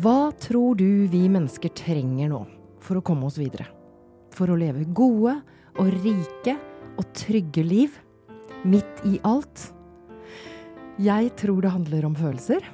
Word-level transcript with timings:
Hva 0.00 0.32
tror 0.40 0.78
du 0.80 1.04
vi 1.12 1.26
mennesker 1.28 1.68
trenger 1.76 2.30
nå 2.32 2.38
for 2.80 2.96
å 2.96 3.04
komme 3.04 3.26
oss 3.28 3.36
videre? 3.36 3.66
For 4.32 4.48
å 4.48 4.56
leve 4.56 4.86
gode 4.88 5.34
og 5.76 5.90
rike 6.00 6.54
og 6.96 7.10
trygge 7.16 7.64
liv 7.66 7.98
midt 8.64 9.02
i 9.04 9.18
alt? 9.28 9.66
Jeg 11.02 11.32
tror 11.36 11.60
det 11.60 11.74
handler 11.74 12.06
om 12.08 12.16
følelser. 12.16 12.64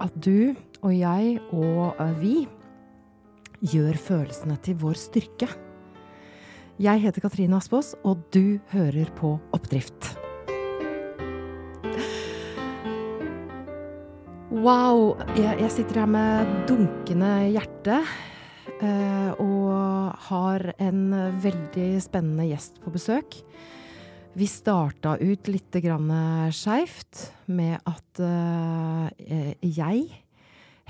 At 0.00 0.16
du 0.16 0.56
og 0.80 0.94
jeg 0.96 1.36
og 1.52 2.00
vi 2.22 2.46
gjør 3.60 4.00
følelsene 4.00 4.56
til 4.64 4.80
vår 4.80 4.96
styrke. 4.96 5.50
Jeg 6.80 7.04
heter 7.04 7.20
Katrine 7.20 7.60
Aspaas, 7.60 7.92
og 8.08 8.24
du 8.32 8.56
hører 8.72 9.12
på 9.20 9.36
Oppdrift. 9.52 10.14
Wow. 14.60 15.14
Jeg, 15.38 15.54
jeg, 15.62 15.70
sitter 15.72 16.02
her 16.02 16.08
med 16.10 16.48
dunkende 16.68 17.30
hjerte. 17.48 18.02
Uh, 18.80 19.30
og 19.40 20.18
har 20.26 20.64
en 20.76 21.14
veldig 21.40 21.86
spennende 22.04 22.44
gjest 22.50 22.76
på 22.82 22.92
besøk. 22.92 23.38
Vi 24.36 24.48
starta 24.48 25.14
ut 25.16 25.48
litt 25.48 25.78
skeivt 26.52 27.22
med 27.48 27.78
at 27.88 28.20
uh, 28.20 29.08
jeg 29.64 30.02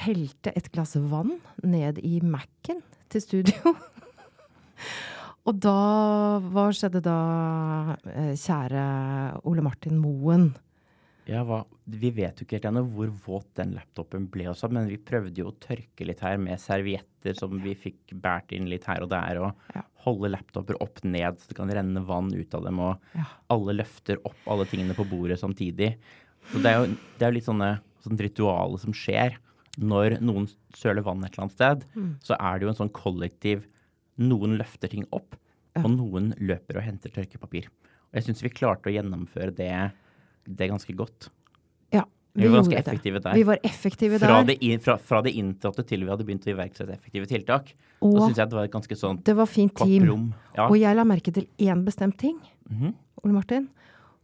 helte 0.03 0.55
et 0.57 0.71
glass 0.75 0.97
vann 0.97 1.37
ned 1.63 2.01
i 2.03 2.19
Mac-en 2.27 2.83
til 3.09 3.23
studio. 3.23 3.77
og 5.47 5.63
da 5.63 5.77
Hva 6.43 6.67
skjedde 6.75 7.05
da, 7.07 7.21
uh, 8.03 8.35
kjære 8.35 8.89
Ole 9.47 9.63
Martin 9.63 10.03
Moen? 10.03 10.51
Ja, 11.31 11.45
hva, 11.47 11.61
Vi 11.85 12.11
vet 12.15 12.41
jo 12.41 12.47
ikke 12.47 12.57
helt 12.59 12.67
ennå 12.71 12.83
hvor 12.91 13.11
våt 13.25 13.51
den 13.59 13.75
laptopen 13.77 14.27
ble 14.33 14.49
også, 14.51 14.71
men 14.75 14.89
vi 14.91 14.99
prøvde 14.99 15.43
jo 15.43 15.51
å 15.51 15.59
tørke 15.63 16.07
litt 16.07 16.23
her 16.25 16.41
med 16.43 16.59
servietter 16.59 17.37
som 17.39 17.55
vi 17.63 17.77
fikk 17.79 18.17
båret 18.19 18.55
inn 18.57 18.67
litt 18.71 18.89
her 18.91 19.05
og 19.05 19.13
der, 19.13 19.39
og 19.45 19.77
ja. 19.77 19.85
holde 20.07 20.33
laptoper 20.33 20.81
opp 20.83 21.03
ned 21.07 21.39
så 21.39 21.53
det 21.53 21.59
kan 21.59 21.71
renne 21.71 22.03
vann 22.07 22.33
ut 22.35 22.57
av 22.59 22.67
dem, 22.67 22.83
og 22.83 23.15
ja. 23.15 23.29
alle 23.55 23.77
løfter 23.79 24.19
opp 24.27 24.51
alle 24.51 24.67
tingene 24.71 24.97
på 24.99 25.07
bordet 25.11 25.39
samtidig. 25.43 25.93
Så 26.51 26.65
det 26.65 26.73
er 26.73 26.81
jo, 26.81 26.99
det 27.19 27.27
er 27.27 27.33
jo 27.33 27.39
litt 27.39 27.51
sånne, 27.51 27.71
sånn 28.03 28.23
ritualer 28.27 28.83
som 28.83 28.97
skjer. 28.97 29.39
Når 29.79 30.19
noen 30.25 30.49
søler 30.75 31.07
vann 31.07 31.23
et 31.23 31.31
eller 31.31 31.47
annet 31.47 31.59
sted, 31.59 31.85
mm. 31.95 32.13
så 32.27 32.35
er 32.41 32.59
det 32.59 32.67
jo 32.67 32.75
en 32.75 32.83
sånn 32.85 32.97
kollektiv 32.97 33.69
Noen 34.21 34.59
løfter 34.59 34.91
ting 34.93 35.07
opp, 35.17 35.33
og 35.81 35.87
noen 35.95 36.35
løper 36.43 36.77
og 36.77 36.85
henter 36.85 37.13
tørkepapir. 37.15 37.71
Og 38.11 38.19
jeg 38.19 38.27
syns 38.27 38.43
vi 38.45 38.51
klarte 38.53 38.91
å 38.91 38.93
gjennomføre 38.93 39.55
det 39.57 39.71
det 40.47 40.67
er 40.67 40.73
ganske 40.73 40.95
godt. 40.97 41.31
Ja. 41.95 42.05
Vi, 42.33 42.45
vi 42.45 42.49
var 42.49 42.61
ganske 42.61 42.79
effektive 42.79 43.21
der. 43.25 43.35
Vi 43.35 43.45
var 43.49 43.59
effektive 43.67 44.21
fra 44.23 44.37
der. 44.37 44.49
Det 44.53 44.59
in, 44.63 44.81
fra, 44.83 44.97
fra, 44.97 45.21
det 45.27 45.35
inntrådte 45.39 45.85
til 45.89 46.05
vi 46.05 46.13
hadde 46.13 46.27
begynt 46.29 46.47
å 46.47 46.53
iverksette 46.55 46.95
effektive 46.95 47.27
tiltak. 47.31 47.75
Og 48.01 48.15
da 48.17 48.29
syns 48.29 48.41
jeg 48.41 48.53
det 48.53 48.59
var 48.59 48.69
et 48.69 48.73
ganske 48.73 48.97
sånn 48.97 49.19
Det 49.27 49.35
var 49.37 49.51
fint 49.51 49.75
team. 49.77 50.31
Ja. 50.55 50.69
Og 50.69 50.79
jeg 50.81 50.97
la 50.97 51.05
merke 51.09 51.35
til 51.35 51.49
én 51.59 51.85
bestemt 51.85 52.19
ting, 52.19 52.39
mm 52.71 52.79
-hmm. 52.79 52.95
Ole 53.25 53.35
Martin. 53.35 53.69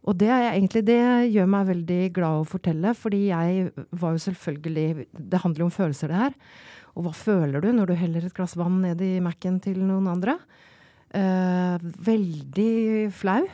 Og 0.07 0.15
det, 0.15 0.29
er 0.29 0.53
egentlig, 0.53 0.85
det 0.85 1.31
gjør 1.33 1.47
meg 1.51 1.67
veldig 1.67 2.13
glad 2.13 2.41
å 2.41 2.47
fortelle, 2.47 2.93
fordi 2.95 3.27
jeg 3.27 3.71
var 3.91 4.11
jo 4.11 4.17
selvfølgelig 4.17 5.05
Det 5.11 5.41
handler 5.43 5.59
jo 5.59 5.65
om 5.65 5.71
følelser, 5.71 6.07
det 6.07 6.15
her. 6.15 6.33
Og 6.95 7.03
hva 7.03 7.13
føler 7.13 7.61
du 7.61 7.71
når 7.71 7.85
du 7.87 7.93
heller 7.93 8.25
et 8.25 8.33
glass 8.33 8.55
vann 8.55 8.81
ned 8.81 9.01
i 9.01 9.19
Mac-en 9.19 9.59
til 9.59 9.79
noen 9.79 10.07
andre? 10.07 10.37
Uh, 11.13 11.77
veldig 11.81 13.11
flau 13.11 13.45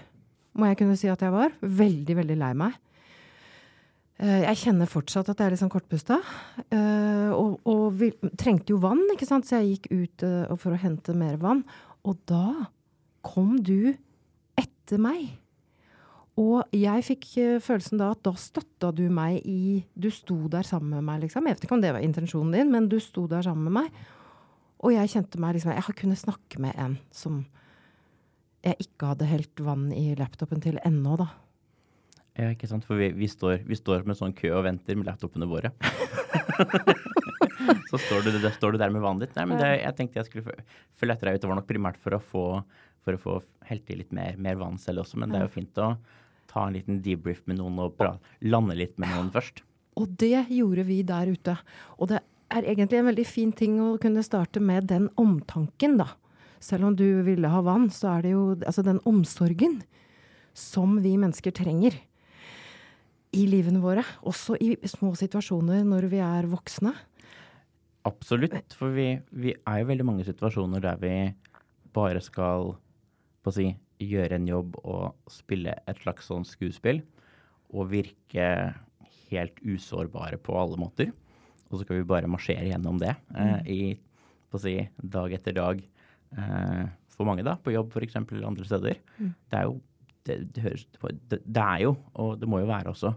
må 0.58 0.70
jeg 0.70 0.80
kunne 0.82 0.98
si 1.00 1.10
at 1.12 1.22
jeg 1.24 1.34
var. 1.34 1.54
Veldig, 1.62 2.18
veldig 2.22 2.38
lei 2.40 2.52
meg. 2.58 2.80
Eh, 4.22 4.44
jeg 4.46 4.60
kjenner 4.68 4.90
fortsatt 4.90 5.32
at 5.32 5.40
jeg 5.40 5.50
er 5.50 5.56
litt 5.56 5.62
sånn 5.64 5.74
kortpusta. 5.74 6.20
Eh, 6.70 7.32
og, 7.34 7.58
og 7.70 7.86
vi 8.00 8.12
trengte 8.40 8.76
jo 8.76 8.82
vann, 8.84 9.02
ikke 9.14 9.28
sant, 9.28 9.48
så 9.50 9.60
jeg 9.60 9.78
gikk 9.78 9.90
ut 9.92 10.26
eh, 10.28 10.58
for 10.62 10.76
å 10.76 10.82
hente 10.82 11.16
mer 11.18 11.40
vann. 11.42 11.64
Og 12.08 12.20
da 12.30 12.70
kom 13.26 13.58
du 13.64 13.94
etter 14.60 15.02
meg. 15.02 15.32
Og 16.40 16.64
jeg 16.74 17.06
fikk 17.06 17.28
følelsen 17.62 18.00
da 18.02 18.10
at 18.14 18.24
da 18.26 18.32
støtta 18.40 18.90
du 18.96 19.04
meg 19.14 19.44
i 19.46 19.84
Du 19.94 20.08
sto 20.10 20.48
der 20.50 20.66
sammen 20.66 20.96
med 20.96 21.06
meg, 21.06 21.20
liksom. 21.26 21.46
Jeg 21.46 21.60
vet 21.60 21.68
ikke 21.68 21.76
om 21.78 21.84
det 21.84 21.92
var 21.94 22.06
intensjonen 22.06 22.56
din, 22.56 22.72
men 22.74 22.88
du 22.90 22.98
sto 23.04 23.28
der 23.30 23.46
sammen 23.46 23.68
med 23.70 23.84
meg. 23.84 24.00
Og 24.84 24.96
jeg 24.96 25.12
kjente 25.14 25.40
meg 25.40 25.56
liksom 25.56 25.76
Jeg 25.76 25.86
har 25.86 25.98
kunnet 26.00 26.22
snakke 26.22 26.64
med 26.64 26.74
en 26.80 26.98
som 27.14 27.44
jeg 28.64 28.86
ikke 28.86 29.10
hadde 29.12 29.28
helt 29.28 29.64
vann 29.64 29.90
i 29.96 30.14
laptopen 30.20 30.62
til 30.64 30.80
ennå, 30.88 31.18
da. 31.20 31.28
Ja, 32.40 32.50
ikke 32.50 32.70
sant. 32.70 32.86
For 32.88 32.98
vi, 32.98 33.12
vi, 33.14 33.28
står, 33.30 33.60
vi 33.68 33.78
står, 33.78 34.08
med 34.10 34.18
sånn 34.18 34.34
kø 34.38 34.50
og 34.58 34.64
venter 34.66 34.98
med 34.98 35.10
laptopene 35.10 35.46
våre. 35.50 35.70
så 37.92 38.00
står 38.00 38.26
du, 38.26 38.40
står 38.56 38.74
du, 38.74 38.80
der 38.82 38.94
med 38.94 39.04
vannet 39.04 39.28
ditt. 39.28 39.36
Nei, 39.38 39.46
men 39.52 39.62
det, 39.62 39.70
jeg 39.84 39.98
tenkte 40.00 40.22
jeg 40.22 40.30
skulle 40.30 40.56
følge 40.98 41.18
etter 41.18 41.30
deg 41.30 41.38
ut. 41.38 41.44
Det 41.44 41.52
var 41.52 41.60
nok 41.60 41.70
primært 41.70 42.00
for 42.02 42.18
å 42.18 42.22
få, 42.24 42.48
for 43.06 43.18
å 43.18 43.22
få 43.22 43.38
helt 43.70 43.94
i 43.94 44.00
litt 44.00 44.16
mer, 44.16 44.40
mer, 44.42 44.58
vann 44.62 44.82
selv 44.82 45.04
også. 45.04 45.20
Men 45.22 45.34
det 45.34 45.42
er 45.42 45.46
jo 45.46 45.54
fint 45.60 45.84
å 45.84 45.92
ta 46.50 46.66
en 46.66 46.74
liten 46.80 47.04
debrief 47.06 47.44
med 47.50 47.60
noen 47.62 47.84
og 47.86 48.00
bra, 48.00 48.16
lande 48.48 48.80
litt 48.80 48.98
med 49.02 49.14
noen 49.14 49.30
først. 49.34 49.62
Og 50.00 50.10
det 50.24 50.48
gjorde 50.50 50.88
vi 50.88 51.04
der 51.06 51.30
ute. 51.30 51.60
Og 52.00 52.10
det 52.16 52.24
er 52.54 52.66
egentlig 52.66 53.04
en 53.04 53.12
veldig 53.12 53.30
fin 53.30 53.54
ting 53.54 53.78
å 53.82 53.94
kunne 54.02 54.26
starte 54.26 54.62
med 54.64 54.90
den 54.90 55.12
omtanken, 55.22 56.00
da 56.02 56.16
selv 56.64 56.88
om 56.88 56.96
du 56.96 57.06
ville 57.28 57.52
ha 57.52 57.62
vann, 57.66 57.90
så 57.92 58.16
er 58.16 58.26
det 58.26 58.34
jo 58.34 58.44
altså 58.56 58.86
den 58.86 59.02
omsorgen 59.10 59.82
som 60.58 61.00
vi 61.04 61.16
mennesker 61.20 61.54
trenger 61.56 61.98
i 63.34 63.46
livene 63.50 63.82
våre. 63.84 64.06
Også 64.30 64.56
i 64.62 64.76
små 64.88 65.14
situasjoner 65.20 65.84
når 65.88 66.08
vi 66.12 66.22
er 66.24 66.48
voksne. 66.52 66.94
Absolutt. 68.08 68.76
For 68.78 68.94
vi, 68.96 69.16
vi 69.32 69.56
er 69.56 69.82
jo 69.82 69.90
veldig 69.90 70.08
mange 70.08 70.28
situasjoner 70.28 70.84
der 70.84 71.00
vi 71.02 71.16
bare 71.96 72.22
skal 72.24 72.74
på 73.44 73.52
å 73.52 73.56
si, 73.56 73.68
gjøre 74.04 74.38
en 74.40 74.48
jobb 74.48 74.78
og 74.84 75.32
spille 75.32 75.76
et 75.88 76.00
slags 76.04 76.30
sånn 76.32 76.48
skuespill. 76.48 77.02
Og 77.74 77.92
virke 77.92 78.48
helt 79.34 79.60
usårbare 79.66 80.38
på 80.42 80.56
alle 80.60 80.80
måter. 80.80 81.12
Og 81.70 81.80
så 81.80 81.84
skal 81.84 82.00
vi 82.00 82.10
bare 82.12 82.30
marsjere 82.30 82.70
gjennom 82.70 83.00
det 83.02 83.16
eh, 83.34 83.56
mm. 83.58 83.70
i 83.74 83.82
på 84.54 84.60
å 84.60 84.62
si, 84.62 84.76
dag 85.02 85.34
etter 85.34 85.56
dag 85.58 85.80
for 87.14 87.30
mange, 87.30 87.46
da, 87.46 87.58
på 87.62 87.74
jobb 87.74 87.94
f.eks. 87.94 88.18
eller 88.22 88.48
andre 88.50 88.66
steder. 88.68 89.00
Mm. 89.20 89.34
Det 89.52 89.60
er 89.60 89.68
jo 89.70 89.78
det, 90.28 90.38
det, 90.56 90.64
høres, 90.64 90.86
det, 91.30 91.40
det, 91.44 91.64
er 91.64 91.84
jo, 91.84 91.96
og 92.20 92.36
det 92.40 92.50
må 92.50 92.62
jo 92.64 92.70
være 92.70 92.94
også, 92.94 93.14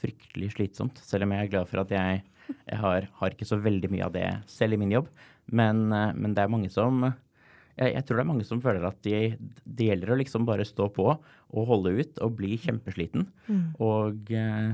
fryktelig 0.00 0.54
slitsomt. 0.54 1.00
Selv 1.04 1.26
om 1.26 1.34
jeg 1.34 1.46
er 1.46 1.52
glad 1.52 1.68
for 1.68 1.82
at 1.82 1.90
jeg, 1.92 2.22
jeg 2.56 2.78
har, 2.80 3.08
har, 3.20 3.34
ikke 3.34 3.48
så 3.48 3.60
veldig 3.60 3.90
mye 3.92 4.06
av 4.06 4.14
det 4.14 4.28
selv 4.50 4.76
i 4.76 4.80
min 4.80 4.94
jobb. 4.94 5.10
Men, 5.52 5.90
eh, 5.92 6.14
men 6.16 6.36
det 6.36 6.44
er 6.44 6.52
mange 6.52 6.70
som 6.72 7.02
jeg, 7.04 7.94
jeg, 7.94 8.04
tror 8.04 8.18
det 8.18 8.24
er 8.24 8.30
mange 8.30 8.46
som 8.48 8.60
føler 8.62 8.86
at 8.88 8.98
de, 9.06 9.34
det 9.64 9.88
gjelder 9.88 10.12
å 10.12 10.18
liksom 10.20 10.46
bare 10.48 10.66
stå 10.68 10.88
på 10.96 11.06
og 11.10 11.68
holde 11.68 11.94
ut 12.00 12.22
og 12.24 12.36
bli 12.40 12.56
kjempesliten. 12.60 13.28
Mm. 13.48 13.66
Og 13.84 14.32
eh, 14.36 14.72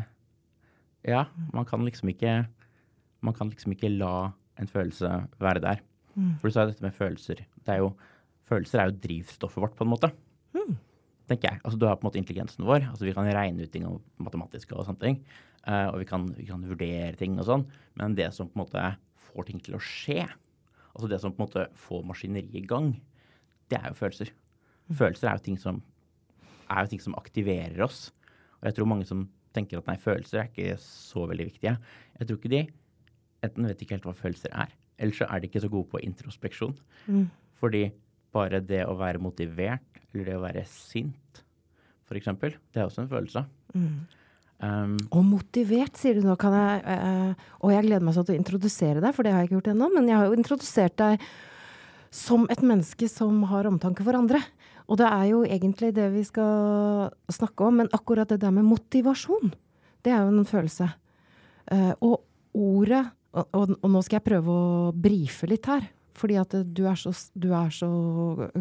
ja, 1.06 1.26
man 1.54 1.66
kan 1.68 1.84
liksom 1.86 2.10
ikke 2.14 2.44
Man 3.24 3.34
kan 3.34 3.48
liksom 3.50 3.72
ikke 3.72 3.88
la 3.90 4.30
en 4.60 4.68
følelse 4.70 5.08
være 5.42 5.60
der. 5.64 5.80
Mm. 6.16 6.34
For 6.40 6.48
du 6.48 6.54
sa 6.54 6.64
jo 6.64 6.72
dette 6.72 6.84
med 6.84 6.96
følelser. 6.96 7.42
Er 7.68 7.82
jo, 7.82 7.92
følelser 8.48 8.82
er 8.82 8.90
jo 8.90 9.00
drivstoffet 9.04 9.62
vårt, 9.62 9.76
på 9.78 9.86
en 9.86 9.92
måte. 9.92 10.10
Mm. 10.56 10.76
Tenker 11.30 11.50
jeg. 11.50 11.60
Altså, 11.62 11.78
du 11.80 11.86
har 11.88 11.98
på 11.98 12.06
en 12.06 12.10
måte 12.10 12.20
intelligensen 12.20 12.66
vår. 12.66 12.88
altså 12.90 13.06
Vi 13.06 13.14
kan 13.16 13.28
regne 13.28 13.66
ut 13.66 13.72
ting 13.74 13.86
om 13.88 13.98
matematiske 14.22 14.76
og 14.76 14.86
sånne 14.88 15.02
ting. 15.02 15.20
Uh, 15.66 15.90
og 15.90 16.00
vi 16.02 16.08
kan, 16.08 16.28
vi 16.36 16.46
kan, 16.46 16.62
vurdere 16.62 17.16
ting 17.18 17.36
og 17.40 17.48
sånn. 17.48 17.66
Men 17.98 18.14
det 18.18 18.30
som 18.34 18.48
på 18.48 18.58
en 18.58 18.64
måte 18.64 18.86
får 19.28 19.48
ting 19.48 19.60
til 19.62 19.76
å 19.76 19.82
skje, 19.82 20.22
altså 20.94 21.10
det 21.10 21.20
som 21.22 21.34
på 21.34 21.42
en 21.42 21.48
måte 21.48 21.66
får 21.82 22.06
maskineriet 22.06 22.54
i 22.62 22.64
gang, 22.68 22.92
det 23.70 23.80
er 23.80 23.90
jo 23.90 23.98
følelser. 23.98 24.30
Mm. 24.86 24.98
Følelser 25.00 25.30
er 25.30 25.40
jo 25.40 25.46
ting 25.48 25.60
som 25.60 25.82
er 26.66 26.82
jo 26.82 26.92
ting 26.94 27.02
som 27.02 27.16
aktiverer 27.18 27.82
oss. 27.84 28.08
Og 28.60 28.68
jeg 28.68 28.78
tror 28.78 28.90
mange 28.90 29.06
som 29.08 29.26
tenker 29.56 29.80
at 29.80 29.88
nei, 29.90 29.98
følelser 30.00 30.42
er 30.42 30.50
ikke 30.50 30.78
så 30.82 31.26
veldig 31.28 31.46
viktige. 31.48 31.76
Jeg 32.18 32.28
tror 32.28 32.40
ikke 32.40 32.52
de 32.52 32.62
enten 33.46 33.68
vet 33.68 33.82
ikke 33.82 33.96
helt 33.96 34.08
hva 34.08 34.16
følelser 34.16 34.54
er, 34.56 34.72
eller 34.98 35.16
så 35.16 35.28
er 35.28 35.40
de 35.40 35.50
ikke 35.50 35.62
så 35.64 35.70
gode 35.72 35.90
på 35.92 36.02
introspeksjon. 36.04 36.76
Mm. 37.06 37.26
Fordi 37.60 37.86
bare 38.36 38.60
det 38.64 38.82
å 38.88 38.96
være 38.98 39.22
motivert, 39.22 40.02
eller 40.12 40.30
det 40.30 40.36
å 40.36 40.44
være 40.44 40.64
sint, 40.70 41.42
f.eks., 42.06 42.30
det 42.40 42.80
er 42.80 42.86
også 42.86 43.04
en 43.04 43.10
følelse. 43.10 43.42
Mm. 43.74 44.06
Um, 44.56 44.94
og 45.12 45.24
motivert, 45.26 45.98
sier 46.00 46.16
du 46.16 46.24
nå. 46.24 46.36
Kan 46.40 46.54
jeg, 46.56 46.80
uh, 46.86 47.50
og 47.60 47.74
jeg 47.74 47.84
gleder 47.88 48.06
meg 48.06 48.16
sånn 48.16 48.28
til 48.28 48.36
å 48.36 48.40
introdusere 48.40 49.02
deg, 49.04 49.12
for 49.16 49.26
det 49.26 49.34
har 49.34 49.42
jeg 49.42 49.50
ikke 49.50 49.58
gjort 49.58 49.72
ennå. 49.74 49.90
Men 49.92 50.08
jeg 50.08 50.16
har 50.16 50.28
jo 50.28 50.38
introdusert 50.38 50.96
deg 51.00 51.26
som 52.14 52.46
et 52.52 52.62
menneske 52.64 53.08
som 53.12 53.42
har 53.50 53.68
omtanke 53.68 54.06
for 54.06 54.16
andre. 54.16 54.40
Og 54.86 55.00
det 55.00 55.08
er 55.10 55.26
jo 55.32 55.42
egentlig 55.44 55.90
det 55.96 56.06
vi 56.14 56.22
skal 56.24 57.10
snakke 57.32 57.68
om. 57.68 57.82
Men 57.82 57.92
akkurat 57.96 58.30
det 58.30 58.40
der 58.44 58.54
med 58.54 58.68
motivasjon, 58.68 59.52
det 60.06 60.14
er 60.14 60.24
jo 60.24 60.32
en 60.32 60.48
følelse. 60.48 60.88
Uh, 61.66 61.92
og 62.00 62.22
ordet 62.56 63.04
og, 63.36 63.46
og, 63.52 63.76
og, 63.82 63.90
nå 63.92 64.02
skal 64.02 64.18
jeg 64.18 64.26
prøve 64.30 64.56
å 64.56 64.92
brife 64.92 65.48
litt 65.50 65.68
her. 65.70 65.86
Fordi 66.16 66.38
at 66.40 66.54
du 66.72 66.86
er, 66.88 66.96
så, 66.96 67.12
du 67.36 67.50
er 67.52 67.68
så 67.76 67.88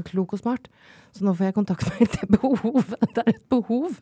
klok 0.10 0.36
og 0.36 0.42
smart. 0.42 0.68
Så 1.16 1.24
nå 1.24 1.32
får 1.34 1.50
jeg 1.50 1.56
kontakt 1.56 1.88
med 1.94 2.04
et 2.10 2.34
behov. 2.36 2.82
Det 3.16 3.24
er 3.24 3.32
et 3.32 3.46
behov. 3.50 3.96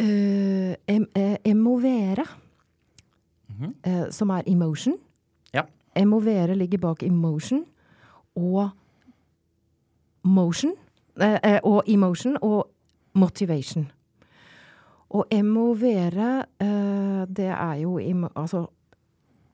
Uh, 0.00 0.72
em, 0.88 1.04
eh, 1.14 1.36
emovere, 1.44 2.24
mm 3.48 3.56
-hmm. 3.58 3.72
uh, 3.86 4.10
som 4.10 4.30
er 4.30 4.42
emotion, 4.46 4.96
Emovere 5.96 6.54
ligger 6.54 6.78
bak 6.78 7.02
emotion 7.02 7.64
og 8.34 8.70
motion. 10.22 10.72
Uh, 11.20 11.36
eh, 11.44 11.60
og 11.62 11.82
emotion 11.86 12.36
og 12.42 12.70
motivation. 13.12 13.90
Og 15.12 15.26
emovere, 15.30 16.44
eh, 16.60 17.26
det 17.36 17.46
er 17.46 17.74
jo 17.74 17.98
Altså, 18.36 18.66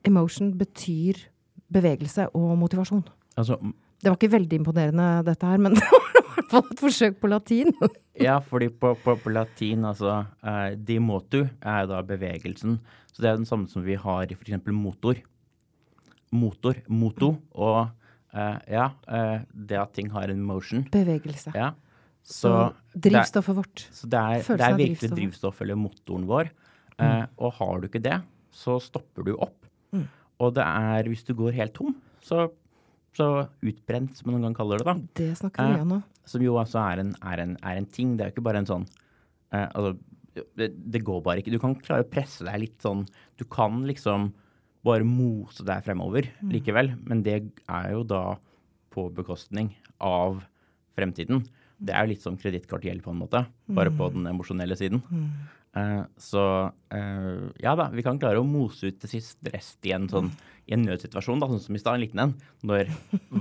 emotion 0.08 0.52
betyr 0.58 1.20
bevegelse 1.72 2.28
og 2.36 2.56
motivasjon. 2.60 3.04
Altså, 3.38 3.58
det 3.98 4.10
var 4.10 4.18
ikke 4.18 4.34
veldig 4.36 4.60
imponerende, 4.60 5.08
dette 5.26 5.48
her, 5.48 5.60
men 5.62 5.74
det 5.78 5.84
var 5.84 6.04
i 6.04 6.22
hvert 6.28 6.52
fall 6.52 6.68
et 6.72 6.82
forsøk 6.82 7.18
på 7.22 7.30
latin. 7.32 7.72
ja, 8.28 8.38
fordi 8.44 8.70
på, 8.70 8.94
på, 9.02 9.16
på 9.22 9.34
latin, 9.34 9.86
altså 9.88 10.20
uh, 10.44 10.70
De 10.76 10.98
motu 11.02 11.42
er 11.44 11.90
da 11.90 12.02
bevegelsen. 12.06 12.78
Så 13.12 13.24
det 13.24 13.32
er 13.32 13.40
den 13.40 13.48
samme 13.48 13.68
som 13.70 13.84
vi 13.86 13.98
har 13.98 14.30
i 14.30 14.38
f.eks. 14.38 14.70
motor. 14.70 15.18
Motor, 16.28 16.80
moto, 16.92 17.34
og 17.56 17.78
uh, 18.36 18.56
ja, 18.68 18.90
uh, 19.08 19.44
det 19.52 19.78
at 19.80 19.94
ting 19.96 20.10
har 20.14 20.30
en 20.30 20.42
motion. 20.44 20.86
Bevegelse. 20.92 21.54
Ja. 21.56 21.72
Så, 22.28 22.50
så 22.50 22.98
drivstoffet 23.08 23.56
vårt. 23.56 23.86
Så 23.94 24.08
det 24.10 24.20
er, 24.20 24.42
det 24.44 24.66
er 24.66 24.74
virkelig 24.76 25.14
drivstoff 25.14 25.62
eller 25.64 25.78
motoren 25.80 26.26
vår. 26.28 26.50
Mm. 26.98 27.30
Og 27.38 27.52
har 27.60 27.78
du 27.78 27.86
ikke 27.86 28.02
det, 28.02 28.16
så 28.52 28.76
stopper 28.82 29.24
du 29.24 29.36
opp. 29.36 29.67
Mm. 29.94 30.06
Og 30.44 30.54
det 30.56 30.64
er, 30.64 31.10
hvis 31.10 31.24
du 31.26 31.34
går 31.38 31.56
helt 31.58 31.74
tom, 31.76 31.94
så, 32.24 32.46
så 33.16 33.28
utbrent, 33.64 34.16
som 34.16 34.28
man 34.28 34.38
noen 34.38 34.50
gang 34.50 34.58
kaller 34.60 34.82
det, 34.82 34.88
da. 34.88 34.96
Det 35.20 35.30
snakker 35.40 35.72
vi 35.72 35.82
om 35.84 35.96
nå. 35.96 36.00
Som 36.28 36.44
jo 36.44 36.58
altså 36.60 36.82
er 36.84 37.02
en, 37.02 37.14
er, 37.24 37.42
en, 37.44 37.56
er 37.64 37.80
en, 37.80 37.88
ting. 37.88 38.16
Det 38.16 38.24
er 38.24 38.30
jo 38.30 38.36
ikke 38.36 38.48
bare 38.50 38.62
en 38.62 38.68
sånn 38.68 38.84
eh, 39.56 39.64
Altså, 39.64 39.96
det, 40.60 40.68
det, 40.76 41.00
går 41.06 41.22
bare 41.24 41.40
ikke. 41.40 41.54
Du 41.54 41.60
kan 41.62 41.74
klare 41.80 42.04
å 42.04 42.10
presse 42.10 42.44
deg 42.46 42.60
litt 42.62 42.84
sånn 42.84 43.00
Du 43.40 43.46
kan 43.50 43.80
liksom 43.88 44.28
bare 44.86 45.06
mose 45.08 45.64
deg 45.66 45.82
fremover 45.82 46.28
mm. 46.38 46.52
likevel, 46.54 46.92
men 47.08 47.24
det 47.26 47.40
er 47.40 47.88
jo 47.90 48.04
da 48.06 48.22
på 48.94 49.08
bekostning 49.16 49.72
av 50.04 50.38
fremtiden. 50.96 51.42
Det 51.78 51.94
er 51.94 52.06
jo 52.06 52.12
litt 52.12 52.24
som 52.24 52.38
kredittkortgjeld, 52.38 53.02
på 53.04 53.12
en 53.12 53.20
måte, 53.20 53.42
bare 53.74 53.90
på 53.94 54.06
mm. 54.06 54.14
den 54.14 54.30
emosjonelle 54.30 54.78
siden. 54.78 55.02
Mm. 55.10 55.26
Uh, 55.76 56.04
så 56.16 56.42
uh, 56.72 57.42
ja 57.60 57.74
da, 57.78 57.90
vi 57.92 58.02
kan 58.02 58.18
klare 58.18 58.40
å 58.40 58.46
mose 58.46 58.88
ut 58.88 59.02
det 59.02 59.10
siste 59.10 59.52
rest 59.52 59.84
i 59.86 59.92
en, 59.94 60.08
sånn, 60.10 60.30
i 60.66 60.74
en 60.74 60.86
nødsituasjon, 60.88 61.42
da, 61.42 61.50
sånn 61.50 61.62
som 61.66 61.76
i 61.76 61.82
stad, 61.82 61.98
en 61.98 62.04
liten 62.06 62.22
en, 62.24 62.34
når 62.66 62.90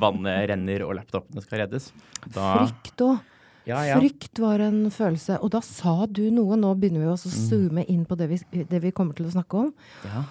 vannet 0.03 0.49
renner 0.51 0.83
og 0.85 0.97
laptopene 0.99 1.43
skal 1.45 1.63
reddes. 1.63 1.89
Da, 2.27 2.51
Frykt 2.59 3.05
òg. 3.07 3.33
Ja, 3.67 3.81
ja. 3.83 3.97
Frykt 3.99 4.39
var 4.39 4.61
en 4.63 4.85
følelse. 4.93 5.41
Og 5.43 5.51
da 5.51 5.59
sa 5.65 6.05
du 6.07 6.23
noe, 6.31 6.55
nå 6.59 6.71
begynner 6.79 7.03
vi 7.03 7.09
også 7.11 7.31
å 7.31 7.33
mm. 7.33 7.47
zoome 7.49 7.83
inn 7.91 8.05
på 8.07 8.15
det 8.19 8.29
vi, 8.31 8.37
det 8.63 8.79
vi, 8.83 8.93
kommer 8.95 9.17
til 9.17 9.27
å 9.27 9.33
snakke 9.33 9.65
om. 9.65 9.73
Ja. 10.07 10.23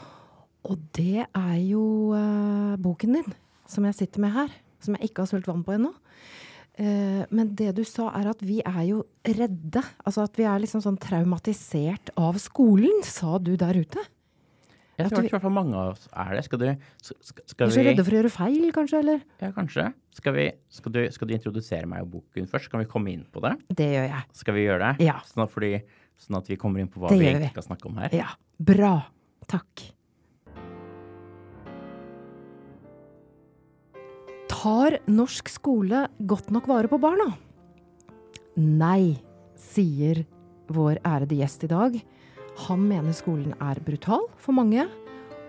Og 0.67 0.81
det 0.97 1.27
er 1.27 1.59
jo 1.61 2.15
uh, 2.17 2.79
boken 2.81 3.19
din, 3.19 3.37
som 3.69 3.85
jeg 3.87 3.99
sitter 3.99 4.25
med 4.25 4.33
her. 4.37 4.55
Som 4.85 4.97
jeg 4.97 5.11
ikke 5.11 5.25
har 5.25 5.31
sølt 5.31 5.49
vann 5.49 5.65
på 5.67 5.75
ennå. 5.77 5.93
Uh, 6.77 7.23
men 7.33 7.55
det 7.57 7.71
du 7.79 7.85
sa, 7.89 8.11
er 8.19 8.29
at 8.33 8.43
vi 8.45 8.59
er 8.61 8.83
jo 8.89 9.01
redde. 9.25 9.81
Altså 10.05 10.27
at 10.27 10.37
vi 10.37 10.45
er 10.49 10.61
liksom 10.61 10.83
sånn 10.85 10.99
traumatisert 11.01 12.13
av 12.21 12.37
skolen, 12.43 13.01
sa 13.07 13.39
du 13.41 13.55
der 13.61 13.81
ute. 13.81 14.05
Jeg 14.97 15.13
tror 15.13 15.27
i 15.27 15.29
hvert 15.29 15.45
fall 15.45 15.53
mange 15.53 15.77
av 15.77 15.91
oss 15.93 16.07
er 16.09 16.37
det. 16.37 16.43
Skal 16.47 16.61
du 16.61 16.67
skal, 17.05 17.43
skal 17.53 17.73
vi... 17.75 17.85
redde 17.91 18.05
for 18.05 18.17
å 18.17 18.21
gjøre 18.21 18.33
feil, 18.33 18.69
kanskje? 18.73 19.01
eller? 19.05 19.25
Ja, 19.43 19.51
kanskje. 19.57 19.91
Skal, 20.17 20.37
vi, 20.39 20.47
skal, 20.73 20.95
du, 20.95 21.01
skal, 21.13 21.29
du, 21.29 21.35
introdusere 21.37 21.91
meg 21.91 22.07
og 22.07 22.15
boken 22.15 22.49
først? 22.49 22.71
Kan 22.73 22.81
vi 22.81 22.89
komme 22.89 23.13
inn 23.13 23.27
på 23.29 23.43
det? 23.45 23.53
Det 23.77 23.91
gjør 23.93 24.09
jeg. 24.09 24.23
Skal 24.41 24.57
vi 24.57 24.65
gjøre 24.65 24.81
det? 24.87 25.09
Ja. 25.11 25.19
Sånn 25.29 25.45
at, 25.45 25.53
fordi, 25.53 25.75
sånn 26.25 26.41
at 26.41 26.49
vi 26.49 26.57
kommer 26.61 26.81
inn 26.81 26.89
på 26.93 27.03
hva 27.03 27.13
det 27.13 27.21
vi 27.21 27.29
egentlig 27.29 27.53
skal 27.53 27.69
snakke 27.69 27.91
om 27.91 28.01
her? 28.01 28.17
Ja. 28.17 28.31
Bra. 28.73 28.95
Takk. 29.53 29.85
Tar 34.67 34.97
norsk 35.07 35.47
skole 35.47 36.01
godt 36.27 36.49
nok 36.51 36.65
vare 36.67 36.89
på 36.91 36.99
barna? 36.99 37.29
Nei, 38.59 39.15
sier 39.55 40.25
vår 40.75 40.99
ærede 41.07 41.37
gjest 41.39 41.63
i 41.63 41.69
dag. 41.71 41.95
Han 42.65 42.83
mener 42.89 43.15
skolen 43.15 43.53
er 43.63 43.79
brutal 43.87 44.25
for 44.43 44.57
mange, 44.59 44.89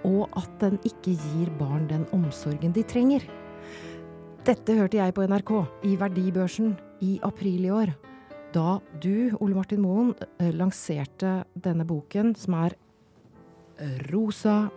og 0.05 0.27
at 0.37 0.51
den 0.61 0.77
ikke 0.85 1.15
gir 1.15 1.49
barn 1.57 1.87
den 1.89 2.03
omsorgen 2.13 2.75
de 2.75 2.83
trenger. 2.85 3.25
Dette 4.45 4.75
hørte 4.77 4.99
jeg 4.99 5.15
på 5.17 5.25
NRK 5.25 5.53
i 5.89 5.95
Verdibørsen 5.97 6.75
i 7.01 7.15
april 7.25 7.65
i 7.65 7.73
år. 7.73 7.95
Da 8.53 8.77
du, 9.01 9.33
Ole 9.39 9.57
Martin 9.57 9.81
Moen, 9.81 10.13
eh, 10.37 10.53
lanserte 10.53 11.39
denne 11.57 11.89
boken, 11.89 12.35
som 12.37 12.59
er 12.61 12.77
Rosa 14.13 14.67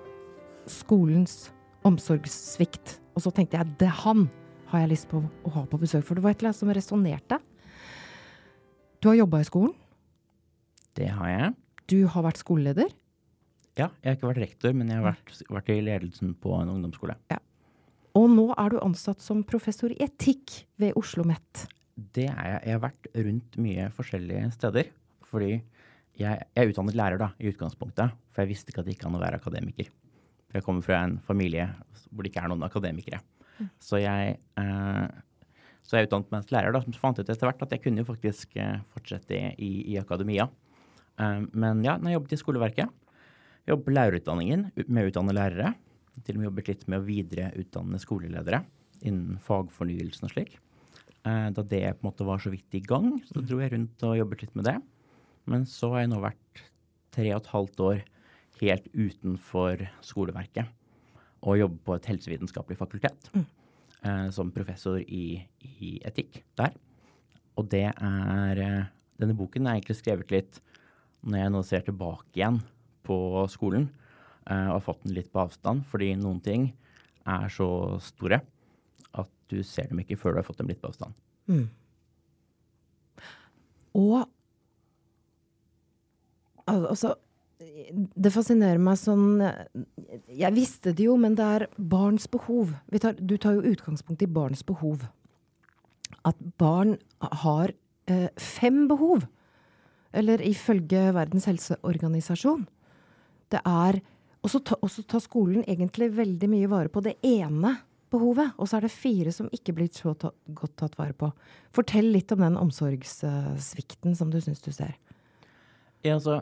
skolens 0.65 1.51
omsorgssvikt. 1.85 3.03
Og 3.21 3.27
så 3.27 3.35
tenkte 3.37 3.59
jeg 3.59 3.77
det 3.83 3.91
han 4.07 4.25
har 4.71 4.85
jeg 4.85 4.93
lyst 4.95 5.11
på 5.11 5.21
å 5.21 5.53
ha 5.53 5.67
på 5.69 5.81
besøk, 5.83 6.07
for 6.07 6.17
det 6.17 6.25
var 6.25 6.33
et 6.33 6.41
eller 6.41 6.55
annet 6.55 6.61
som 6.63 6.71
resonnerte. 6.73 7.37
Du 9.03 9.11
har 9.11 9.19
jobba 9.19 9.43
i 9.43 9.49
skolen? 9.49 9.75
Det 10.97 11.11
har 11.13 11.29
jeg. 11.29 11.51
Du 11.91 11.99
har 12.09 12.25
vært 12.25 12.41
skoleleder? 12.41 12.95
Ja, 13.77 13.91
jeg 14.01 14.09
har 14.09 14.17
ikke 14.17 14.31
vært 14.31 14.43
rektor, 14.47 14.73
men 14.77 14.89
jeg 14.89 15.03
har 15.03 15.11
vært, 15.11 15.43
vært 15.53 15.71
i 15.75 15.79
ledelsen 15.85 16.33
på 16.41 16.55
en 16.57 16.73
ungdomsskole. 16.73 17.19
Ja. 17.33 17.43
Og 18.17 18.27
nå 18.33 18.49
er 18.57 18.73
du 18.73 18.81
ansatt 18.81 19.21
som 19.23 19.45
professor 19.47 19.93
i 19.93 20.01
etikk 20.01 20.63
ved 20.81 20.97
Oslo 20.97 21.27
OsloMet. 21.27 21.67
Det 22.17 22.27
er 22.31 22.47
jeg. 22.55 22.61
Jeg 22.65 22.77
har 22.79 22.85
vært 22.87 23.11
rundt 23.29 23.61
mye 23.61 23.91
forskjellige 23.95 24.49
steder. 24.57 24.91
Fordi 25.29 25.53
jeg, 25.53 25.63
jeg 26.25 26.41
er 26.57 26.73
utdannet 26.73 26.97
lærer 26.99 27.21
da, 27.21 27.31
i 27.37 27.53
utgangspunktet, 27.53 28.17
for 28.33 28.43
jeg 28.43 28.55
visste 28.55 28.73
ikke 28.73 28.83
at 28.83 28.89
det 28.89 28.97
gikk 28.97 29.07
an 29.11 29.19
å 29.19 29.23
være 29.23 29.39
akademiker. 29.43 29.93
For 30.51 30.59
jeg 30.59 30.67
kommer 30.67 30.85
fra 30.87 31.03
en 31.07 31.19
familie 31.27 31.69
hvor 32.11 32.27
det 32.27 32.33
ikke 32.33 32.43
er 32.43 32.51
noen 32.51 32.67
akademikere. 32.67 33.21
Mm. 33.61 33.69
Så 33.83 34.01
jeg 34.03 34.39
eh, 34.59 35.19
så 35.87 35.99
jeg 35.99 36.07
utdannet 36.07 36.31
meg 36.31 36.47
til 36.47 36.55
lærer, 36.55 36.75
da, 36.75 36.81
som 36.85 36.95
fant 36.95 37.19
ut 37.19 37.27
etter 37.27 37.49
hvert 37.49 37.63
at 37.65 37.73
jeg 37.75 37.83
kunne 37.83 38.07
faktisk 38.07 38.57
eh, 38.63 38.83
fortsette 38.95 39.39
i, 39.59 39.71
i 39.91 39.97
akademia. 39.99 40.47
Um, 41.19 41.49
men 41.51 41.83
ja, 41.83 41.97
når 41.99 42.13
jeg 42.13 42.19
jobbet 42.19 42.35
i 42.37 42.39
skoleverket, 42.39 42.93
jobbet 43.69 43.97
lærerutdanningen 43.97 44.69
med 44.87 45.03
å 45.03 45.11
utdanne 45.11 45.35
lærere. 45.35 45.73
Til 46.21 46.37
og 46.37 46.41
med 46.41 46.47
jobbet 46.47 46.71
litt 46.71 46.87
med 46.87 47.01
å 47.01 47.07
videreutdanne 47.07 47.99
skoleledere 48.03 48.63
innen 49.07 49.41
fagfornyelsen 49.43 50.29
og 50.29 50.33
slik. 50.35 50.55
Da 51.25 51.63
det 51.65 51.83
på 51.97 52.03
en 52.03 52.09
måte 52.09 52.27
var 52.29 52.41
så 52.43 52.53
vidt 52.53 52.77
i 52.77 52.83
gang, 52.85 53.15
så 53.29 53.41
dro 53.45 53.61
jeg 53.61 53.73
rundt 53.73 54.03
og 54.05 54.19
jobbet 54.19 54.45
litt 54.45 54.57
med 54.59 54.67
det. 54.69 54.75
Men 55.49 55.65
så 55.69 55.93
har 55.95 56.05
jeg 56.05 56.11
nå 56.13 56.21
vært 56.23 56.63
tre 57.15 57.31
og 57.33 57.41
et 57.41 57.51
halvt 57.55 57.83
år 57.87 58.03
helt 58.61 58.87
utenfor 58.93 59.87
skoleverket 60.05 60.69
og 61.41 61.59
jobber 61.61 61.81
på 61.87 61.97
et 61.97 62.09
helsevitenskapelig 62.11 62.79
fakultet 62.79 63.31
mm. 63.33 63.45
uh, 64.05 64.29
som 64.35 64.53
professor 64.53 65.01
i, 65.01 65.41
i, 65.65 65.97
etikk 66.07 66.43
der. 66.61 66.75
Og 67.57 67.69
det 67.73 67.87
er 67.91 68.65
uh, 68.65 68.97
Denne 69.21 69.37
boken 69.37 69.67
er 69.69 69.77
egentlig 69.77 69.99
skrevet 69.99 70.31
litt 70.33 70.61
når 71.29 71.43
jeg 71.43 71.53
nå 71.53 71.61
ser 71.69 71.83
tilbake 71.85 72.39
igjen 72.39 72.63
på 73.05 73.17
skolen 73.53 73.91
uh, 74.49 74.71
og 74.71 74.79
har 74.79 74.87
fått 74.87 75.03
den 75.05 75.13
litt 75.17 75.29
på 75.33 75.43
avstand, 75.43 75.85
fordi 75.91 76.15
noen 76.17 76.41
ting 76.45 76.71
er 77.29 77.53
så 77.53 77.69
store 78.01 78.41
at 79.21 79.29
du 79.53 79.61
ser 79.67 79.91
dem 79.91 80.01
ikke 80.01 80.17
før 80.17 80.33
du 80.33 80.41
har 80.41 80.49
fått 80.49 80.63
dem 80.63 80.71
litt 80.73 80.81
på 80.81 80.89
avstand. 80.89 81.13
Mm. 81.53 81.67
Og 84.01 84.23
altså 86.71 87.17
Det 87.61 88.31
fascinerer 88.33 88.81
meg 88.81 88.97
sånn 88.97 89.43
Jeg 90.33 90.55
visste 90.57 90.95
det 90.97 91.05
jo, 91.05 91.17
men 91.21 91.35
det 91.37 91.45
er 91.45 91.67
barns 91.77 92.25
behov. 92.33 92.73
Tar, 93.03 93.19
du 93.19 93.37
tar 93.37 93.59
jo 93.59 93.75
utgangspunkt 93.75 94.23
i 94.25 94.31
barns 94.31 94.63
behov. 94.67 95.05
At 96.25 96.41
barn 96.61 96.97
har 97.43 97.75
eh, 98.09 98.31
fem 98.41 98.87
behov. 98.89 99.27
Eller 100.17 100.43
ifølge 100.43 101.11
Verdens 101.15 101.47
helseorganisasjon. 101.51 102.65
Det 103.51 103.61
er 103.67 104.01
Og 104.41 104.49
så 104.49 104.63
tar 104.65 105.21
skolen 105.21 105.65
egentlig 105.69 106.15
veldig 106.17 106.49
mye 106.49 106.69
vare 106.71 106.89
på 106.89 107.03
det 107.05 107.19
ene 107.21 107.75
behovet. 108.11 108.55
Og 108.57 108.69
så 108.69 108.79
er 108.79 108.87
det 108.87 108.95
fire 108.95 109.33
som 109.37 109.51
ikke 109.53 109.75
blir 109.77 109.91
så 109.93 110.15
ta, 110.17 110.31
godt 110.57 110.79
tatt 110.81 110.97
vare 110.97 111.13
på. 111.13 111.29
Fortell 111.77 112.09
litt 112.15 112.33
om 112.33 112.41
den 112.41 112.57
omsorgssvikten 112.57 114.17
som 114.17 114.33
du 114.33 114.41
syns 114.41 114.65
du 114.65 114.73
ser. 114.73 114.97
Ja, 116.01 116.15
altså, 116.17 116.41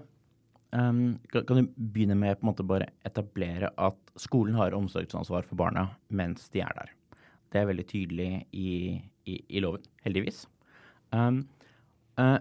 um, 0.73 1.19
kan, 1.33 1.47
kan, 1.49 1.63
du 1.63 1.73
begynne 1.77 2.17
med 2.19 2.45
måte 2.47 2.67
bare 2.67 2.91
etablere 3.09 3.71
at 3.77 4.13
skolen 4.21 4.59
har 4.59 4.77
omsorgsansvar 4.77 5.47
for 5.49 5.61
barna 5.61 5.89
mens 6.09 6.49
de 6.55 6.63
er 6.65 6.75
der. 6.79 6.93
Det 7.49 7.61
er 7.61 7.71
veldig 7.71 7.87
tydelig 7.89 8.31
i, 8.53 8.71
i, 9.25 9.41
i 9.49 9.65
loven, 9.65 9.85
heldigvis. 10.05 10.45
Um, 11.15 11.47
uh, 12.21 12.39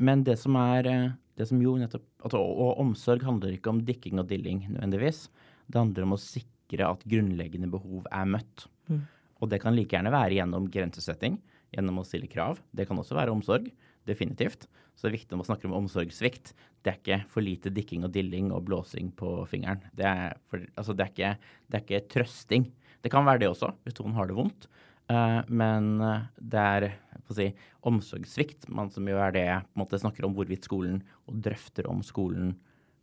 men 0.00 0.24
det 0.24 0.38
som 0.40 0.56
er 0.60 0.88
eh, 0.88 1.14
det 1.36 1.48
som 1.50 1.60
jo 1.60 1.74
nettopp, 1.80 2.04
altså, 2.24 2.40
Og 2.40 2.80
omsorg 2.80 3.24
handler 3.24 3.56
ikke 3.56 3.72
om 3.72 3.82
dikking 3.84 4.20
og 4.20 4.28
dilling 4.30 4.64
nødvendigvis. 4.70 5.26
Det 5.68 5.80
handler 5.80 6.06
om 6.06 6.16
å 6.16 6.20
sikre 6.20 6.88
at 6.88 7.04
grunnleggende 7.08 7.68
behov 7.72 8.08
er 8.08 8.30
møtt. 8.36 8.66
Mm. 8.88 9.02
Og 9.40 9.50
det 9.52 9.60
kan 9.60 9.76
like 9.76 9.92
gjerne 9.92 10.14
være 10.14 10.38
gjennom 10.38 10.70
grensesetting, 10.72 11.36
gjennom 11.76 12.00
å 12.00 12.06
stille 12.08 12.30
krav. 12.30 12.62
Det 12.72 12.86
kan 12.88 12.96
også 13.00 13.18
være 13.18 13.34
omsorg. 13.34 13.68
Definitivt. 14.08 14.64
Så 14.96 15.04
det 15.04 15.10
er 15.10 15.16
viktig 15.18 15.34
når 15.34 15.42
man 15.42 15.48
snakker 15.50 15.68
om 15.68 15.76
omsorgssvikt. 15.82 16.54
Det 16.80 16.92
er 16.92 16.98
ikke 17.00 17.20
for 17.32 17.44
lite 17.44 17.72
dikking 17.74 18.06
og 18.06 18.14
dilling 18.14 18.48
og 18.54 18.64
blåsing 18.68 19.12
på 19.18 19.38
fingeren. 19.50 19.82
Det 19.96 20.06
er, 20.08 20.36
for, 20.48 20.64
altså 20.74 20.96
det 20.96 21.04
er, 21.04 21.12
ikke, 21.12 21.32
det 21.68 21.78
er 21.78 21.84
ikke, 21.84 22.04
trøsting. 22.14 22.68
Det 23.04 23.12
kan 23.12 23.26
være 23.28 23.44
det 23.44 23.50
også, 23.52 23.74
hvis 23.84 23.98
noen 24.00 24.16
har 24.16 24.30
det 24.30 24.38
vondt. 24.38 24.68
Uh, 25.06 25.42
men 25.52 26.00
det 26.40 26.62
er 26.62 26.88
si, 27.34 27.50
omsorgssvikt, 27.86 28.70
man 28.72 28.88
som 28.90 29.06
jo 29.06 29.18
er 29.22 29.34
det 29.36 29.46
på 29.66 29.76
en 29.76 29.82
måte 29.84 30.00
snakker 30.00 30.26
om 30.26 30.34
hvorvidt 30.34 30.66
skolen 30.66 31.02
og 31.28 31.42
drøfter 31.44 31.86
om 31.90 32.00
skolen 32.06 32.54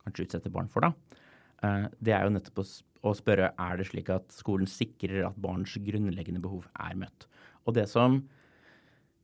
kanskje 0.04 0.28
utsetter 0.28 0.54
barn 0.54 0.72
for. 0.72 0.88
da. 0.88 1.22
Uh, 1.64 1.86
det 2.04 2.16
er 2.16 2.26
jo 2.26 2.34
nettopp 2.36 2.64
å 3.04 3.16
spørre 3.16 3.52
er 3.60 3.80
det 3.80 3.88
slik 3.90 4.12
at 4.14 4.32
skolen 4.34 4.70
sikrer 4.70 5.28
at 5.28 5.40
barns 5.44 5.76
grunnleggende 5.86 6.44
behov 6.44 6.68
er 6.74 6.98
møtt. 7.00 7.28
Og 7.68 7.76
det 7.78 7.88
som 7.92 8.22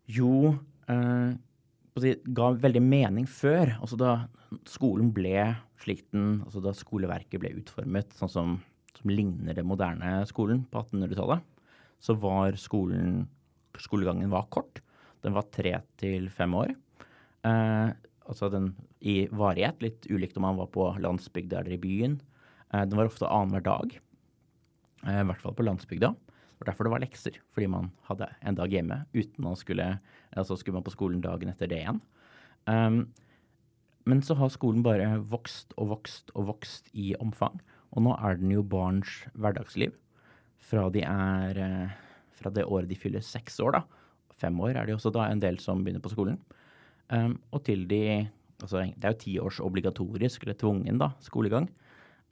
jo 0.10 0.56
uh, 0.90 1.32
ga 1.96 2.52
veldig 2.60 2.82
mening 2.84 3.28
før. 3.30 3.76
Altså 3.80 3.98
da 4.00 4.12
skolen 4.70 5.12
ble 5.14 5.56
slik 5.80 6.06
den 6.12 6.42
Altså 6.44 6.62
da 6.64 6.74
skoleverket 6.76 7.40
ble 7.40 7.54
utformet 7.62 8.14
sånn 8.18 8.32
som, 8.32 8.56
som 8.98 9.12
ligner 9.12 9.56
det 9.56 9.66
moderne 9.68 10.20
skolen 10.30 10.66
på 10.70 10.82
1800-tallet, 10.84 11.44
så 12.04 12.16
var 12.20 12.58
skolen 12.60 13.28
Skolegangen 13.80 14.32
var 14.34 14.48
kort. 14.52 14.82
Den 15.24 15.36
var 15.38 15.46
tre 15.54 15.78
til 16.02 16.26
fem 16.34 16.52
år. 16.58 16.74
Eh, 17.48 17.92
altså 18.28 18.50
den 18.52 18.74
i 19.00 19.22
varighet, 19.32 19.80
litt 19.86 20.08
ulikt 20.10 20.36
om 20.36 20.44
man 20.44 20.58
var 20.58 20.68
på 20.74 20.88
landsbygda 21.00 21.62
eller 21.62 21.78
i 21.78 21.80
byen. 21.80 22.18
Eh, 22.74 22.82
den 22.82 22.98
var 22.98 23.08
ofte 23.08 23.30
annenhver 23.30 23.64
dag. 23.64 23.94
Eh, 25.06 25.22
I 25.22 25.28
hvert 25.30 25.46
fall 25.46 25.56
på 25.56 25.64
landsbygda. 25.64 26.12
Det 26.60 26.66
var 26.66 26.74
derfor 26.74 26.88
det 26.90 26.92
var 26.92 27.00
lekser, 27.00 27.36
fordi 27.56 27.68
man 27.72 27.86
hadde 28.10 28.28
en 28.44 28.56
dag 28.58 28.74
hjemme 28.74 28.98
uten 29.16 29.46
å 29.48 29.56
skulle 29.56 29.94
Altså 30.36 30.58
skulle 30.60 30.76
man 30.76 30.84
på 30.84 30.92
skolen 30.92 31.22
dagen 31.24 31.48
etter 31.50 31.70
det 31.72 31.78
igjen. 31.80 32.02
Um, 32.68 32.98
men 34.04 34.20
så 34.22 34.36
har 34.36 34.52
skolen 34.52 34.84
bare 34.84 35.08
vokst 35.32 35.72
og 35.80 35.94
vokst 35.94 36.34
og 36.36 36.50
vokst 36.50 36.90
i 36.92 37.14
omfang. 37.24 37.56
Og 37.96 38.04
nå 38.04 38.12
er 38.20 38.36
den 38.42 38.52
jo 38.52 38.62
barns 38.62 39.22
hverdagsliv. 39.40 39.96
Fra 40.60 40.90
de 40.92 41.06
er 41.08 41.60
eh, 41.64 41.96
Fra 42.36 42.52
det 42.52 42.66
året 42.68 42.92
de 42.92 42.96
fyller 43.00 43.24
seks 43.24 43.58
år, 43.64 43.80
da. 43.80 43.82
Fem 44.40 44.60
år 44.60 44.76
er 44.76 44.88
det 44.88 44.98
også 44.98 45.12
da 45.16 45.30
en 45.30 45.42
del 45.42 45.58
som 45.64 45.82
begynner 45.84 46.04
på 46.04 46.12
skolen. 46.12 46.38
Um, 47.08 47.40
og 47.56 47.64
til 47.64 47.88
de 47.88 48.28
Altså 48.60 48.84
det 48.84 49.08
er 49.08 49.14
jo 49.14 49.22
ti 49.22 49.34
års 49.40 49.62
obligatorisk 49.64 50.44
eller 50.44 50.58
tvungen 50.60 51.00
da, 51.00 51.14
skolegang. 51.24 51.70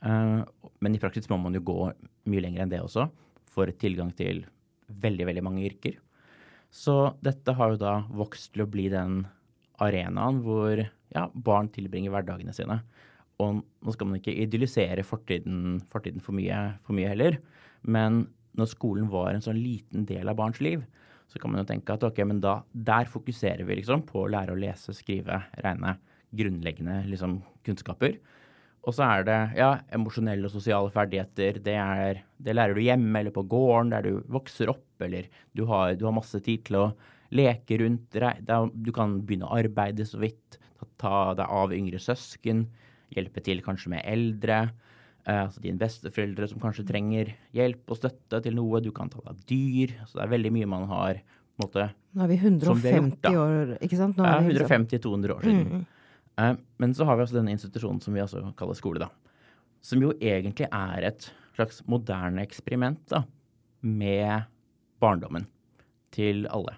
Uh, 0.03 0.43
men 0.83 0.95
i 0.95 0.99
praksis 0.99 1.29
må 1.31 1.39
man 1.39 1.55
jo 1.55 1.63
gå 1.63 1.77
mye 2.27 2.43
lenger 2.43 2.65
enn 2.65 2.73
det 2.73 2.81
også 2.83 3.07
får 3.57 3.73
tilgang 3.81 4.13
til 4.17 4.45
veldig, 4.87 5.25
veldig 5.31 5.43
mange 5.43 5.65
yrker. 5.67 5.97
Så 6.73 7.15
dette 7.25 7.55
har 7.57 7.73
jo 7.73 7.81
da 7.81 7.97
vokst 8.13 8.53
til 8.53 8.65
å 8.65 8.69
bli 8.69 8.87
den 8.93 9.23
arenaen 9.83 10.41
hvor 10.45 10.79
ja, 10.81 11.27
barn 11.33 11.69
tilbringer 11.73 12.13
hverdagene 12.13 12.55
sine. 12.55 12.81
Og 13.43 13.61
nå 13.61 13.93
skal 13.93 14.09
man 14.09 14.19
ikke 14.19 14.35
idyllisere 14.35 15.05
fortiden, 15.05 15.79
fortiden 15.91 16.23
for, 16.23 16.35
mye, 16.37 16.57
for, 16.85 16.97
mye, 16.97 17.11
heller, 17.11 17.37
men 17.85 18.25
når 18.57 18.71
skolen 18.71 19.11
var 19.11 19.35
en 19.35 19.43
sånn 19.45 19.59
liten 19.61 20.07
del 20.09 20.31
av 20.31 20.39
barns 20.39 20.59
liv, 20.63 20.81
så 21.29 21.39
kan 21.41 21.51
man 21.51 21.61
jo 21.61 21.67
tenke 21.69 21.93
at 21.93 22.05
ok, 22.07 22.23
men 22.25 22.39
da, 22.41 22.61
der 22.71 23.09
fokuserer 23.11 23.67
vi 23.67 23.77
liksom 23.77 24.05
på 24.07 24.23
å 24.23 24.31
lære 24.31 24.55
å 24.55 24.59
lese, 24.59 24.95
skrive, 24.95 25.41
regne. 25.63 25.97
Grunnleggende 26.37 27.01
liksom, 27.07 27.37
kunnskaper. 27.67 28.17
Og 28.87 28.95
så 28.95 29.03
er 29.03 29.25
det 29.27 29.37
ja, 29.57 29.73
emosjonelle 29.95 30.47
og 30.47 30.53
sosiale 30.53 30.91
ferdigheter. 30.93 31.59
Det, 31.63 31.75
er, 31.75 32.21
det, 32.39 32.55
lærer 32.55 32.77
du 32.77 32.85
hjemme 32.85 33.19
eller 33.19 33.35
på 33.35 33.43
gården 33.51 33.91
der 33.91 34.07
du 34.07 34.21
vokser 34.31 34.71
opp, 34.71 34.85
eller 35.03 35.27
du 35.57 35.65
har, 35.67 35.97
du 35.99 36.05
har 36.07 36.15
masse 36.15 36.39
tid 36.43 36.63
til 36.69 36.79
å 36.79 36.85
leke 37.35 37.81
rundt. 37.83 38.15
Du 38.15 38.91
kan 38.95 39.19
begynne 39.27 39.49
å 39.49 39.57
arbeide 39.59 40.07
så 40.07 40.21
vidt, 40.23 40.59
ta 41.01 41.33
deg 41.37 41.51
av 41.51 41.73
yngre 41.75 41.99
søsken, 41.99 42.63
hjelpe 43.13 43.43
til 43.43 43.59
kanskje 43.65 43.91
med 43.97 44.05
eldre. 44.07 44.61
Eh, 45.27 45.41
altså 45.43 45.61
dine 45.63 45.81
besteforeldre 45.81 46.47
som 46.47 46.61
kanskje 46.63 46.87
trenger 46.87 47.33
hjelp 47.55 47.91
og 47.91 47.99
støtte 47.99 48.39
til 48.45 48.55
noe. 48.55 48.79
Du 48.83 48.93
kan 48.95 49.11
ta 49.11 49.19
deg 49.19 49.33
av 49.33 49.43
dyr. 49.51 49.97
Så 50.07 50.21
det 50.21 50.25
er 50.25 50.33
veldig 50.37 50.53
mye 50.55 50.71
man 50.77 50.87
har 50.93 51.19
på 51.19 51.65
en 51.65 51.67
måte, 51.67 51.85
Nå 52.17 52.25
er 52.25 52.29
vi 52.29 52.35
150 52.37 53.29
vi 53.29 53.37
år, 53.41 53.71
ikke 53.81 53.97
sant? 53.97 54.17
Nå 54.17 54.25
ja, 54.25 54.37
150-200 54.45 55.33
år 55.33 55.45
siden. 55.45 55.63
Mm. 55.81 55.85
Eh, 56.37 56.53
men 56.77 56.93
så 56.93 57.05
har 57.05 57.17
vi 57.17 57.25
altså 57.25 57.39
denne 57.39 57.53
institusjonen 57.55 58.01
som 58.03 58.15
vi 58.15 58.21
altså 58.23 58.43
kaller 58.59 58.77
skole, 58.77 59.01
da. 59.01 59.09
Som 59.85 60.03
jo 60.03 60.13
egentlig 60.21 60.69
er 60.69 61.09
et 61.09 61.29
slags 61.57 61.81
moderne 61.89 62.43
eksperiment 62.45 63.01
da, 63.11 63.23
med 63.81 64.45
barndommen 65.01 65.47
til 66.13 66.45
alle. 66.53 66.77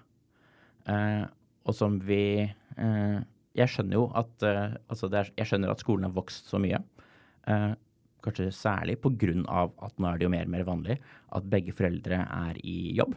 Eh, 0.88 1.26
og 1.68 1.76
som 1.76 2.00
vi 2.02 2.40
eh, 2.40 3.20
Jeg 3.58 3.68
skjønner 3.68 3.98
jo 3.98 4.04
at 4.16 4.44
altså 4.46 5.08
er, 5.10 5.32
Jeg 5.36 5.48
skjønner 5.50 5.72
at 5.72 5.82
skolen 5.82 6.06
har 6.06 6.14
vokst 6.14 6.46
så 6.48 6.58
mye. 6.62 6.78
kanskje 8.22 8.52
særlig 8.52 8.96
pga. 9.00 9.66
at 9.82 9.98
nå 9.98 10.06
er 10.06 10.18
det 10.18 10.24
jo 10.24 10.30
mer 10.30 10.44
og 10.44 10.50
mer 10.50 10.64
vanlig 10.64 10.98
at 11.32 11.50
begge 11.50 11.72
foreldre 11.72 12.14
er 12.14 12.56
i 12.62 12.94
jobb. 12.94 13.16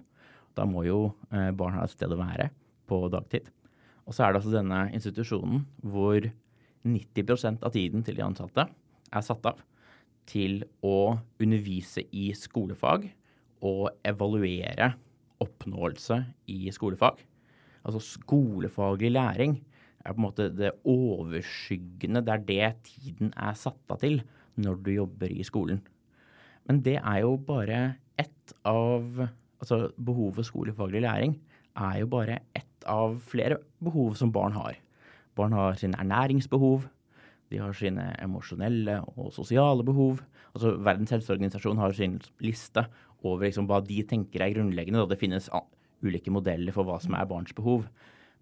Da 0.56 0.66
må 0.66 0.84
jo 0.84 1.14
barn 1.30 1.78
ha 1.78 1.84
et 1.84 1.92
sted 1.92 2.12
å 2.12 2.18
være 2.18 2.50
på 2.88 3.08
dagtid. 3.14 3.52
Og 4.08 4.16
så 4.16 4.26
er 4.26 4.34
det 4.34 4.42
altså 4.42 4.54
denne 4.56 4.80
institusjonen 4.96 5.64
hvor 5.84 6.26
90% 6.84 7.64
av 7.64 7.74
tiden 7.76 8.04
til 8.04 8.18
de 8.18 8.26
ansatte 8.26 8.66
er 9.14 9.24
satt 9.24 9.46
av 9.48 9.62
til 10.30 10.64
å 10.84 11.16
undervise 11.44 12.04
i 12.16 12.30
skolefag 12.36 13.10
og 13.64 13.90
evaluere 14.08 14.94
oppnåelse 15.44 16.20
i 16.52 16.72
skolefag. 16.76 17.20
Altså 17.84 18.00
skolefaglig 18.04 19.12
læring 19.16 19.58
er 20.04 20.12
på 20.12 20.20
en 20.20 20.26
måte 20.26 20.50
det 20.52 20.74
overskyggende. 20.88 22.24
Det 22.24 22.34
er 22.34 22.46
det 22.48 22.70
tiden 22.90 23.34
er 23.36 23.56
satt 23.60 23.92
av 23.92 24.00
til 24.04 24.22
når 24.60 24.80
du 24.84 24.92
jobber 24.96 25.32
i 25.32 25.44
skolen. 25.48 25.82
Men 26.68 26.84
det 26.84 27.00
er 27.00 27.24
jo 27.24 27.38
bare 27.40 27.86
ett 28.20 28.56
av 28.68 29.28
Altså 29.64 29.94
behovet 29.96 30.44
skolefaglig 30.44 31.06
læring 31.06 31.38
er 31.80 32.02
jo 32.02 32.08
bare 32.12 32.42
ett 32.52 32.73
av 32.90 33.20
flere 33.30 33.60
behov 33.84 34.18
som 34.20 34.32
barn 34.34 34.56
har. 34.58 34.78
Barn 35.38 35.56
har 35.58 35.78
sine 35.80 35.98
ernæringsbehov, 35.98 36.86
de 37.54 37.60
har 37.62 37.76
sine 37.78 38.08
emosjonelle 38.22 39.00
og 39.14 39.30
sosiale 39.36 39.86
behov. 39.86 40.24
Altså 40.54 40.74
Verdens 40.82 41.14
helseorganisasjon 41.14 41.82
har 41.82 41.94
sin 41.94 42.18
liste 42.42 42.86
over 43.24 43.46
liksom 43.46 43.68
hva 43.70 43.80
de 43.86 44.00
tenker 44.10 44.42
er 44.42 44.56
grunnleggende. 44.56 45.04
Da 45.04 45.14
Det 45.14 45.22
finnes 45.22 45.50
ulike 46.04 46.34
modeller 46.34 46.74
for 46.76 46.88
hva 46.88 47.00
som 47.02 47.14
er 47.18 47.30
barns 47.30 47.54
behov. 47.54 47.86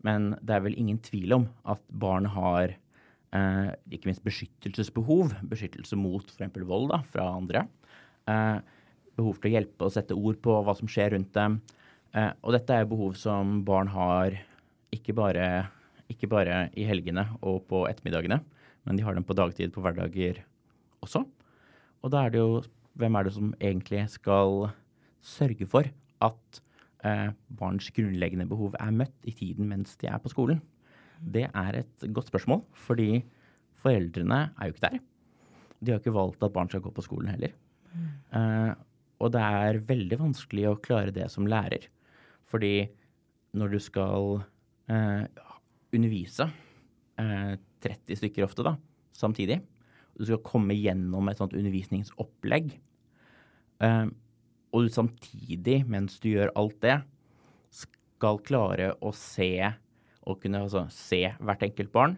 Men 0.06 0.32
det 0.42 0.56
er 0.56 0.64
vel 0.66 0.78
ingen 0.80 1.00
tvil 1.04 1.36
om 1.36 1.50
at 1.70 1.82
barn 1.92 2.26
har 2.26 2.72
eh, 2.72 3.70
ikke 3.92 4.10
minst 4.10 4.24
beskyttelsesbehov. 4.26 5.36
Beskyttelse 5.52 6.00
mot 6.00 6.32
f.eks. 6.32 6.64
vold 6.64 6.90
da, 6.94 7.02
fra 7.12 7.28
andre. 7.36 7.68
Eh, 8.32 8.58
behov 9.20 9.38
til 9.38 9.52
å 9.52 9.56
hjelpe 9.58 9.86
og 9.86 9.94
sette 9.94 10.18
ord 10.18 10.40
på 10.42 10.56
hva 10.64 10.76
som 10.78 10.90
skjer 10.90 11.14
rundt 11.18 11.36
dem. 11.36 11.60
Eh, 11.60 11.81
og 12.12 12.52
dette 12.52 12.76
er 12.76 12.90
behov 12.90 13.14
som 13.16 13.62
barn 13.64 13.88
har 13.94 14.36
ikke 14.92 15.16
bare, 15.16 15.70
ikke 16.12 16.28
bare 16.28 16.66
i 16.76 16.84
helgene 16.84 17.24
og 17.40 17.64
på 17.70 17.86
ettermiddagene, 17.88 18.42
men 18.84 18.98
de 18.98 19.06
har 19.06 19.16
dem 19.16 19.24
på 19.28 19.38
dagtid 19.38 19.72
på 19.72 19.84
hverdager 19.86 20.42
også. 21.06 21.24
Og 22.02 22.12
da 22.12 22.26
er 22.26 22.34
det 22.34 22.42
jo 22.42 22.62
hvem 23.00 23.16
er 23.16 23.28
det 23.28 23.36
som 23.36 23.54
egentlig 23.62 24.04
skal 24.12 24.72
sørge 25.24 25.68
for 25.70 25.88
at 26.26 26.62
eh, 27.06 27.30
barns 27.58 27.88
grunnleggende 27.96 28.50
behov 28.50 28.76
er 28.80 28.94
møtt 28.96 29.30
i 29.30 29.34
tiden 29.38 29.70
mens 29.70 29.96
de 30.02 30.10
er 30.12 30.20
på 30.22 30.32
skolen? 30.34 30.62
Det 31.22 31.46
er 31.48 31.80
et 31.84 32.08
godt 32.14 32.32
spørsmål, 32.32 32.64
fordi 32.74 33.22
foreldrene 33.82 34.42
er 34.58 34.68
jo 34.70 34.76
ikke 34.76 34.88
der. 34.88 35.02
De 35.82 35.94
har 35.94 36.02
ikke 36.02 36.14
valgt 36.14 36.44
at 36.44 36.54
barn 36.54 36.70
skal 36.70 36.84
gå 36.84 36.92
på 36.94 37.06
skolen 37.06 37.32
heller. 37.32 37.54
Mm. 37.94 38.08
Eh, 38.38 38.72
og 39.22 39.34
det 39.36 39.42
er 39.42 39.84
veldig 39.86 40.18
vanskelig 40.18 40.68
å 40.70 40.80
klare 40.82 41.14
det 41.14 41.28
som 41.30 41.48
lærer. 41.50 41.86
Fordi 42.52 42.76
når 43.58 43.76
du 43.76 43.80
skal 43.84 44.42
eh, 44.92 45.24
undervise 45.96 46.48
eh, 47.20 47.54
30 47.84 48.20
stykker 48.20 48.46
ofte 48.46 48.66
da, 48.68 48.76
samtidig, 49.18 49.60
og 50.12 50.24
du 50.24 50.28
skal 50.30 50.44
komme 50.46 50.78
gjennom 50.78 51.32
et 51.32 51.40
sånt 51.42 51.56
undervisningsopplegg, 51.58 52.74
eh, 53.84 54.06
og 54.72 54.86
du 54.88 54.92
samtidig, 54.94 55.82
mens 55.90 56.20
du 56.24 56.32
gjør 56.32 56.54
alt 56.60 56.78
det, 56.84 57.00
skal 57.76 58.40
klare 58.46 58.92
å 59.02 59.12
se 59.16 59.52
og 60.30 60.38
kunne 60.44 60.62
altså, 60.68 60.86
se 60.94 61.24
hvert 61.42 61.64
enkelt 61.66 61.92
barn, 61.94 62.16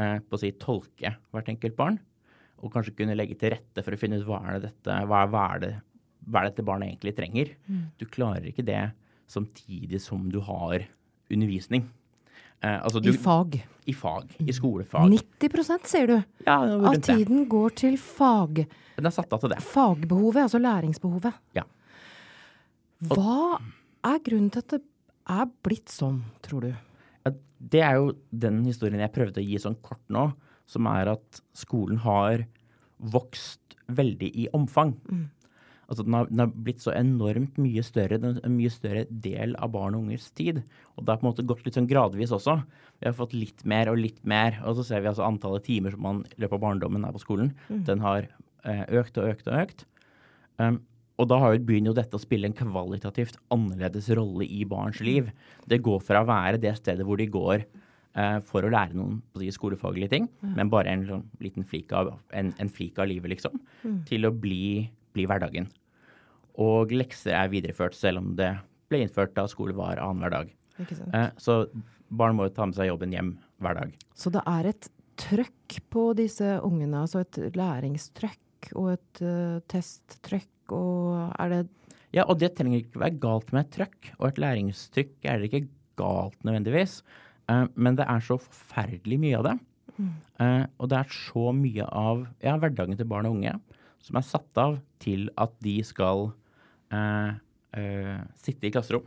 eh, 0.00 0.18
på 0.24 0.36
å 0.36 0.40
si 0.40 0.54
tolke 0.60 1.14
hvert 1.34 1.50
enkelt 1.52 1.76
barn, 1.78 1.98
og 2.64 2.72
kanskje 2.72 2.94
kunne 2.96 3.16
legge 3.18 3.36
til 3.38 3.52
rette 3.52 3.84
for 3.84 3.94
å 3.94 4.00
finne 4.00 4.20
ut 4.20 4.26
hva 4.28 4.40
er 4.48 4.56
det 4.56 4.70
dette, 4.70 4.98
hva, 5.10 5.24
hva 5.28 5.42
er 5.54 5.64
det, 5.64 5.72
hva 6.24 6.40
er 6.40 6.48
dette 6.48 6.64
barnet 6.64 6.88
egentlig 6.88 7.12
trenger. 7.18 7.50
Mm. 7.68 7.82
Du 8.00 8.06
klarer 8.08 8.48
ikke 8.48 8.64
det 8.64 8.80
samtidig 9.30 10.00
som 10.02 10.26
du 10.32 10.40
har 10.44 10.86
undervisning. 11.32 11.86
Eh, 12.64 12.78
altså 12.84 13.00
du, 13.00 13.10
I 13.12 13.18
fag. 13.18 13.58
I 13.84 13.94
fag. 13.96 14.34
I 14.38 14.52
skolefag. 14.56 15.12
90% 15.40 15.90
sier 15.90 16.08
du, 16.08 16.16
ja, 16.46 16.56
av 16.56 16.98
tiden 17.04 17.44
går 17.50 17.76
til 17.82 17.98
fag. 18.00 18.64
Den 18.96 19.10
er 19.10 19.14
satt 19.14 19.32
av 19.34 19.42
til 19.42 19.52
det. 19.52 19.60
Fagbehovet, 19.64 20.46
altså 20.46 20.60
læringsbehovet. 20.62 21.36
Ja. 21.58 21.66
Og, 23.10 23.18
Hva 23.18 23.60
er 24.14 24.24
grunnen 24.24 24.50
til 24.54 24.64
at 24.64 24.76
det 24.76 24.82
er 25.34 25.52
blitt 25.66 25.92
sånn, 25.92 26.22
tror 26.44 26.68
du? 26.68 26.72
Det 27.64 27.80
er 27.80 27.96
jo 27.96 28.10
den 28.28 28.60
historien 28.66 29.00
jeg 29.00 29.12
prøvde 29.14 29.40
å 29.40 29.44
gi 29.44 29.60
sånn 29.60 29.78
kort 29.84 30.02
nå, 30.12 30.26
som 30.68 30.88
er 30.90 31.14
at 31.14 31.40
skolen 31.56 32.00
har 32.04 32.44
vokst 33.12 33.76
veldig 33.88 34.28
i 34.44 34.48
omfang. 34.56 34.94
Mm. 35.08 35.24
Altså 35.88 36.06
den 36.06 36.16
har, 36.16 36.30
den 36.30 36.42
har, 36.44 36.52
blitt 36.66 36.84
så 36.84 36.94
enormt 36.96 37.58
mye 37.60 37.84
større, 37.84 38.18
en 38.20 38.56
mye 38.56 38.72
større 38.72 39.04
del 39.10 39.56
av 39.62 39.74
barn 39.74 39.98
og 39.98 40.06
ungers 40.06 40.30
tid. 40.36 40.62
Og 40.94 41.04
det 41.04 41.12
har 41.12 41.20
på 41.20 41.26
en 41.26 41.30
måte 41.32 41.46
gått 41.48 41.66
litt 41.66 41.76
sånn 41.78 41.90
gradvis 41.90 42.32
også. 42.34 42.56
Vi 43.00 43.08
har 43.10 43.18
fått 43.18 43.36
litt 43.36 43.64
mer 43.68 43.92
og 43.92 44.00
litt 44.00 44.22
mer. 44.28 44.60
Og 44.64 44.78
så 44.78 44.86
ser 44.88 45.04
vi 45.04 45.12
altså 45.12 45.26
antallet 45.26 45.66
timer 45.66 45.94
som 45.94 46.06
man 46.06 46.24
i 46.30 46.40
løpet 46.40 46.58
av 46.58 46.64
barndommen 46.64 47.06
er 47.06 47.14
på 47.14 47.22
skolen. 47.22 47.52
Mm. 47.68 47.84
Den 47.90 48.04
har 48.04 48.26
eh, 48.64 48.84
økt 49.00 49.20
og 49.20 49.30
økt 49.34 49.50
og 49.50 49.60
økt. 49.60 49.86
Um, 50.62 50.80
og 51.20 51.28
da 51.30 51.38
har 51.38 51.54
jo 51.54 51.62
begynner 51.62 51.92
jo 51.92 51.98
dette 51.98 52.18
å 52.18 52.22
spille 52.22 52.48
en 52.48 52.56
kvalitativt 52.56 53.38
annerledes 53.54 54.08
rolle 54.18 54.46
i 54.50 54.64
barns 54.66 54.98
liv. 55.04 55.30
Det 55.70 55.82
går 55.84 56.02
fra 56.02 56.24
å 56.24 56.28
være 56.28 56.60
det 56.62 56.74
stedet 56.80 57.06
hvor 57.06 57.20
de 57.20 57.28
går 57.30 57.62
eh, 57.62 58.38
for 58.48 58.66
å 58.66 58.72
lære 58.72 58.98
noen 58.98 59.20
si, 59.38 59.50
skolefaglige 59.54 60.10
ting, 60.16 60.28
mm. 60.42 60.56
men 60.58 60.72
bare 60.72 60.90
en 60.90 61.06
sånn, 61.06 61.24
liten 61.44 61.66
flik 61.70 61.94
av, 61.94 62.16
en, 62.34 62.50
en 62.58 62.72
flik 62.72 62.98
av 62.98 63.10
livet, 63.10 63.30
liksom, 63.36 63.60
mm. 63.84 64.00
til 64.10 64.26
å 64.26 64.32
bli, 64.34 64.88
bli, 65.14 65.26
hverdagen. 65.30 65.70
Og 66.60 66.92
lekser 66.94 67.34
er 67.38 67.52
videreført, 67.52 67.96
selv 67.98 68.22
om 68.22 68.34
det 68.38 68.52
ble 68.90 69.04
innført 69.04 69.34
da 69.36 69.46
skole 69.50 69.74
var 69.76 69.98
annenhver 70.02 70.34
dag. 70.34 70.52
Eh, 70.84 71.30
så 71.40 71.64
barn 72.14 72.36
må 72.38 72.48
jo 72.48 72.54
ta 72.54 72.66
med 72.68 72.76
seg 72.78 72.90
jobben 72.90 73.14
hjem 73.14 73.34
hver 73.62 73.78
dag. 73.78 73.94
Så 74.18 74.32
det 74.34 74.42
er 74.50 74.70
et 74.70 74.88
trøkk 75.20 75.78
på 75.94 76.08
disse 76.18 76.56
ungene, 76.66 77.04
altså 77.04 77.22
et 77.22 77.38
læringstrøkk 77.54 78.72
og 78.80 78.94
et 78.94 79.22
uh, 79.22 79.60
testtrøkk 79.70 80.74
og 80.74 81.34
er 81.38 81.52
det 81.52 81.62
Ja, 82.14 82.24
og 82.30 82.38
det 82.38 82.52
trenger 82.54 82.78
ikke 82.78 83.02
være 83.02 83.18
galt 83.18 83.48
med 83.50 83.64
et 83.64 83.72
trøkk. 83.74 84.12
Og 84.20 84.28
et 84.28 84.38
læringstrykk 84.38 85.26
er 85.26 85.40
det 85.40 85.48
ikke 85.50 85.66
galt 85.98 86.36
nødvendigvis. 86.46 87.00
Uh, 87.50 87.66
men 87.74 87.98
det 87.98 88.06
er 88.06 88.22
så 88.22 88.38
forferdelig 88.38 89.18
mye 89.18 89.40
av 89.40 89.48
det. 89.48 89.54
Mm. 89.96 90.12
Uh, 90.38 90.62
og 90.78 90.90
det 90.92 91.00
er 91.00 91.16
så 91.16 91.50
mye 91.58 91.88
av 91.90 92.22
ja, 92.42 92.54
hverdagen 92.62 92.98
til 92.98 93.10
barn 93.10 93.26
og 93.26 93.34
unge 93.40 93.56
som 94.04 94.20
er 94.20 94.26
satt 94.28 94.60
av 94.60 94.78
til 95.02 95.26
at 95.40 95.54
de 95.64 95.78
skal 95.86 96.28
uh, 96.92 97.32
sitte 98.38 98.68
i 98.68 98.72
klasserom, 98.74 99.06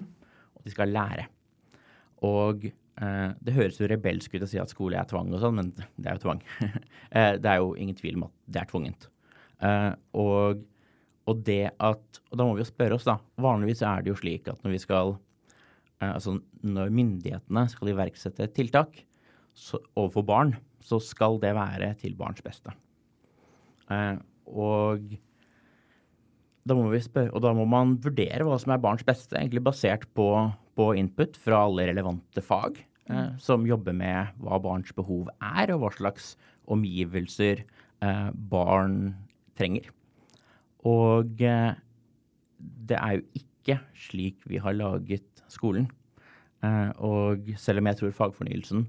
og 0.57 0.65
de 0.65 0.73
skal 0.73 0.91
lære. 0.91 1.29
Og 2.27 2.65
det 2.97 3.53
høres 3.53 3.75
jo 3.77 3.85
rebelsk 3.85 4.33
ut 4.33 4.41
å 4.41 4.47
si 4.49 4.57
at 4.57 4.71
skole 4.73 4.97
er 4.97 5.05
tvang 5.05 5.29
og 5.29 5.37
sånn, 5.43 5.59
men 5.59 5.67
det 5.77 6.09
er 6.09 6.17
jo 6.17 6.23
tvang. 6.23 6.39
det 7.43 7.51
er 7.51 7.59
jo 7.61 7.75
ingen 7.77 7.95
tvil 7.95 8.17
om 8.17 8.23
at 8.25 8.33
det 8.49 8.63
er 8.63 8.69
tvungent. 8.71 9.05
og 10.17 10.63
og 11.27 11.43
det 11.47 11.73
at 11.83 12.21
Og 12.31 12.39
da 12.39 12.45
må 12.47 12.55
vi 12.55 12.63
jo 12.63 12.69
spørre 12.69 12.97
oss, 12.97 13.07
da. 13.07 13.17
Vanligvis 13.43 13.83
er 13.85 14.03
det 14.03 14.13
jo 14.13 14.19
slik 14.19 14.47
at 14.51 14.63
når 14.63 14.75
vi 14.75 14.83
skal 14.83 15.15
eh, 16.01 16.13
Altså 16.13 16.37
når 16.63 16.93
myndighetene 16.95 17.67
skal 17.71 17.91
iverksette 17.93 18.49
tiltak 18.55 19.03
så, 19.57 19.79
overfor 19.97 20.25
barn, 20.27 20.51
så 20.85 20.99
skal 21.01 21.39
det 21.41 21.55
være 21.57 21.87
til 21.97 22.13
barns 22.17 22.43
beste. 22.45 22.69
Eh, 23.89 24.19
og 24.47 25.17
da 26.67 26.75
må 26.75 26.89
vi 26.91 26.99
spørre, 27.03 27.31
og 27.31 27.43
da 27.45 27.53
må 27.55 27.65
man 27.69 27.95
vurdere 28.03 28.45
hva 28.45 28.57
som 28.59 28.73
er 28.75 28.83
barns 28.83 29.05
beste, 29.07 29.37
egentlig 29.39 29.63
basert 29.63 30.07
på, 30.17 30.27
på 30.75 30.91
input 30.99 31.37
fra 31.39 31.63
alle 31.67 31.87
relevante 31.89 32.43
fag 32.43 32.81
eh, 32.81 33.13
mm. 33.13 33.37
som 33.43 33.67
jobber 33.67 33.95
med 33.95 34.33
hva 34.43 34.59
barns 34.63 34.91
behov 34.97 35.31
er, 35.37 35.71
og 35.73 35.83
hva 35.83 35.93
slags 35.95 36.33
omgivelser 36.67 37.63
eh, 37.63 38.29
barn 38.51 39.15
trenger. 39.57 39.87
Og 40.87 41.41
eh, 41.43 41.77
det 42.57 42.99
er 42.99 43.17
jo 43.17 43.25
ikke 43.41 43.79
slik 44.07 44.43
vi 44.49 44.59
har 44.63 44.75
laget 44.75 45.43
skolen. 45.51 45.87
Eh, 46.65 46.91
og 46.97 47.47
selv 47.59 47.81
om 47.81 47.89
jeg 47.91 48.01
tror 48.01 48.15
fagfornyelsen 48.23 48.87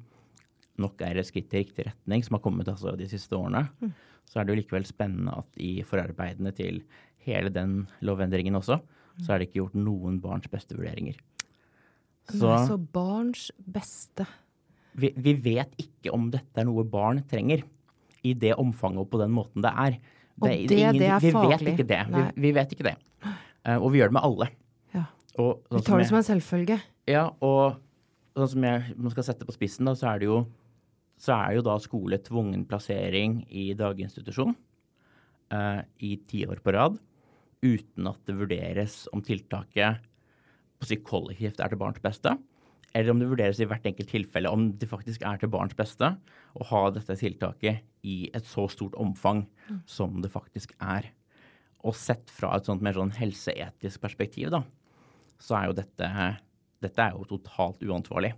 nok 0.82 1.02
er 1.04 1.18
et 1.18 1.28
skritt 1.28 1.54
i 1.54 1.64
riktig 1.64 1.88
retning, 1.88 2.24
som 2.24 2.38
har 2.38 2.44
kommet 2.44 2.70
altså 2.70 2.94
de 2.98 3.08
siste 3.10 3.36
årene, 3.36 3.66
mm. 3.82 3.92
så 4.28 4.40
er 4.40 4.46
det 4.46 4.54
jo 4.54 4.60
likevel 4.62 4.86
spennende 4.88 5.36
at 5.40 5.62
i 5.62 5.78
forarbeidene 5.86 6.52
til 6.56 6.82
hele 7.28 7.52
den 7.52 7.80
lovendringen 8.04 8.58
også, 8.58 8.80
mm. 8.80 9.24
så 9.24 9.34
er 9.34 9.40
det 9.40 9.48
ikke 9.48 9.62
gjort 9.62 9.78
noen 9.78 10.20
barns 10.24 10.50
beste 10.50 10.78
vurderinger. 10.78 11.18
Så, 12.28 12.44
Nei, 12.44 12.60
så 12.68 12.76
barns 12.76 13.48
beste 13.64 14.26
vi, 14.98 15.12
vi, 15.16 15.34
vet 15.38 15.74
ikke 15.80 16.12
om 16.14 16.28
dette 16.32 16.60
er 16.60 16.66
noe 16.68 16.84
barn 16.88 17.22
trenger 17.28 17.62
i 18.26 18.34
det 18.36 18.54
omfanget 18.58 19.04
og 19.04 19.10
på 19.12 19.20
den 19.20 19.32
måten 19.34 19.64
det 19.64 19.70
er. 19.70 19.98
Det, 19.98 20.40
og 20.40 20.48
det, 20.48 20.78
ingen, 20.78 20.98
det 20.98 21.10
er 21.10 21.22
vi 21.22 21.34
faglig. 21.34 21.58
Vet 21.58 21.70
ikke 21.72 21.88
det. 21.88 22.00
Vi, 22.14 22.24
vi, 22.44 22.54
vet 22.56 22.74
ikke 22.74 22.86
det. 22.88 22.94
Uh, 23.66 23.76
og 23.76 23.92
vi 23.94 24.00
gjør 24.00 24.10
det 24.10 24.16
med 24.18 24.26
alle. 24.26 24.48
Ja. 24.94 25.04
Og, 25.38 25.62
sånn 25.68 25.78
vi 25.78 25.84
tar 25.86 26.02
det 26.02 26.08
som 26.10 26.18
en 26.18 26.26
selvfølge. 26.26 26.78
Ja, 27.10 27.24
og 27.44 27.78
sånn 28.38 28.52
som 28.54 28.66
jeg 28.68 28.96
man 28.98 29.14
skal 29.14 29.28
sette 29.30 29.48
på 29.48 29.54
spissen, 29.54 29.88
da, 29.88 29.94
så 29.98 30.10
er 30.12 30.22
det 30.22 30.30
jo 30.30 30.42
så 31.18 31.34
er 31.34 31.56
jo 31.56 31.64
da 31.66 31.76
skole 31.82 32.20
tvungen 32.22 32.64
plassering 32.68 33.40
i 33.50 33.70
daginstitusjon 33.78 34.54
uh, 34.54 35.80
i 35.98 36.14
ti 36.30 36.44
år 36.46 36.62
på 36.62 36.74
rad, 36.76 36.98
uten 37.64 38.10
at 38.10 38.20
det 38.28 38.38
vurderes 38.38 39.00
om 39.12 39.24
tiltaket 39.24 40.04
på 40.78 40.86
å 40.86 40.88
si 40.88 41.00
kollektivt 41.02 41.58
er 41.58 41.72
til 41.72 41.80
barns 41.80 42.02
beste 42.02 42.36
eller 42.96 43.12
om 43.12 43.20
det 43.20 43.28
vurderes 43.28 43.60
i 43.60 43.66
hvert 43.68 43.84
enkelt 43.88 44.10
tilfelle 44.10 44.50
om 44.52 44.70
det 44.80 44.88
faktisk 44.88 45.24
er 45.26 45.40
til 45.40 45.50
barns 45.52 45.76
beste 45.76 46.08
å 46.56 46.66
ha 46.70 46.82
dette 46.94 47.16
tiltaket 47.20 47.84
i 48.08 48.16
et 48.34 48.48
så 48.48 48.64
stort 48.72 48.96
omfang 49.00 49.44
mm. 49.68 49.82
som 49.88 50.20
det 50.24 50.32
faktisk 50.32 50.72
er. 50.80 51.10
Og 51.84 51.96
sett 51.98 52.32
fra 52.32 52.54
et 52.56 52.68
sånt 52.68 52.82
mer 52.84 52.96
sånn 52.96 53.12
helseetisk 53.14 54.02
perspektiv, 54.02 54.50
da, 54.54 54.62
så 55.38 55.60
er 55.60 55.68
jo 55.68 55.76
dette, 55.78 56.08
dette 56.82 57.04
er 57.04 57.14
jo 57.14 57.28
totalt 57.28 57.84
uansvarlig. 57.84 58.32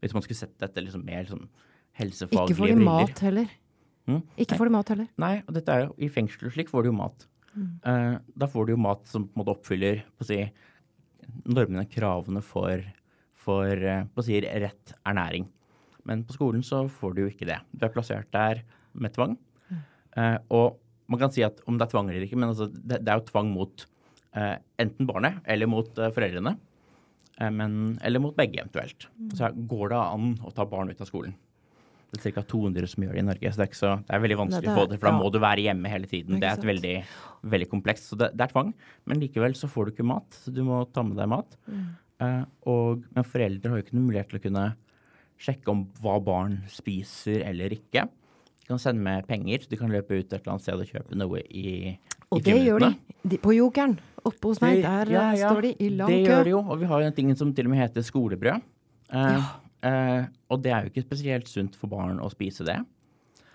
Hvis 0.00 0.14
man 0.14 0.24
skulle 0.24 0.44
sett 0.44 0.56
dette 0.62 0.84
liksom 0.84 1.04
mer 1.06 1.26
sånn 1.28 1.48
helsefaglige 1.96 2.52
Ikke 2.54 2.60
får 2.60 2.72
de 2.72 2.88
mat 2.88 3.22
heller. 3.24 3.54
Mm? 4.06 4.20
Ikke 4.42 4.58
får 4.60 4.68
de 4.68 4.74
mat 4.76 4.92
heller. 4.92 5.08
Nei, 5.22 5.32
og 5.46 5.56
dette 5.56 5.74
er 5.74 5.86
jo, 5.86 5.94
i 5.98 6.10
fengsel 6.12 6.52
slik 6.54 6.70
får 6.70 6.86
du 6.86 6.92
jo 6.92 6.98
mat. 7.00 7.26
Mm. 7.56 7.68
Uh, 7.82 8.14
da 8.38 8.48
får 8.50 8.66
du 8.66 8.74
jo 8.74 8.82
mat 8.84 9.06
som 9.10 9.26
på 9.26 9.34
en 9.34 9.42
måte 9.42 9.54
oppfyller 9.56 10.02
på 10.14 10.26
å 10.26 10.28
si, 10.28 10.40
normene, 11.48 11.86
kravene 11.90 12.42
for 12.44 12.84
for 13.46 13.70
eh, 13.78 14.02
på 14.10 14.22
å 14.22 14.26
si, 14.26 14.40
rett 14.42 14.94
ernæring. 15.06 15.44
Men 16.06 16.24
på 16.26 16.34
skolen 16.34 16.64
så 16.66 16.84
får 16.90 17.14
du 17.14 17.20
jo 17.24 17.30
ikke 17.30 17.46
det. 17.46 17.60
Du 17.74 17.84
er 17.86 17.92
plassert 17.94 18.26
der 18.34 18.64
med 18.98 19.14
tvang. 19.14 19.36
Mm. 19.70 19.82
Uh, 20.16 20.38
og 20.54 20.80
man 21.10 21.20
kan 21.20 21.34
si 21.34 21.44
at 21.46 21.60
om 21.70 21.78
det 21.78 21.86
er 21.86 21.92
tvang 21.92 22.10
eller 22.10 22.26
ikke, 22.26 22.38
men 22.38 22.50
altså, 22.50 22.66
det, 22.74 23.04
det, 23.06 23.12
er 23.12 23.20
jo 23.20 23.28
tvang 23.28 23.52
mot 23.54 23.86
enten 24.36 25.06
barnet 25.08 25.38
eller 25.48 25.68
mot 25.70 25.94
foreldrene. 25.96 26.50
Men, 27.56 27.76
eller 28.04 28.20
mot 28.20 28.34
begge, 28.36 28.58
eventuelt. 28.60 29.06
Mm. 29.16 29.30
Så 29.38 29.48
går 29.70 29.94
det 29.94 30.00
an 30.02 30.34
å 30.44 30.50
ta 30.52 30.66
barn 30.68 30.90
ut 30.92 31.00
av 31.00 31.08
skolen. 31.08 31.32
Det 32.16 32.30
er 32.30 32.36
ca. 32.38 32.44
200 32.50 32.90
som 32.92 33.04
gjør 33.04 33.14
det 33.16 33.22
i 33.22 33.26
Norge, 33.26 33.52
så 33.52 33.62
det 33.62 33.66
er, 33.68 33.78
så, 33.78 33.92
det 34.06 34.16
er 34.16 34.24
veldig 34.24 34.38
vanskelig 34.40 34.72
å 34.72 34.76
få 34.78 34.86
det. 34.90 34.98
For 35.00 35.10
da 35.10 35.14
må 35.18 35.30
du 35.32 35.38
være 35.42 35.66
hjemme 35.68 35.92
hele 35.92 36.10
tiden. 36.10 36.40
Det 36.42 36.48
er 36.48 36.58
et 36.58 36.66
veldig, 36.70 36.96
veldig 37.54 37.68
komplekst. 37.72 38.10
Så 38.10 38.18
det, 38.20 38.32
det, 38.34 38.46
er 38.46 38.54
tvang. 38.54 38.72
Men 39.08 39.22
likevel 39.22 39.56
så 39.58 39.70
får 39.70 39.88
du 39.88 39.94
ikke 39.94 40.08
mat, 40.08 40.40
så 40.42 40.54
du 40.54 40.62
må 40.66 40.82
ta 40.92 41.04
med 41.06 41.20
deg 41.20 41.30
mat. 41.32 41.56
Mm. 41.68 41.86
Uh, 42.16 42.42
og, 42.72 43.06
men 43.12 43.28
foreldre 43.28 43.72
har 43.72 43.80
jo 43.80 43.86
ikke 43.86 43.96
noen 43.98 44.08
mulighet 44.08 44.30
til 44.32 44.40
å 44.40 44.44
kunne 44.46 44.66
sjekke 45.36 45.72
om 45.72 45.82
hva 46.00 46.16
barn 46.24 46.60
spiser 46.72 47.44
eller 47.44 47.74
ikke. 47.76 48.06
De 48.66 48.70
kan 48.70 48.80
sende 48.82 49.04
med 49.04 49.26
penger, 49.28 49.62
så 49.62 49.70
de 49.70 49.78
kan 49.78 49.92
løpe 49.92 50.16
ut 50.16 50.24
et 50.24 50.38
eller 50.40 50.54
annet 50.54 50.64
sted 50.64 50.80
og 50.80 50.88
kjøpe 50.90 51.18
noe 51.20 51.42
i 51.54 51.92
Og 52.34 52.40
det 52.42 52.56
gjør 52.64 52.86
de. 52.86 52.94
de. 53.22 53.38
På 53.42 53.52
Jokeren 53.54 53.98
oppe 54.26 54.50
hos 54.50 54.62
meg, 54.64 54.80
der 54.82 55.12
ja, 55.12 55.28
ja, 55.38 55.52
står 55.52 55.68
de 55.68 55.74
i 55.78 55.90
lang 55.92 56.10
kø. 56.10 56.16
Det 56.16 56.32
gjør 56.32 56.48
de 56.48 56.54
jo, 56.56 56.62
og 56.64 56.80
vi 56.80 56.88
har 56.90 57.04
jo 57.04 57.10
en 57.12 57.16
ting 57.20 57.30
som 57.38 57.52
til 57.54 57.68
og 57.68 57.74
med 57.74 57.84
heter 57.84 58.06
skolebrød. 58.06 58.64
Uh, 59.12 59.20
ja. 59.36 59.44
Uh, 59.84 60.24
og 60.52 60.62
det 60.64 60.72
er 60.72 60.84
jo 60.84 60.92
ikke 60.92 61.04
spesielt 61.04 61.50
sunt 61.50 61.76
for 61.76 61.92
barn 61.92 62.22
å 62.22 62.30
spise 62.32 62.66
det. 62.66 62.78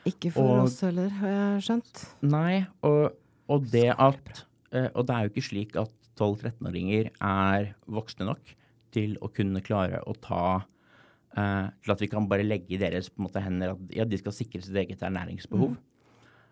Ikke 0.10 0.32
for 0.34 0.50
og, 0.50 0.68
oss 0.68 0.80
heller, 0.86 1.10
har 1.22 1.34
jeg 1.34 1.66
skjønt. 1.68 2.06
Nei, 2.26 2.64
og, 2.88 3.18
og 3.52 3.68
det 3.74 3.90
at 3.98 4.48
Og 4.72 5.04
det 5.04 5.14
er 5.14 5.26
jo 5.26 5.32
ikke 5.34 5.44
slik 5.44 5.74
at 5.76 5.92
12-13-åringer 6.16 7.10
er 7.12 7.72
voksne 7.92 8.28
nok 8.30 8.54
til 8.96 9.16
å 9.24 9.30
kunne 9.34 9.64
klare 9.66 10.02
å 10.08 10.16
ta 10.20 10.44
uh, 10.62 11.68
Til 11.84 11.94
at 11.94 12.04
vi 12.04 12.10
kan 12.12 12.28
bare 12.32 12.46
legge 12.48 12.76
i 12.76 12.82
deres 12.82 13.12
måte, 13.22 13.44
hender 13.44 13.76
at 13.76 13.96
ja, 13.96 14.06
de 14.08 14.20
skal 14.20 14.36
sikre 14.36 14.64
sitt 14.64 14.78
eget 14.78 15.04
ernæringsbehov. 15.06 15.76
Mm. 15.76 15.88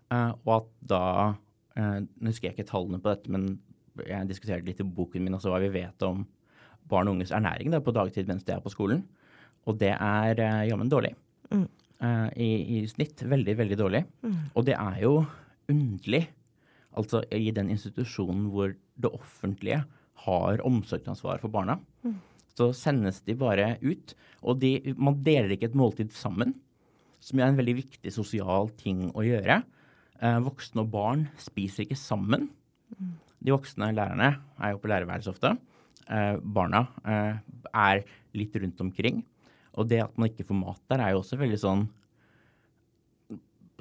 Uh, 0.10 0.32
og 0.45 0.53
at 0.55 0.69
da 0.89 1.03
uh, 1.77 1.99
Nå 2.01 2.32
husker 2.32 2.49
jeg 2.49 2.58
ikke 2.58 2.71
tallene 2.71 3.01
på 3.01 3.12
dette, 3.12 3.32
men 3.32 3.51
jeg 3.99 4.29
diskuterte 4.29 4.67
litt 4.67 4.79
i 4.79 4.88
boken 4.88 5.25
min 5.25 5.36
også 5.36 5.51
hva 5.51 5.60
vi 5.62 5.71
vet 5.73 6.05
om 6.08 6.23
barn 6.89 7.10
og 7.10 7.17
unges 7.17 7.34
ernæring 7.36 7.73
da, 7.73 7.82
på 7.84 7.93
dagtid 7.93 8.29
mens 8.29 8.45
de 8.47 8.55
er 8.55 8.62
på 8.63 8.71
skolen. 8.71 9.03
Og 9.67 9.78
det 9.82 9.93
er 9.95 10.39
uh, 10.39 10.63
jammen 10.69 10.91
dårlig. 10.91 11.15
Mm. 11.50 11.67
I, 12.00 12.48
I, 12.48 12.78
snitt 12.88 13.19
veldig, 13.28 13.58
veldig 13.60 13.76
dårlig. 13.76 14.00
Mm. 14.24 14.36
Og 14.56 14.63
det 14.69 14.76
er 14.80 15.02
jo 15.04 15.17
underlig 15.67 16.22
Altså 16.98 17.19
i 17.36 17.52
den 17.54 17.67
institusjonen 17.69 18.48
hvor 18.50 18.72
det 18.74 19.12
offentlige 19.13 19.84
har 20.26 20.63
omsorgsansvar 20.65 21.38
for 21.43 21.54
barna. 21.54 21.76
Mm. 22.02 22.15
Så 22.58 22.72
sendes 22.76 23.22
de 23.28 23.36
bare 23.39 23.76
ut. 23.84 24.15
Og 24.41 24.58
de, 24.60 24.95
man 24.98 25.19
deler 25.24 25.54
ikke 25.54 25.69
et 25.69 25.78
måltid 25.78 26.15
sammen, 26.15 26.56
som 27.24 27.39
er 27.39 27.52
en 27.52 27.60
veldig 27.60 27.78
viktig 27.78 28.13
sosial 28.15 28.72
ting 28.80 29.06
å 29.13 29.24
gjøre. 29.28 29.62
Uh, 30.19 30.39
voksne 30.48 30.84
og 30.84 30.91
barn 30.95 31.28
spiser 31.39 31.86
ikke 31.86 32.00
sammen. 32.00 32.50
Mm. 32.98 33.13
De 33.39 33.56
voksne 33.56 33.93
lærerne 33.95 34.34
er 34.60 34.74
jo 34.74 34.82
på 34.82 34.91
lærerværelset 34.91 35.32
ofte. 35.32 35.54
Eh, 36.10 36.36
barna 36.41 36.88
eh, 37.06 37.36
er 37.69 38.00
litt 38.38 38.56
rundt 38.58 38.82
omkring. 38.82 39.22
Og 39.77 39.88
det 39.89 40.01
at 40.03 40.17
man 40.17 40.32
ikke 40.32 40.47
får 40.47 40.58
mat 40.58 40.82
der, 40.89 41.03
er 41.03 41.13
jo 41.13 41.21
også 41.21 41.38
veldig 41.39 41.60
sånn 41.62 41.88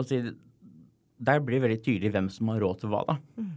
si, 0.07 0.21
der 1.19 1.43
blir 1.43 1.59
det 1.59 1.67
veldig 1.67 1.83
tydelig 1.83 2.13
hvem 2.15 2.31
som 2.33 2.53
har 2.53 2.63
råd 2.63 2.83
til 2.83 2.93
hva, 2.93 3.03
da. 3.09 3.19
Mm. 3.39 3.53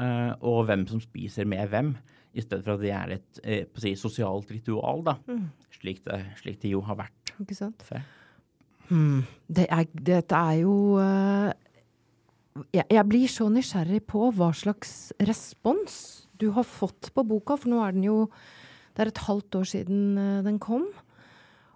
uh, 0.00 0.32
og 0.50 0.60
hvem 0.70 0.86
som 0.88 1.02
spiser 1.02 1.48
med 1.48 1.68
hvem, 1.72 1.94
i 2.34 2.42
stedet 2.42 2.64
for 2.66 2.74
at 2.74 2.82
det 2.82 2.92
er 2.96 3.16
et 3.18 3.42
uh, 3.44 3.80
si, 3.82 3.94
sosialt 3.98 4.50
ritual, 4.54 5.04
da. 5.06 5.18
Mm. 5.28 5.46
Slik, 5.76 6.02
det, 6.06 6.22
slik, 6.40 6.60
det, 6.62 6.72
jo 6.72 6.80
har 6.86 6.96
vært 7.02 7.34
Ikke 7.42 7.56
sant? 7.58 7.84
Hmm. 8.88 9.24
Det 9.48 9.66
er, 9.72 9.86
dette 10.06 10.38
er 10.38 10.60
jo 10.62 10.74
uh, 11.00 11.50
jeg, 12.72 12.84
jeg, 12.86 13.04
blir 13.10 13.30
så 13.32 13.48
nysgjerrig 13.52 14.04
på 14.08 14.28
hva 14.36 14.52
slags 14.56 15.12
respons 15.24 15.96
du 16.40 16.50
har 16.54 16.66
fått 16.66 17.10
på 17.14 17.24
boka, 17.26 17.56
for 17.58 17.72
nå 17.72 17.80
er 17.84 17.94
den 17.96 18.06
jo 18.08 18.18
Det 18.94 19.02
er 19.02 19.10
et 19.10 19.24
halvt 19.26 19.56
år 19.58 19.66
siden 19.66 20.16
den 20.46 20.58
kom. 20.62 20.86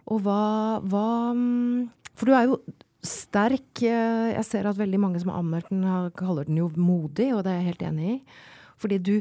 Og 0.08 0.22
hva, 0.24 0.42
hva 0.88 1.06
mm, 1.36 1.88
For 2.16 2.28
du 2.28 2.36
er 2.36 2.48
jo 2.48 2.60
sterk. 3.04 3.82
Eh, 3.84 4.32
jeg 4.34 4.46
ser 4.46 4.68
at 4.68 4.78
veldig 4.78 5.00
mange 5.00 5.20
som 5.22 5.32
har 5.32 5.42
anmeldt 5.42 5.70
den, 5.72 5.84
kaller 6.18 6.48
den 6.48 6.60
jo 6.60 6.70
modig, 6.76 7.30
og 7.34 7.44
det 7.44 7.52
er 7.52 7.60
jeg 7.60 7.70
helt 7.72 7.86
enig 7.90 8.08
i. 8.14 8.16
Fordi 8.78 8.98
du, 9.02 9.14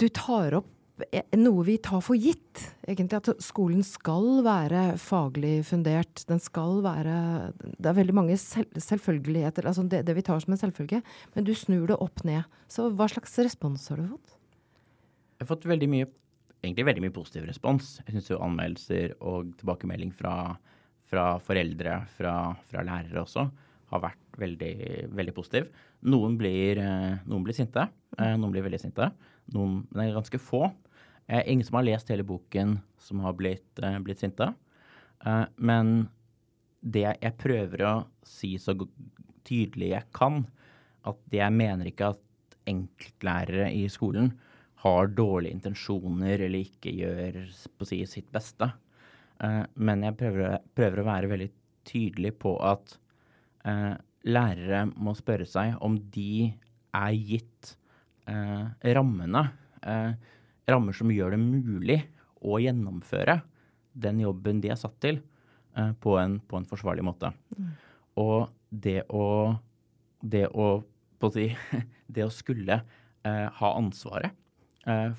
du 0.00 0.06
tar 0.14 0.56
opp 0.60 1.04
eh, 1.10 1.24
noe 1.38 1.64
vi 1.66 1.78
tar 1.82 2.02
for 2.04 2.18
gitt, 2.18 2.62
egentlig. 2.86 3.20
At 3.20 3.44
skolen 3.44 3.82
skal 3.86 4.44
være 4.46 4.84
faglig 5.02 5.60
fundert. 5.68 6.24
Den 6.28 6.42
skal 6.42 6.82
være 6.84 7.16
Det 7.58 7.90
er 7.90 7.98
veldig 7.98 8.16
mange 8.16 8.38
selv, 8.40 8.70
selvfølgeligheter, 8.76 9.66
altså 9.68 9.86
det, 9.86 10.04
det, 10.08 10.16
vi 10.18 10.26
tar 10.26 10.42
som 10.44 10.54
en 10.54 10.62
selvfølge. 10.62 11.02
Men 11.34 11.48
du 11.48 11.54
snur 11.58 11.88
det 11.90 11.98
opp 11.98 12.24
ned. 12.28 12.46
Så 12.70 12.90
hva 12.90 13.10
slags 13.10 13.38
respons 13.42 13.88
har 13.90 14.02
du 14.02 14.10
fått? 14.14 14.38
Jeg 15.38 15.48
har 15.48 15.56
fått 15.56 15.64
veldig 15.66 15.88
mye, 15.90 16.06
egentlig 16.62 16.86
veldig 16.86 17.02
mye 17.04 17.14
positiv 17.14 17.46
respons. 17.48 17.96
Jeg 18.06 18.16
syns 18.16 18.30
jo 18.30 18.42
anmeldelser 18.42 19.16
og 19.20 19.52
tilbakemelding 19.60 20.14
fra 20.14 20.56
fra 21.12 21.36
foreldre, 21.44 21.98
fra, 22.16 22.36
fra 22.70 22.84
lærere 22.86 23.20
også, 23.20 23.44
har 23.92 24.00
vært 24.00 24.38
veldig, 24.40 24.76
veldig 25.12 25.34
positiv. 25.36 25.68
Noen 26.08 26.38
blir, 26.40 26.80
eh, 26.80 27.18
noen 27.28 27.44
blir 27.44 27.56
sinte. 27.56 27.84
Eh, 28.16 28.32
noen 28.40 28.54
blir 28.54 28.64
veldig 28.64 28.80
sinte. 28.80 29.10
Noen, 29.52 29.82
men 29.90 30.00
det 30.00 30.06
er 30.06 30.16
ganske 30.16 30.40
få. 30.40 30.62
Eh, 31.28 31.42
ingen 31.52 31.68
som 31.68 31.76
har 31.76 31.84
lest 31.84 32.08
hele 32.08 32.24
boken 32.24 32.78
som 32.98 33.20
har 33.20 33.36
blitt, 33.36 33.68
blitt 33.76 34.22
sinte. 34.24 34.54
Men 35.56 36.08
det 36.82 37.04
jeg 37.22 37.36
prøver 37.38 37.84
å 37.86 37.92
si 38.26 38.56
så 38.58 38.74
tydelig 39.46 39.92
jeg 39.92 40.08
kan, 40.12 40.46
at 41.06 41.18
jeg 41.30 41.54
mener 41.54 41.86
ikke 41.86 42.08
at 42.10 42.56
enkeltlærere 42.66 43.68
i 43.70 43.84
skolen 43.86 44.32
har 44.82 45.12
dårlige 45.14 45.54
intensjoner 45.54 46.42
eller 46.42 46.64
ikke 46.64 46.92
gjør 46.96 47.38
si, 47.86 48.00
sitt 48.10 48.30
beste. 48.34 48.66
Eh, 49.42 49.62
men 49.74 50.06
jeg 50.06 50.18
prøver, 50.18 50.58
prøver, 50.76 51.02
å 51.02 51.08
være 51.08 51.30
veldig 51.30 51.50
tydelig 51.88 52.34
på 52.42 52.56
at 52.66 52.96
eh, 53.68 53.94
lærere 54.26 54.84
må 54.94 55.14
spørre 55.18 55.46
seg 55.48 55.76
om 55.82 55.98
de 56.14 56.52
er 56.98 57.14
gitt 57.16 57.76
eh, 58.30 58.92
rammene, 58.98 59.48
rammer 60.70 60.94
som 60.94 61.10
gjør 61.10 61.32
det 61.34 61.38
mulig 61.42 61.96
å 62.46 62.60
gjennomføre 62.62 63.40
den 63.98 64.20
jobben 64.22 64.60
de 64.62 64.70
er 64.70 64.78
satt 64.78 64.94
til, 65.02 65.16
på 65.74 66.12
en, 66.20 66.36
på, 66.38 66.60
en, 66.60 66.68
forsvarlig 66.70 67.02
måte. 67.02 67.32
Mm. 67.56 67.72
Og 68.22 68.44
det 68.70 69.00
å, 69.10 69.24
det 70.22 70.44
å, 70.54 70.68
si, 71.34 71.48
det 72.14 72.28
å 72.28 72.30
skulle 72.30 72.78
ha 73.26 73.72
ansvaret 73.74 74.38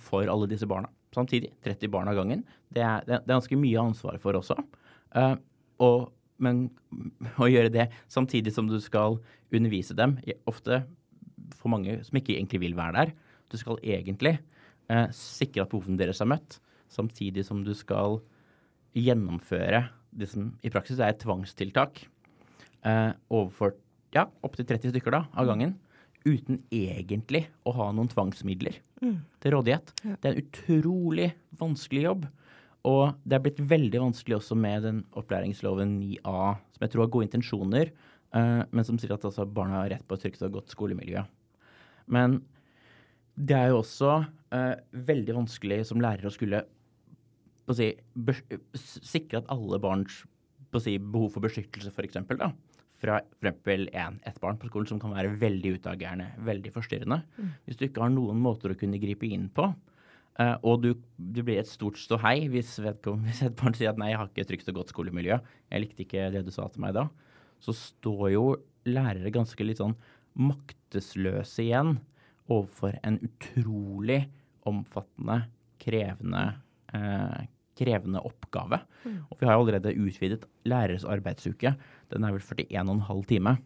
for 0.04 0.28
alle 0.28 0.50
disse 0.52 0.68
barna 0.68 0.90
samtidig. 1.16 1.54
30 1.64 1.92
barn 1.94 2.10
av 2.12 2.18
gangen. 2.18 2.44
Det 2.74 2.84
er, 2.84 3.06
det 3.08 3.20
er 3.20 3.30
ganske 3.30 3.58
mye 3.60 3.82
ansvar 3.82 4.20
for 4.22 4.38
også. 4.40 4.58
Uh, 5.16 5.36
og, 5.84 6.10
men 6.44 6.66
å 7.44 7.50
gjøre 7.50 7.72
det 7.74 7.88
samtidig 8.12 8.54
som 8.56 8.70
du 8.70 8.80
skal 8.84 9.20
undervise 9.54 9.96
dem, 9.98 10.18
ofte 10.50 10.84
for 11.60 11.72
mange 11.74 12.00
som 12.08 12.18
ikke 12.18 12.36
egentlig 12.36 12.64
vil 12.64 12.78
være 12.78 12.98
der, 12.98 13.14
du 13.52 13.60
skal 13.60 13.78
egentlig 13.86 14.38
eh, 14.90 15.08
sikre 15.14 15.66
at 15.66 15.70
behovene 15.70 16.00
deres 16.00 16.24
er 16.24 16.30
møtt, 16.32 16.58
samtidig 16.90 17.44
som 17.46 17.60
du 17.66 17.74
skal 17.78 18.18
gjennomføre 18.98 19.84
det 20.14 20.30
som 20.32 20.52
i 20.66 20.72
praksis 20.74 20.98
er 21.02 21.14
et 21.14 21.22
tvangstiltak 21.22 22.02
eh, 22.02 23.12
overfor 23.30 23.76
ja, 24.14 24.26
opptil 24.46 24.66
30 24.70 24.94
stykker 24.94 25.14
da, 25.14 25.24
av 25.38 25.50
gangen 25.50 25.76
uten 26.28 26.62
egentlig 26.74 27.46
å 27.68 27.74
ha 27.78 27.90
noen 27.96 28.10
tvangsmidler 28.12 28.80
mm. 29.04 29.18
til 29.44 29.56
rådighet. 29.56 29.92
Ja. 30.04 30.16
Det 30.16 30.30
er 30.30 30.34
en 30.34 30.46
utrolig 30.46 31.30
vanskelig 31.60 32.06
jobb. 32.08 32.26
Og 32.88 33.14
det 33.24 33.38
er 33.38 33.44
blitt 33.46 33.62
veldig 33.64 34.02
vanskelig 34.04 34.40
også 34.40 34.58
med 34.60 34.84
den 34.88 35.04
opplæringsloven 35.20 35.96
9a, 36.02 36.56
som 36.76 36.84
jeg 36.84 36.94
tror 36.94 37.06
har 37.06 37.14
gode 37.16 37.30
intensjoner, 37.30 37.94
uh, 38.36 38.64
men 38.68 38.88
som 38.88 39.00
sier 39.00 39.16
at 39.16 39.24
altså, 39.28 39.48
barna 39.48 39.82
har 39.82 39.94
rett 39.96 40.08
på 40.08 40.18
et 40.18 40.26
trygt 40.26 40.44
og 40.44 40.58
godt 40.60 40.76
skolemiljø. 40.76 41.24
Men 42.12 42.42
det 43.40 43.56
er 43.56 43.72
jo 43.72 43.80
også 43.80 44.18
uh, 44.28 44.76
veldig 44.92 45.38
vanskelig 45.40 45.80
som 45.90 46.04
lærer 46.04 46.28
å 46.28 46.34
skulle 46.34 46.66
si, 47.72 47.94
sikre 48.84 49.40
at 49.40 49.50
alle 49.54 49.80
barns 49.84 50.24
si, 50.84 50.98
behov 50.98 51.38
for 51.38 51.46
beskyttelse, 51.46 51.94
f.eks., 51.94 52.20
fra 53.04 53.20
f.eks. 53.44 53.90
ett 54.24 54.40
barn 54.40 54.60
på 54.60 54.70
skolen 54.70 54.88
som 54.88 55.00
kan 55.02 55.14
være 55.16 55.34
veldig 55.42 55.76
utagerende, 55.80 56.30
veldig 56.48 56.72
forstyrrende. 56.76 57.20
Mm. 57.36 57.50
Hvis 57.66 57.80
du 57.80 57.88
ikke 57.88 58.06
har 58.06 58.14
noen 58.14 58.40
måter 58.40 58.72
å 58.72 58.78
kunne 58.80 59.02
gripe 59.02 59.28
inn 59.28 59.50
på, 59.54 59.68
uh, 60.40 60.56
og 60.64 60.86
du, 60.86 60.94
du, 61.18 61.42
blir 61.44 61.60
et 61.62 61.70
stort 61.70 62.00
ståhei 62.00 62.48
hvis, 62.54 62.78
hvis 63.26 63.44
et 63.44 63.58
barn 63.60 63.76
sier 63.78 63.92
at 63.92 64.00
'nei, 64.00 64.14
jeg 64.14 64.22
har 64.22 64.32
ikke 64.32 64.46
et 64.46 64.54
trygt 64.54 64.72
og 64.72 64.80
godt 64.82 64.96
skolemiljø', 64.96 65.42
jeg 65.70 65.84
likte 65.84 66.06
ikke 66.08 66.30
det 66.34 66.46
du 66.48 66.54
sa 66.56 66.70
til 66.72 66.86
meg 66.86 66.96
da, 66.96 67.08
så 67.64 67.76
står 67.76 68.26
jo 68.34 68.46
lærere 68.88 69.32
ganske 69.36 69.68
litt 69.68 69.80
sånn 69.84 69.96
maktesløse 70.40 71.62
igjen 71.64 71.98
overfor 72.52 72.96
en 73.06 73.20
utrolig 73.24 74.24
omfattende, 74.68 75.44
krevende, 75.84 76.46
uh, 76.96 77.44
krevende 77.80 78.22
oppgave. 78.22 78.80
Mm. 79.04 79.20
Og 79.30 79.40
vi 79.40 79.50
har 79.50 79.58
allerede 79.58 79.96
utvidet 79.98 80.48
læreres 80.70 81.06
arbeidsuke. 81.06 81.76
Den 82.14 82.24
er 82.24 82.36
vel 82.36 82.44
41,5 82.44 83.26
time 83.30 83.58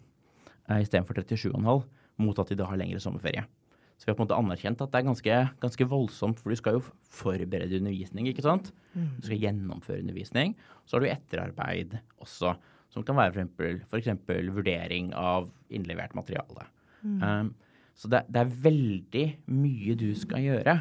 eh, 0.70 0.82
istedenfor 0.82 1.20
37,5, 1.20 1.86
mot 2.24 2.40
at 2.40 2.50
de 2.52 2.60
da 2.60 2.70
har 2.70 2.80
lengre 2.80 3.02
sommerferie. 3.04 3.46
Så 3.98 4.06
vi 4.06 4.12
har 4.12 4.18
på 4.18 4.22
en 4.22 4.28
måte 4.28 4.38
anerkjent 4.38 4.82
at 4.84 4.92
det 4.94 5.00
er 5.00 5.08
ganske, 5.08 5.38
ganske 5.64 5.86
voldsomt, 5.90 6.42
for 6.42 6.54
du 6.54 6.60
skal 6.60 6.78
jo 6.78 6.84
forberede 7.02 7.80
undervisning, 7.80 8.28
ikke 8.30 8.46
sant? 8.46 8.70
Mm. 8.94 9.08
Du 9.18 9.30
skal 9.30 9.42
gjennomføre 9.42 10.04
undervisning. 10.04 10.54
Så 10.86 10.98
har 10.98 11.04
du 11.04 11.10
etterarbeid 11.10 11.96
også, 12.22 12.54
som 12.94 13.06
kan 13.06 13.18
være 13.18 13.48
f.eks. 13.90 14.12
vurdering 14.54 15.10
av 15.18 15.50
innlevert 15.74 16.14
materiale. 16.18 16.68
Mm. 17.02 17.24
Um, 17.24 17.56
så 17.98 18.12
det, 18.14 18.22
det, 18.30 18.44
er 18.44 18.60
veldig 18.68 19.26
mye 19.50 19.98
du 19.98 20.12
skal 20.18 20.46
gjøre. 20.46 20.78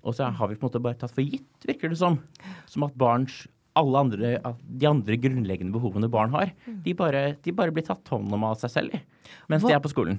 Og 0.00 0.16
så 0.16 0.30
har 0.32 0.50
vi 0.50 0.56
på 0.56 0.64
en 0.64 0.70
måte 0.70 0.82
bare 0.82 0.98
tatt 1.00 1.14
for 1.14 1.24
gitt, 1.24 1.48
virker 1.68 1.92
det 1.92 2.00
som. 2.00 2.18
Som 2.70 2.86
at 2.86 2.96
barns 2.98 3.44
alle 3.78 4.02
andre, 4.02 4.34
de 4.66 4.88
andre 4.88 5.16
grunnleggende 5.20 5.74
behovene 5.74 6.10
barn 6.10 6.32
har, 6.34 6.52
mm. 6.66 6.80
de 6.84 6.94
bare, 6.98 7.22
de 7.44 7.54
bare 7.54 7.74
blir 7.74 7.86
tatt 7.86 8.08
hånd 8.10 8.32
om 8.34 8.46
av 8.48 8.58
seg 8.60 8.72
selv 8.72 8.96
mens 9.50 9.62
Hva? 9.62 9.70
de 9.70 9.76
er 9.76 9.82
på 9.84 9.92
skolen. 9.92 10.18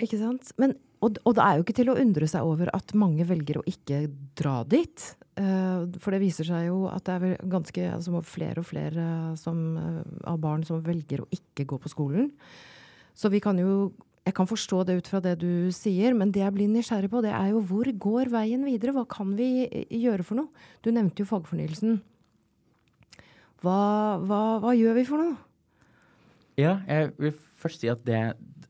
Ikke 0.00 0.20
sant. 0.20 0.52
Men, 0.62 0.76
og, 1.04 1.18
og, 1.26 1.34
det 1.36 1.44
er 1.44 1.58
jo 1.58 1.64
ikke 1.66 1.76
til 1.76 1.90
å 1.92 1.96
undre 2.00 2.28
seg 2.30 2.46
over 2.46 2.70
at 2.72 2.94
mange 2.96 3.26
velger 3.28 3.58
å 3.60 3.64
ikke 3.68 4.04
dra 4.38 4.60
dit. 4.64 5.08
Uh, 5.36 5.90
for 6.00 6.14
det 6.14 6.22
viser 6.22 6.48
seg 6.48 6.68
jo 6.68 6.86
at 6.92 7.04
det 7.08 7.16
er 7.16 7.50
ganske 7.50 7.88
altså 7.96 8.22
flere 8.24 8.62
og 8.62 8.68
flere 8.68 9.04
som, 9.40 9.60
uh, 9.76 10.00
av 10.30 10.38
barn 10.40 10.64
som 10.68 10.80
velger 10.84 11.24
å 11.24 11.28
ikke 11.34 11.66
gå 11.68 11.80
på 11.82 11.92
skolen. 11.92 12.30
Så 13.12 13.28
vi 13.32 13.42
kan 13.44 13.58
jo 13.60 13.92
jeg 14.22 14.34
kan 14.36 14.46
forstå 14.46 14.84
det 14.86 14.96
ut 15.00 15.08
fra 15.10 15.18
det 15.22 15.34
du 15.40 15.70
sier, 15.74 16.14
men 16.14 16.30
det 16.30 16.44
jeg 16.44 16.54
blir 16.54 16.70
nysgjerrig 16.70 17.10
på, 17.10 17.22
det 17.24 17.32
er 17.34 17.50
jo 17.50 17.62
hvor 17.66 17.88
går 17.90 18.30
veien 18.30 18.62
videre? 18.68 18.94
Hva 18.94 19.02
kan 19.10 19.32
vi 19.38 19.66
gjøre 19.90 20.26
for 20.26 20.38
noe? 20.38 20.66
Du 20.84 20.92
nevnte 20.94 21.24
jo 21.24 21.30
fagfornyelsen. 21.30 21.98
Hva, 23.62 23.78
hva, 24.22 24.42
hva 24.62 24.74
gjør 24.78 24.98
vi 24.98 25.06
for 25.08 25.22
noe? 25.22 25.34
Ja, 26.58 26.76
jeg 26.86 27.10
vil 27.18 27.34
først 27.34 27.82
si 27.82 27.90
at 27.90 28.02
det, 28.06 28.20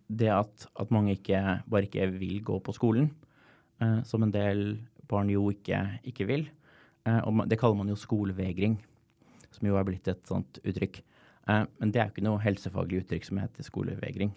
det 0.09 0.31
at, 0.33 0.67
at, 0.73 0.93
mange 0.95 1.19
ikke, 1.19 1.41
bare 1.69 1.88
ikke 1.88 2.09
vil 2.15 2.41
gå 2.47 2.59
på 2.65 2.75
skolen, 2.77 3.11
eh, 3.83 4.01
som 4.09 4.25
en 4.25 4.33
del 4.33 4.79
barn 5.11 5.33
jo 5.33 5.51
ikke, 5.53 5.83
ikke 6.09 6.29
vil, 6.29 6.47
eh, 7.09 7.21
og 7.29 7.45
det 7.51 7.59
kaller 7.61 7.81
man 7.81 7.93
jo 7.93 7.99
skolevegring, 7.99 8.79
som 9.53 9.69
jo 9.69 9.77
er 9.77 9.88
blitt 9.88 10.09
et 10.09 10.25
sånt 10.29 10.62
uttrykk. 10.65 11.03
Eh, 11.49 11.65
men 11.81 11.93
det 11.93 12.01
er 12.01 12.09
jo 12.09 12.15
ikke 12.17 12.29
noe 12.29 12.45
helsefaglig 12.45 13.03
uttrykk 13.03 13.29
som 13.29 13.43
heter 13.43 13.69
skolevegring. 13.69 14.33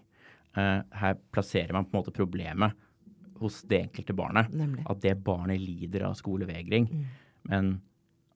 Uh, 0.55 0.79
her 0.95 1.17
plasserer 1.35 1.73
man 1.75 1.87
på 1.87 1.95
en 1.95 2.01
måte 2.01 2.15
problemet 2.15 2.75
hos 3.41 3.61
det 3.67 3.81
enkelte 3.87 4.15
barnet. 4.15 4.53
Nemlig. 4.55 4.85
At 4.87 5.01
det 5.03 5.17
barnet 5.25 5.59
lider 5.61 6.07
av 6.07 6.15
skolevegring. 6.19 6.87
Mm. 6.87 7.05
Men 7.51 7.71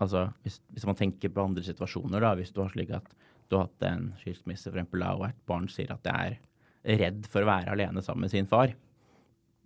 altså, 0.04 0.28
hvis, 0.44 0.60
hvis, 0.74 0.88
man 0.90 1.00
tenker 1.00 1.32
på 1.34 1.46
andre 1.46 1.64
situasjoner, 1.66 2.24
da, 2.24 2.34
hvis 2.40 2.52
du 2.56 2.62
har 2.64 2.74
slik 2.74 2.92
at 2.98 3.08
du 3.50 3.58
har 3.58 3.70
hatt 3.70 3.88
en 3.88 4.12
skilsmisse 4.20 4.70
for 4.70 4.78
eksempel, 4.78 5.06
og 5.08 5.30
et 5.30 5.40
barn 5.50 5.70
sier 5.72 5.94
at 5.96 6.04
det 6.06 6.16
er 6.16 7.00
redd 7.00 7.26
for 7.32 7.44
å 7.44 7.50
være 7.50 7.74
alene 7.74 8.04
sammen 8.06 8.28
med 8.28 8.34
sin 8.34 8.50
far 8.50 8.76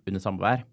under 0.07 0.23
samvær, 0.23 0.63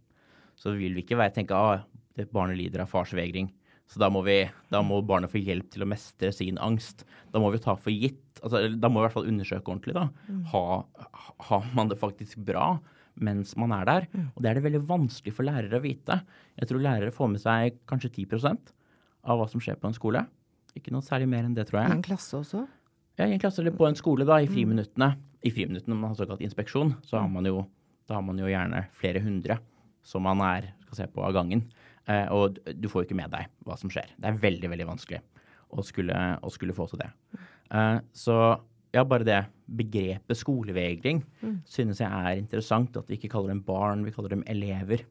så 0.59 0.75
vil 0.77 0.95
vi 0.97 1.05
ikke 1.05 1.19
være, 1.19 1.35
tenke 1.35 1.57
at 1.57 1.81
ah, 1.81 1.87
det 2.19 2.29
barnet 2.35 2.59
lider 2.59 2.85
av 2.85 2.91
farsvegring. 2.91 3.49
Så 3.91 3.99
da 3.99 4.07
må, 4.13 4.23
vi, 4.23 4.45
da 4.71 4.85
må 4.87 5.01
barnet 5.03 5.33
få 5.33 5.41
hjelp 5.43 5.73
til 5.73 5.83
å 5.83 5.89
mestre 5.91 6.31
sin 6.35 6.61
angst. 6.63 7.03
Da 7.35 7.43
må 7.43 7.51
vi 7.51 7.59
ta 7.63 7.75
for 7.75 7.91
gitt 7.91 8.39
altså, 8.39 8.63
Da 8.71 8.87
må 8.87 9.01
vi 9.01 9.03
i 9.03 9.07
hvert 9.09 9.17
fall 9.17 9.31
undersøke 9.33 9.73
ordentlig. 9.73 9.97
da. 9.97 10.07
Mm. 10.31 10.45
Ha, 10.53 10.65
har 11.49 11.71
man 11.75 11.91
det 11.91 11.99
faktisk 11.99 12.39
bra 12.47 12.77
mens 13.21 13.57
man 13.59 13.75
er 13.75 13.89
der. 13.89 14.07
Mm. 14.13 14.29
Og 14.31 14.43
det 14.43 14.51
er 14.51 14.59
det 14.59 14.67
veldig 14.69 14.83
vanskelig 14.89 15.35
for 15.35 15.49
lærere 15.49 15.81
å 15.81 15.85
vite. 15.85 16.21
Jeg 16.61 16.71
tror 16.71 16.85
lærere 16.85 17.15
får 17.15 17.33
med 17.33 17.43
seg 17.43 17.81
kanskje 17.91 18.13
10% 18.15 18.71
av 19.27 19.41
hva 19.41 19.49
som 19.51 19.63
skjer 19.63 19.81
på 19.81 19.91
en 19.91 19.97
skole. 19.97 20.23
Ikke 20.79 20.95
noe 20.95 21.05
særlig 21.05 21.27
mer 21.33 21.49
enn 21.49 21.57
det, 21.57 21.67
tror 21.69 21.83
jeg. 21.83 21.91
I 21.91 21.99
en 21.99 22.07
klasse 22.07 22.39
også? 22.39 22.63
Ja, 23.19 23.27
i 23.27 23.35
en 23.35 23.43
klasse 23.43 23.61
eller 23.61 23.75
på 23.77 23.89
en 23.89 23.99
skole, 23.99 24.25
da, 24.29 24.39
i 24.41 24.49
mm. 24.49 24.55
friminuttene. 24.55 25.11
I 25.43 25.53
friminuttene, 25.53 25.93
når 25.93 26.01
man 26.01 26.15
har 26.15 26.21
såkalt 26.23 26.47
inspeksjon, 26.47 26.95
så 27.05 27.19
har 27.19 27.29
man 27.33 27.49
jo, 27.49 27.65
da 28.09 28.21
har 28.21 28.25
man 28.25 28.39
jo 28.41 28.49
gjerne 28.49 28.87
flere 28.97 29.23
hundre 29.25 29.59
som 30.07 30.25
man 30.25 30.41
er, 30.47 30.71
skal 30.87 31.03
se 31.03 31.09
på 31.13 31.25
av 31.27 31.35
gangen. 31.37 31.67
Eh, 32.09 32.27
og 32.33 32.59
du 32.65 32.89
får 32.91 33.05
jo 33.05 33.11
ikke 33.11 33.21
med 33.21 33.33
deg 33.35 33.51
hva 33.67 33.77
som 33.81 33.93
skjer. 33.93 34.11
Det 34.17 34.31
er 34.31 34.43
veldig, 34.43 34.73
veldig 34.73 34.89
vanskelig 34.89 35.21
å 35.71 35.85
skulle, 35.87 36.17
å 36.43 36.51
skulle 36.53 36.77
få 36.77 36.89
til 36.91 37.03
det. 37.05 37.11
Eh, 37.71 37.97
så 38.17 38.37
ja, 38.95 39.05
bare 39.07 39.27
det 39.27 39.41
begrepet 39.71 40.39
skolevegring 40.39 41.23
mm. 41.43 41.57
synes 41.69 42.03
jeg 42.03 42.11
er 42.11 42.41
interessant. 42.41 42.97
At 42.99 43.11
vi 43.11 43.19
ikke 43.21 43.33
kaller 43.37 43.55
dem 43.55 43.65
barn, 43.67 44.05
vi 44.07 44.15
kaller 44.15 44.35
dem 44.35 44.45
elever. 44.51 45.05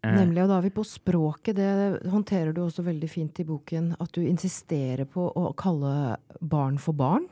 Eh. 0.00 0.16
Nemlig, 0.16 0.44
og 0.44 0.52
da 0.52 0.58
er 0.58 0.66
vi 0.68 0.74
på 0.76 0.86
språket. 0.86 1.60
Det 1.60 2.10
håndterer 2.12 2.52
du 2.56 2.64
også 2.66 2.84
veldig 2.86 3.10
fint 3.10 3.40
i 3.40 3.48
boken. 3.48 3.94
At 4.00 4.12
du 4.16 4.24
insisterer 4.26 5.08
på 5.08 5.30
å 5.32 5.52
kalle 5.58 6.18
barn 6.40 6.80
for 6.80 6.96
barn. 6.96 7.28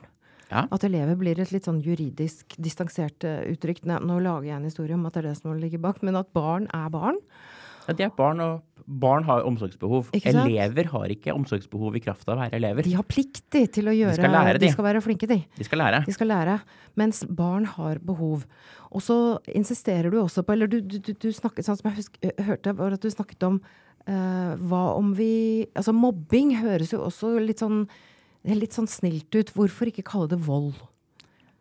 Ja. 0.49 0.63
At 0.73 0.81
elever 0.87 1.13
blir 1.13 1.37
et 1.37 1.51
litt 1.53 1.67
sånn 1.69 1.83
juridisk 1.85 2.55
distansert 2.57 3.21
uttrykk. 3.21 3.83
Nå 3.85 4.17
lager 4.25 4.47
jeg 4.47 4.57
en 4.57 4.65
historie 4.65 4.97
om 4.97 5.05
at 5.05 5.13
det 5.13 5.21
er 5.21 5.27
det 5.29 5.37
som 5.37 5.53
ligger 5.53 5.83
bak, 5.83 6.01
men 6.01 6.17
at 6.17 6.31
barn 6.33 6.65
er 6.73 6.89
barn. 6.89 7.19
Ja, 7.89 7.95
de 7.97 8.05
er 8.05 8.11
barn, 8.13 8.41
og 8.43 8.85
barn 9.01 9.23
har 9.25 9.45
omsorgsbehov. 9.49 10.11
Elever 10.29 10.89
har 10.91 11.13
ikke 11.13 11.33
omsorgsbehov 11.33 11.97
i 11.97 12.01
kraft 12.03 12.27
av 12.27 12.35
å 12.35 12.41
være 12.43 12.59
elever. 12.59 12.85
De 12.85 12.93
har 12.93 13.05
plikt 13.09 13.41
til 13.49 13.89
å 13.89 13.95
gjøre 13.95 14.13
De 14.13 14.21
skal 14.21 14.35
lære, 14.35 14.59
de. 14.59 14.67
de 14.67 14.73
skal 14.75 14.85
være 14.85 15.01
flinke, 15.05 15.29
de. 15.29 15.39
De 15.57 15.65
skal 15.65 15.81
lære. 15.81 16.03
De 16.05 16.13
skal 16.13 16.29
lære. 16.29 16.59
Mens 17.01 17.23
barn 17.25 17.65
har 17.73 18.01
behov. 18.05 18.45
Og 18.93 19.05
så 19.05 19.17
insisterer 19.57 20.13
du 20.13 20.19
også 20.21 20.43
på 20.45 20.53
Eller 20.53 20.69
du, 20.69 20.79
du, 20.81 20.99
du, 21.01 21.29
snakket, 21.33 21.65
sånn 21.65 21.77
som 21.77 21.89
jeg 21.89 21.99
husk, 21.99 22.17
eh, 22.25 22.45
hørte, 22.45 22.73
var 22.77 22.93
at 22.93 23.03
du 23.05 23.09
snakket 23.13 23.45
om 23.45 23.59
uh, 23.59 24.53
hva 24.69 24.83
om 24.97 25.11
vi 25.17 25.67
Altså 25.77 25.93
mobbing 25.93 26.55
høres 26.61 26.93
jo 26.95 27.03
også 27.05 27.35
litt 27.43 27.61
sånn, 27.61 27.83
litt 28.49 28.77
sånn 28.77 28.89
snilt 28.89 29.33
ut. 29.33 29.53
Hvorfor 29.57 29.89
ikke 29.89 30.05
kalle 30.05 30.29
det 30.33 30.41
vold? 30.45 30.77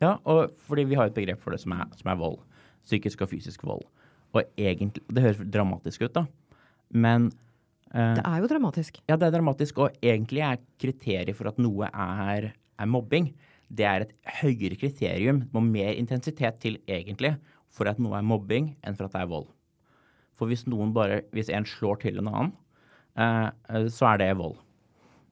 Ja, 0.05 0.19
og 0.29 0.53
fordi 0.69 0.87
vi 0.88 0.97
har 1.01 1.09
et 1.09 1.17
begrep 1.17 1.41
for 1.43 1.57
det 1.57 1.61
som 1.64 1.75
er, 1.77 1.88
som 1.97 2.12
er 2.12 2.21
vold. 2.21 2.41
Psykisk 2.88 3.25
og 3.25 3.33
fysisk 3.33 3.64
vold. 3.69 3.85
Og 4.37 4.45
egentlig 4.61 5.05
Det 5.09 5.25
høres 5.25 5.43
dramatisk 5.49 6.05
ut, 6.05 6.14
da. 6.14 6.25
Men 6.91 7.31
uh, 7.95 8.14
Det 8.19 8.25
er 8.25 8.41
jo 8.43 8.51
dramatisk. 8.51 9.03
Ja, 9.09 9.17
det 9.17 9.29
er 9.29 9.37
dramatisk. 9.38 9.79
Og 9.79 10.01
egentlig 10.03 10.45
er 10.45 10.61
kriteriet 10.81 11.37
for 11.37 11.51
at 11.51 11.61
noe 11.62 11.88
er, 11.88 12.51
er 12.53 12.91
mobbing, 12.91 13.33
det 13.69 13.85
er 13.85 14.07
et 14.07 14.14
høyere 14.41 14.79
kriterium. 14.81 15.43
Det 15.45 15.53
må 15.53 15.61
mer 15.64 15.93
intensitet 15.93 16.61
til, 16.62 16.79
egentlig, 16.88 17.35
for 17.69 17.88
at 17.91 18.01
noe 18.01 18.17
er 18.17 18.25
mobbing, 18.25 18.73
enn 18.81 18.97
for 18.97 19.09
at 19.09 19.17
det 19.17 19.25
er 19.25 19.33
vold. 19.33 19.51
For 20.38 20.49
hvis 20.49 20.64
noen 20.71 20.95
bare 20.95 21.23
Hvis 21.35 21.51
en 21.51 21.67
slår 21.67 22.01
til 22.05 22.21
en 22.21 22.31
annen, 22.31 22.55
uh, 23.19 23.51
så 23.93 24.14
er 24.14 24.23
det 24.23 24.33
vold. 24.38 24.57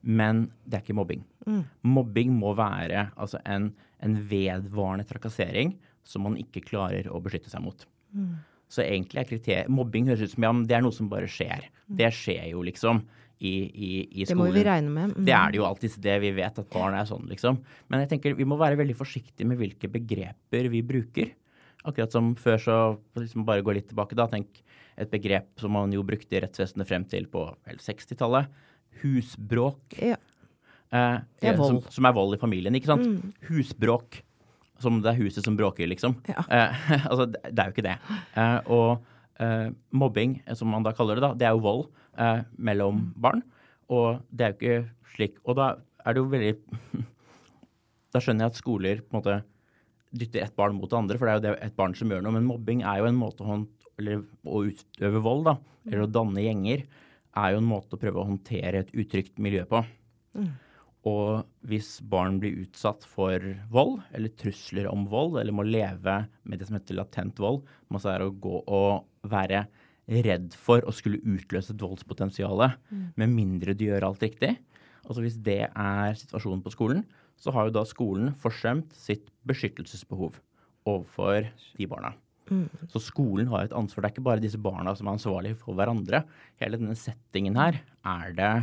Men 0.01 0.47
det 0.65 0.77
er 0.77 0.85
ikke 0.85 0.97
mobbing. 0.97 1.23
Mm. 1.47 1.63
Mobbing 1.83 2.35
må 2.37 2.53
være 2.55 3.09
altså 3.17 3.39
en, 3.45 3.71
en, 4.03 4.17
vedvarende 4.29 5.07
trakassering 5.07 5.73
som 6.07 6.23
man 6.27 6.37
ikke 6.39 6.63
klarer 6.63 7.09
å 7.11 7.19
beskytte 7.23 7.51
seg 7.51 7.63
mot. 7.63 7.87
Mm. 8.15 8.37
Så 8.71 8.83
egentlig 8.83 9.21
er 9.21 9.29
kriteriet 9.29 9.71
Mobbing 9.71 10.09
høres 10.11 10.25
ut 10.25 10.33
som 10.33 10.43
ja, 10.43 10.51
det 10.67 10.75
er 10.75 10.83
noe 10.83 10.95
som 10.95 11.07
bare 11.11 11.29
skjer. 11.31 11.69
Det 11.87 12.09
skjer 12.15 12.49
jo, 12.51 12.65
liksom. 12.67 13.05
I, 13.37 13.51
i, 13.69 13.89
i 14.01 14.25
skolen. 14.25 14.29
Det 14.31 14.37
må 14.39 14.47
vi 14.49 14.63
regne 14.65 14.89
med. 14.91 15.11
Mm. 15.13 15.25
Det 15.27 15.33
er 15.37 15.51
det 15.53 15.59
jo 15.59 15.65
alltid 15.67 15.97
det. 16.01 16.15
Vi 16.23 16.31
vet 16.39 16.61
at 16.63 16.71
barn 16.73 16.95
er 16.97 17.05
sånn, 17.07 17.27
liksom. 17.29 17.59
Men 17.87 18.01
jeg 18.03 18.11
tenker 18.15 18.37
vi 18.37 18.47
må 18.49 18.57
være 18.59 18.79
veldig 18.79 18.95
forsiktige 18.97 19.47
med 19.47 19.61
hvilke 19.61 19.91
begreper 19.93 20.71
vi 20.73 20.81
bruker. 20.85 21.35
Akkurat 21.87 22.11
som 22.11 22.31
før, 22.39 22.57
så 22.59 22.77
liksom 23.21 23.45
bare 23.47 23.63
gå 23.63 23.77
litt 23.77 23.91
tilbake, 23.91 24.17
da. 24.17 24.25
Tenk 24.31 24.63
et 24.97 25.11
begrep 25.13 25.61
som 25.61 25.75
man 25.77 25.93
jo 25.93 26.01
brukte 26.05 26.35
i 26.35 26.41
rettsvesenet 26.43 26.89
frem 26.89 27.05
til 27.07 27.29
på 27.31 27.45
60-tallet. 27.69 28.49
Husbråk. 29.03 29.99
Ja. 30.01 30.17
Eh. 30.89 31.19
Som, 31.59 31.83
som, 31.91 32.07
er 32.09 32.15
vold 32.17 32.35
i 32.35 32.41
familien, 32.41 32.75
ikke 32.75 32.89
sant. 32.89 33.05
Mm. 33.05 33.35
Husbråk 33.51 34.23
som 34.83 34.99
det 35.03 35.11
er 35.11 35.21
huset 35.21 35.45
som 35.45 35.57
bråker, 35.57 35.89
liksom. 35.89 36.17
Ja. 36.29 36.43
Eh, 36.45 36.87
altså, 37.09 37.27
det, 37.29 37.53
er 37.53 37.69
jo 37.69 37.75
ikke 37.75 37.87
det. 37.87 37.97
Eh, 38.37 38.71
og 38.73 39.43
eh, 39.43 39.69
mobbing, 39.91 40.39
som 40.57 40.71
man 40.73 40.85
da 40.85 40.93
kaller 40.97 41.19
det, 41.19 41.25
da, 41.25 41.33
det 41.37 41.49
er 41.49 41.57
jo 41.57 41.65
vold 41.65 41.85
eh, 42.19 42.41
mellom 42.57 43.01
mm. 43.01 43.11
barn. 43.27 43.43
Og 43.93 44.23
det 44.29 44.45
er 44.45 44.53
jo 44.53 44.57
ikke 44.57 45.13
slik 45.13 45.37
Og 45.47 45.55
da 45.55 45.69
er 46.03 46.15
det 46.15 46.19
jo 46.19 46.27
veldig 46.27 46.49
Da 48.11 48.19
skjønner 48.19 48.43
jeg 48.43 48.51
at 48.51 48.59
skoler 48.59 48.99
på 48.99 49.13
en 49.13 49.17
måte 49.21 49.37
dytter 50.17 50.43
et 50.43 50.55
barn 50.57 50.75
mot 50.75 50.89
det 50.89 50.97
andre, 50.97 51.17
for 51.19 51.27
det 51.27 51.33
er 51.33 51.37
jo 51.37 51.43
det 51.45 51.51
et 51.67 51.75
barn 51.77 51.93
som 51.97 52.11
gjør 52.11 52.23
noe. 52.23 52.33
Men 52.37 52.47
mobbing 52.47 52.83
er 52.87 53.01
jo 53.01 53.09
en 53.09 53.19
måte 53.19 53.43
å, 53.43 53.57
eller, 53.99 54.21
å 54.47 54.61
utøve 54.65 55.21
vold, 55.21 55.43
da, 55.49 55.55
eller 55.89 56.05
å 56.05 56.09
danne 56.09 56.45
gjenger, 56.45 56.85
er 57.37 57.53
jo 57.53 57.59
en 57.61 57.67
måte 57.67 57.97
å 57.97 58.01
prøve 58.01 58.21
å 58.21 58.25
håndtere 58.29 58.81
et 58.81 58.93
utrygt 58.97 59.35
miljø 59.43 59.65
på. 59.69 59.83
Mm. 60.39 60.47
Og 61.07 61.47
hvis 61.69 61.97
barn 62.09 62.39
blir 62.41 62.63
utsatt 62.63 63.05
for 63.07 63.43
vold, 63.73 63.99
eller 64.17 64.33
trusler 64.39 64.89
om 64.91 65.05
vold, 65.11 65.37
eller 65.39 65.55
må 65.55 65.65
leve 65.67 66.19
med 66.43 66.59
det 66.59 66.67
som 66.69 66.77
heter 66.77 66.97
latent 66.97 67.39
vold, 67.41 67.61
så 67.95 68.13
er 68.13 68.25
å 68.25 68.33
gå 68.33 68.61
og 68.65 69.29
være 69.29 69.65
redd 70.07 70.53
for 70.55 70.85
å 70.87 70.93
skulle 70.95 71.19
utløse 71.27 71.73
et 71.73 71.83
voldspotensial, 71.83 72.63
mm. 72.89 73.07
med 73.19 73.33
mindre 73.33 73.75
du 73.75 73.87
gjør 73.89 74.07
alt 74.09 74.23
riktig. 74.23 74.55
Altså 75.07 75.23
Hvis 75.23 75.39
det 75.43 75.63
er 75.67 76.19
situasjonen 76.19 76.63
på 76.63 76.73
skolen, 76.73 77.03
så 77.37 77.53
har 77.53 77.67
jo 77.67 77.75
da 77.75 77.83
skolen 77.87 78.31
forsømt 78.41 78.95
sitt 78.97 79.27
beskyttelsesbehov 79.47 80.39
overfor 80.87 81.49
de 81.77 81.89
barna. 81.89 82.15
Mm. 82.47 82.67
Så 82.91 83.01
skolen 83.03 83.49
har 83.51 83.67
et 83.67 83.75
ansvar. 83.75 84.03
Det 84.03 84.09
er 84.09 84.15
ikke 84.15 84.27
bare 84.29 84.43
disse 84.43 84.59
barna 84.61 84.93
som 84.95 85.09
er 85.09 85.17
ansvarlige 85.17 85.59
for 85.59 85.77
hverandre. 85.77 86.23
Hele 86.61 86.79
denne 86.79 86.95
settingen 86.97 87.59
her 87.59 87.81
er 88.07 88.35
det 88.37 88.53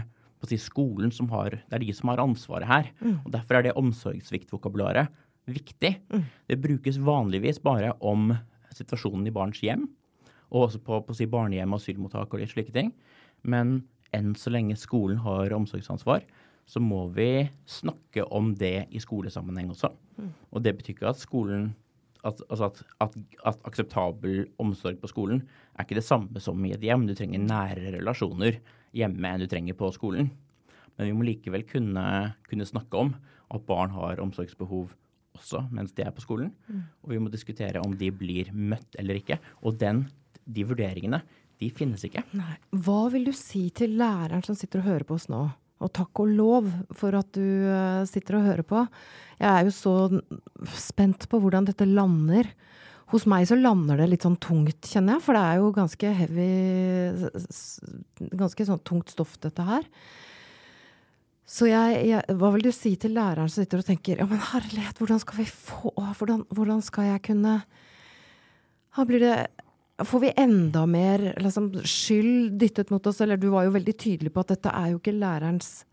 si, 0.51 0.59
skolen 0.61 1.13
som 1.15 1.29
har 1.33 1.59
Det 1.59 1.77
er 1.77 1.85
de 1.85 1.93
som 1.97 2.11
har 2.13 2.23
ansvaret 2.23 2.69
her. 2.69 2.91
Mm. 3.01 3.19
og 3.25 3.33
Derfor 3.33 3.59
er 3.59 3.67
det 3.67 3.77
omsorgssviktvokabularet 3.81 5.13
viktig. 5.47 5.97
Mm. 6.13 6.25
Det 6.49 6.61
brukes 6.61 6.99
vanligvis 6.99 7.61
bare 7.63 7.93
om 8.01 8.33
situasjonen 8.75 9.27
i 9.29 9.35
barns 9.35 9.61
hjem, 9.63 9.87
og 10.51 10.69
også 10.69 10.81
på, 10.83 11.01
på 11.07 11.15
si, 11.17 11.27
barnehjem 11.31 11.77
asylmottak 11.77 12.33
og 12.33 12.41
litt 12.41 12.55
slike 12.55 12.75
ting. 12.75 12.93
Men 13.43 13.83
enn 14.15 14.35
så 14.39 14.53
lenge 14.55 14.77
skolen 14.79 15.21
har 15.25 15.53
omsorgsansvar, 15.55 16.25
så 16.67 16.81
må 16.81 17.05
vi 17.13 17.47
snakke 17.69 18.25
om 18.33 18.55
det 18.57 18.87
i 18.95 19.03
skolesammenheng 19.03 19.73
også. 19.75 19.91
Mm. 20.17 20.31
Og 20.55 20.65
det 20.65 20.77
betyr 20.79 20.95
ikke 20.95 21.11
at 21.13 21.21
skolen 21.21 21.73
at, 22.25 22.41
altså 22.49 22.71
at, 22.71 22.81
at, 23.05 23.19
at, 23.45 23.59
akseptabel 23.69 24.47
omsorg 24.63 24.97
på 25.03 25.11
skolen 25.11 25.43
er 25.75 25.85
ikke 25.85 25.99
det 25.99 26.07
samme 26.07 26.41
som 26.41 26.63
i 26.65 26.73
et 26.73 26.85
hjem. 26.85 27.05
Du 27.05 27.13
trenger 27.17 27.43
nære 27.43 27.93
relasjoner 27.99 28.57
hjemme 28.95 29.31
enn 29.31 29.45
du 29.45 29.49
trenger 29.51 29.77
på 29.79 29.91
skolen. 29.95 30.31
Men 30.95 31.11
vi 31.11 31.15
må 31.17 31.27
likevel 31.27 31.65
kunne, 31.67 32.05
kunne 32.49 32.69
snakke 32.69 33.01
om 33.01 33.15
at 33.55 33.67
barn 33.67 33.93
har 33.95 34.23
omsorgsbehov 34.23 34.93
også 35.35 35.65
mens 35.75 35.95
de 35.97 36.05
er 36.07 36.13
på 36.15 36.23
skolen. 36.23 36.53
Mm. 36.69 36.85
Og 37.03 37.15
vi 37.15 37.23
må 37.23 37.33
diskutere 37.33 37.83
om 37.83 37.97
de 37.99 38.11
blir 38.15 38.53
møtt 38.55 38.99
eller 39.01 39.19
ikke. 39.19 39.41
Og 39.67 39.79
den, 39.81 40.05
de 40.45 40.67
vurderingene, 40.69 41.21
de 41.63 41.71
finnes 41.75 42.07
ikke. 42.07 42.25
Nei. 42.39 42.55
Hva 42.87 43.07
vil 43.15 43.29
du 43.29 43.35
si 43.37 43.67
til 43.75 43.97
læreren 43.99 44.45
som 44.47 44.59
sitter 44.59 44.83
og 44.83 44.91
hører 44.91 45.07
på 45.09 45.19
oss 45.19 45.29
nå? 45.33 45.43
Og 45.85 45.91
takk 45.93 46.23
og 46.23 46.31
lov 46.33 46.69
for 46.97 47.17
at 47.19 47.33
du 47.35 47.45
uh, 47.67 48.05
sitter 48.09 48.39
og 48.39 48.47
hører 48.47 48.67
på. 48.67 48.85
Jeg 49.41 49.51
er 49.51 49.67
jo 49.67 49.75
så 49.75 49.95
spent 50.79 51.27
på 51.29 51.41
hvordan 51.43 51.67
dette 51.69 51.89
lander. 51.89 52.49
Hos 53.15 53.29
meg 53.31 53.47
så 53.47 53.55
lander 53.55 54.01
det 54.01 54.09
litt 54.11 54.25
sånn 54.27 54.41
tungt, 54.43 54.89
kjenner 54.91 55.17
jeg. 55.17 55.23
For 55.23 55.37
det 55.37 55.43
er 55.47 55.61
jo 55.61 55.73
ganske 55.77 56.13
heavy 56.19 56.51
Ganske 58.35 58.67
sånn 58.67 58.83
tungt 58.83 59.13
stoff, 59.15 59.37
dette 59.45 59.67
her. 59.69 59.87
Så 61.47 61.69
jeg, 61.69 62.01
jeg, 62.09 62.37
Hva 62.41 62.51
vil 62.55 62.65
du 62.67 62.73
si 62.75 62.95
til 63.01 63.15
læreren 63.15 63.51
som 63.53 63.63
sitter 63.63 63.83
og 63.83 63.89
tenker 63.89 64.19
Ja, 64.23 64.27
men 64.29 64.41
herlighet, 64.51 64.99
hvordan 64.99 65.21
skal 65.23 65.43
vi 65.43 65.47
få 65.47 65.93
Hvordan, 65.95 66.47
hvordan 66.57 66.81
skal 66.85 67.13
jeg 67.13 67.25
kunne 67.29 67.59
ha, 68.97 69.05
Blir 69.05 69.23
det 69.23 69.37
Får 70.09 70.25
vi 70.25 70.33
enda 70.41 70.87
mer 70.91 71.23
liksom, 71.39 71.69
skyld 71.87 72.57
dyttet 72.59 72.89
mot 72.91 73.05
oss? 73.07 73.21
Eller 73.23 73.39
du 73.39 73.47
var 73.53 73.69
jo 73.69 73.77
veldig 73.77 73.95
tydelig 73.95 74.33
på 74.35 74.43
at 74.43 74.57
dette 74.57 74.73
er 74.75 74.89
jo 74.91 74.99
ikke 74.99 75.15
lærerens 75.15 75.85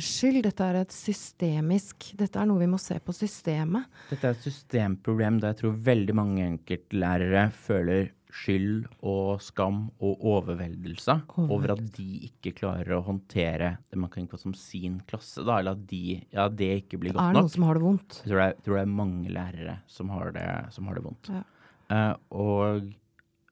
skyld. 0.00 0.42
Dette 0.46 0.64
er 0.64 0.80
et 0.82 0.94
systemisk 0.94 2.12
Dette 2.18 2.40
er 2.40 2.48
noe 2.48 2.62
vi 2.62 2.70
må 2.70 2.80
se 2.80 2.96
på 3.02 3.14
systemet. 3.16 3.90
Dette 4.10 4.28
er 4.28 4.36
et 4.36 4.46
systemproblem 4.46 5.40
der 5.42 5.52
jeg 5.52 5.62
tror 5.62 5.78
veldig 5.90 6.16
mange 6.16 6.46
enkeltlærere 6.46 7.48
føler 7.56 8.12
skyld 8.32 8.86
og 9.04 9.42
skam 9.44 9.82
og 10.00 10.22
overveldelse 10.32 11.18
over 11.42 11.74
at 11.74 11.82
de 11.98 12.06
ikke 12.30 12.54
klarer 12.62 12.94
å 12.96 13.02
håndtere 13.04 13.74
det 13.92 14.00
man 14.00 14.10
kan 14.12 14.26
kalle 14.30 14.40
som 14.40 14.56
sin 14.56 15.00
klasse. 15.08 15.44
Da, 15.44 15.58
eller 15.60 15.76
at 15.76 15.84
de, 15.90 16.16
ja, 16.32 16.48
det 16.48 16.70
ikke 16.82 17.02
blir 17.02 17.12
godt 17.12 17.20
nok. 17.20 17.28
Det 17.28 17.28
Er 17.28 17.36
noen 17.36 17.44
noen 17.44 17.54
som 17.56 17.68
har 17.68 17.78
det 17.78 17.84
vondt? 17.84 18.18
Jeg 18.22 18.32
tror 18.32 18.42
det 18.42 18.64
tror 18.64 18.78
det 18.78 18.82
er 18.86 18.96
mange 19.02 19.36
lærere 19.36 19.76
som 19.98 20.12
har 20.14 20.34
det, 20.38 20.48
som 20.72 20.88
har 20.88 20.98
det 20.98 21.04
vondt. 21.04 21.32
Ja. 21.32 21.44
Uh, 21.92 22.14
og, 22.40 22.90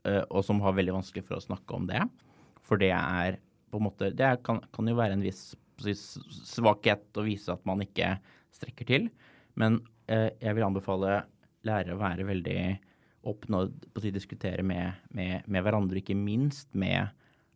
uh, 0.08 0.24
og, 0.24 0.40
som 0.46 0.62
har 0.64 0.76
veldig 0.78 0.96
vanskelig 0.96 1.26
for 1.28 1.36
å 1.36 1.44
snakke 1.44 1.76
om 1.76 1.88
det. 1.90 2.00
For 2.64 2.80
det 2.80 2.94
er 2.96 3.40
på 3.70 3.78
en 3.78 3.84
måte 3.84 4.08
Det 4.16 4.30
kan, 4.46 4.58
kan 4.74 4.88
jo 4.88 4.96
være 4.98 5.14
en 5.14 5.22
viss 5.22 5.52
svakhet 5.80 7.18
å 7.18 7.26
vise 7.26 7.52
at 7.52 7.64
man 7.68 7.82
ikke 7.84 8.14
strekker 8.54 8.88
til. 8.88 9.08
Men 9.60 9.80
eh, 10.10 10.30
jeg 10.40 10.56
vil 10.56 10.66
anbefale 10.66 11.22
lærere 11.66 11.96
å 11.96 12.00
være 12.00 12.26
veldig 12.28 12.60
oppnådd 13.30 13.86
på 13.92 14.00
å 14.00 14.04
si, 14.04 14.12
diskutere 14.14 14.62
med, 14.64 14.96
med, 15.16 15.46
med, 15.46 15.64
hverandre, 15.64 16.00
ikke 16.00 16.16
minst 16.16 16.70
med 16.72 17.10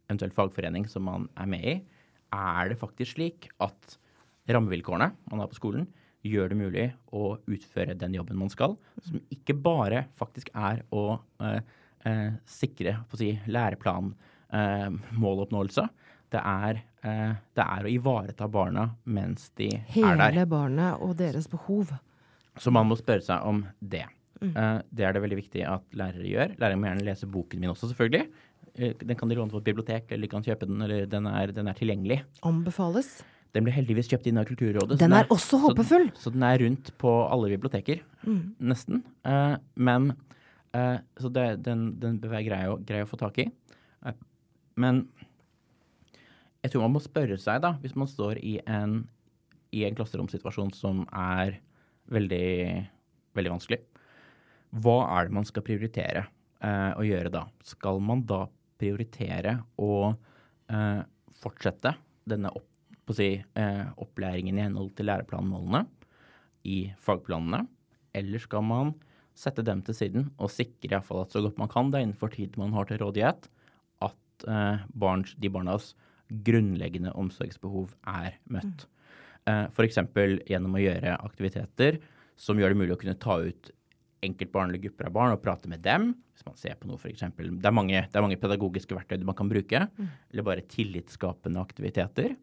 eventuelt 0.09 0.37
fagforening 0.37 0.89
som 0.91 1.07
man 1.09 1.29
er 1.41 1.49
med 1.49 1.65
i, 1.65 1.75
er 2.35 2.71
det 2.71 2.81
faktisk 2.81 3.17
slik 3.17 3.49
at 3.65 3.97
rammevilkårene 4.51 5.09
man 5.31 5.41
har 5.41 5.49
på 5.49 5.57
skolen, 5.57 5.87
gjør 6.25 6.49
det 6.51 6.59
mulig 6.59 6.87
å 7.13 7.37
utføre 7.53 7.95
den 8.01 8.15
jobben 8.17 8.39
man 8.41 8.51
skal, 8.53 8.77
som 9.05 9.21
ikke 9.33 9.55
bare 9.65 10.05
faktisk 10.21 10.51
er 10.57 10.83
å 10.95 11.19
eh, 11.45 11.61
eh, 12.09 12.31
sikre 12.49 12.93
på 13.09 13.15
å 13.17 13.19
si, 13.21 13.31
læreplanmåloppnåelse. 13.49 15.85
Eh, 15.85 15.91
det 16.35 16.43
er, 16.43 16.83
eh, 17.07 17.37
det 17.55 17.65
er 17.65 17.87
å 17.87 17.93
ivareta 17.93 18.49
barna 18.51 18.89
mens 19.05 19.51
de 19.59 19.71
Hele 19.95 20.15
er 20.15 20.21
der. 20.21 20.35
Hele 20.35 20.51
barnet 20.51 21.05
og 21.05 21.17
deres 21.21 21.49
behov. 21.51 21.95
Så 22.61 22.73
man 22.75 22.89
må 22.91 22.99
spørre 22.99 23.25
seg 23.25 23.47
om 23.47 23.65
det. 23.81 24.07
Mm. 24.41 24.51
Uh, 24.55 24.81
det 24.95 25.07
er 25.07 25.15
det 25.15 25.23
veldig 25.25 25.39
viktig 25.39 25.63
at 25.69 25.97
lærere 25.97 26.27
gjør. 26.29 26.57
Lærere 26.61 26.79
må 26.79 26.89
gjerne 26.89 27.07
lese 27.07 27.29
boken 27.31 27.63
min 27.63 27.73
også, 27.73 27.91
selvfølgelig. 27.91 28.27
Uh, 28.75 28.91
den 29.01 29.19
kan 29.19 29.31
de 29.31 29.39
låne 29.39 29.55
på 29.55 29.63
et 29.63 29.69
bibliotek, 29.71 30.11
eller 30.11 30.27
de 30.27 30.33
kan 30.33 30.45
kjøpe 30.45 30.69
den, 30.71 30.83
eller 30.85 31.09
den 31.11 31.29
er, 31.31 31.55
den 31.55 31.71
er 31.71 31.79
tilgjengelig. 31.79 32.21
Anbefales. 32.47 33.17
Den 33.55 33.67
ble 33.67 33.75
heldigvis 33.75 34.11
kjøpt 34.11 34.27
inn 34.27 34.41
av 34.41 34.49
Kulturrådet. 34.49 34.99
Den 34.99 35.15
er, 35.15 35.27
er 35.27 35.35
også 35.35 35.61
håpefull! 35.63 36.09
Så, 36.17 36.27
så, 36.27 36.35
den 36.35 36.43
er 36.47 36.59
rundt 36.63 36.91
på 36.99 37.13
alle 37.23 37.53
biblioteker, 37.55 38.03
mm. 38.27 38.41
nesten. 38.71 39.05
Uh, 39.27 39.57
men 39.75 40.15
Så 40.75 41.29
det, 41.31 41.63
den, 41.63 41.93
den 42.03 42.17
bør 42.19 42.33
være 42.33 42.47
grei 42.49 42.65
å, 42.67 42.73
grei 42.83 43.05
å 43.05 43.07
få 43.07 43.15
tak 43.15 43.37
i. 43.39 43.45
men 44.83 45.05
jeg 46.65 46.73
tror 46.73 46.87
man 46.87 46.95
må 46.97 47.03
spørre 47.05 47.37
seg, 47.41 47.61
da, 47.61 47.75
hvis 47.83 47.97
man 47.99 48.09
står 48.09 48.41
i 48.41 48.57
en, 48.65 49.03
i 49.77 49.85
en 49.85 49.97
klasseromsituasjon 49.97 50.73
som 50.73 51.03
er 51.13 51.59
veldig, 52.15 52.47
veldig 53.37 53.53
vanskelig. 53.53 53.81
Hva 54.85 54.97
er 55.19 55.29
det 55.29 55.37
man 55.37 55.47
skal 55.49 55.65
prioritere 55.67 56.25
eh, 56.65 56.93
å 56.97 57.05
gjøre 57.05 57.33
da? 57.35 57.45
Skal 57.69 58.01
man 58.05 58.25
da 58.29 58.47
prioritere 58.81 59.59
å 59.77 59.93
eh, 60.09 61.03
fortsette 61.43 61.93
denne 62.33 62.53
opp, 62.57 62.71
si, 63.13 63.35
eh, 63.37 63.85
opplæringen 64.01 64.57
i 64.57 64.65
henhold 64.65 64.95
til 64.97 65.11
læreplanmålene 65.11 65.85
i 66.65 66.79
fagplanene, 67.05 67.67
eller 68.17 68.41
skal 68.41 68.65
man 68.65 68.95
sette 69.37 69.67
dem 69.67 69.83
til 69.85 69.99
siden 69.99 70.27
og 70.39 70.49
sikre 70.55 71.03
i 71.03 71.05
fall 71.05 71.27
at 71.27 71.35
så 71.35 71.45
godt 71.45 71.61
man 71.61 71.69
kan, 71.69 71.93
det 71.93 72.01
innenfor 72.07 72.33
tid 72.33 72.57
man 72.57 72.73
har 72.73 72.89
til 72.89 73.03
rådighet, 73.05 73.51
at 74.09 74.49
eh, 74.49 74.89
barns, 74.97 75.37
de 75.37 75.53
barnas 75.53 75.93
grunnleggende 76.47 77.13
omsorgsbehov 77.19 77.95
er 78.11 78.41
møtt. 78.51 78.89
Uh, 79.45 79.69
F.eks. 79.69 80.01
gjennom 80.49 80.77
å 80.77 80.83
gjøre 80.83 81.17
aktiviteter 81.21 82.01
som 82.41 82.59
gjør 82.59 82.75
det 82.75 82.81
mulig 82.81 82.95
å 82.97 83.01
kunne 83.01 83.19
ta 83.21 83.39
ut 83.45 83.71
enkeltbarn 84.25 84.71
eller 84.71 84.83
grupper 84.83 85.09
av 85.09 85.15
barn 85.15 85.35
og 85.35 85.43
prate 85.45 85.71
med 85.71 85.83
dem. 85.85 86.13
Hvis 86.35 86.47
man 86.47 86.57
ser 86.59 86.79
på 86.81 86.89
noe, 86.89 86.99
for 87.01 87.13
eksempel. 87.13 87.53
Det 87.61 87.69
er 87.69 87.77
mange, 87.77 88.01
det 88.09 88.19
er 88.19 88.25
mange 88.25 88.41
pedagogiske 88.41 88.97
verktøy 88.97 89.21
man 89.27 89.37
kan 89.39 89.51
bruke. 89.51 89.85
Mm. 89.95 90.09
Eller 90.33 90.47
bare 90.47 90.65
tillitsskapende 90.71 91.63
aktiviteter. 91.63 92.35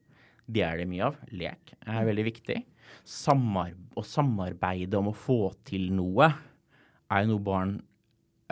Det 0.51 0.63
er 0.65 0.81
det 0.81 0.87
mye 0.89 1.09
av. 1.09 1.17
Lek 1.33 1.73
er 1.81 2.07
veldig 2.07 2.27
viktig. 2.27 2.59
Samar 3.07 3.73
å 3.97 4.03
samarbeide 4.05 4.99
om 4.99 5.11
å 5.11 5.17
få 5.17 5.41
til 5.67 5.89
noe 5.95 6.29
er 7.11 7.25
jo 7.25 7.33
noe 7.33 7.43
barn 7.43 7.75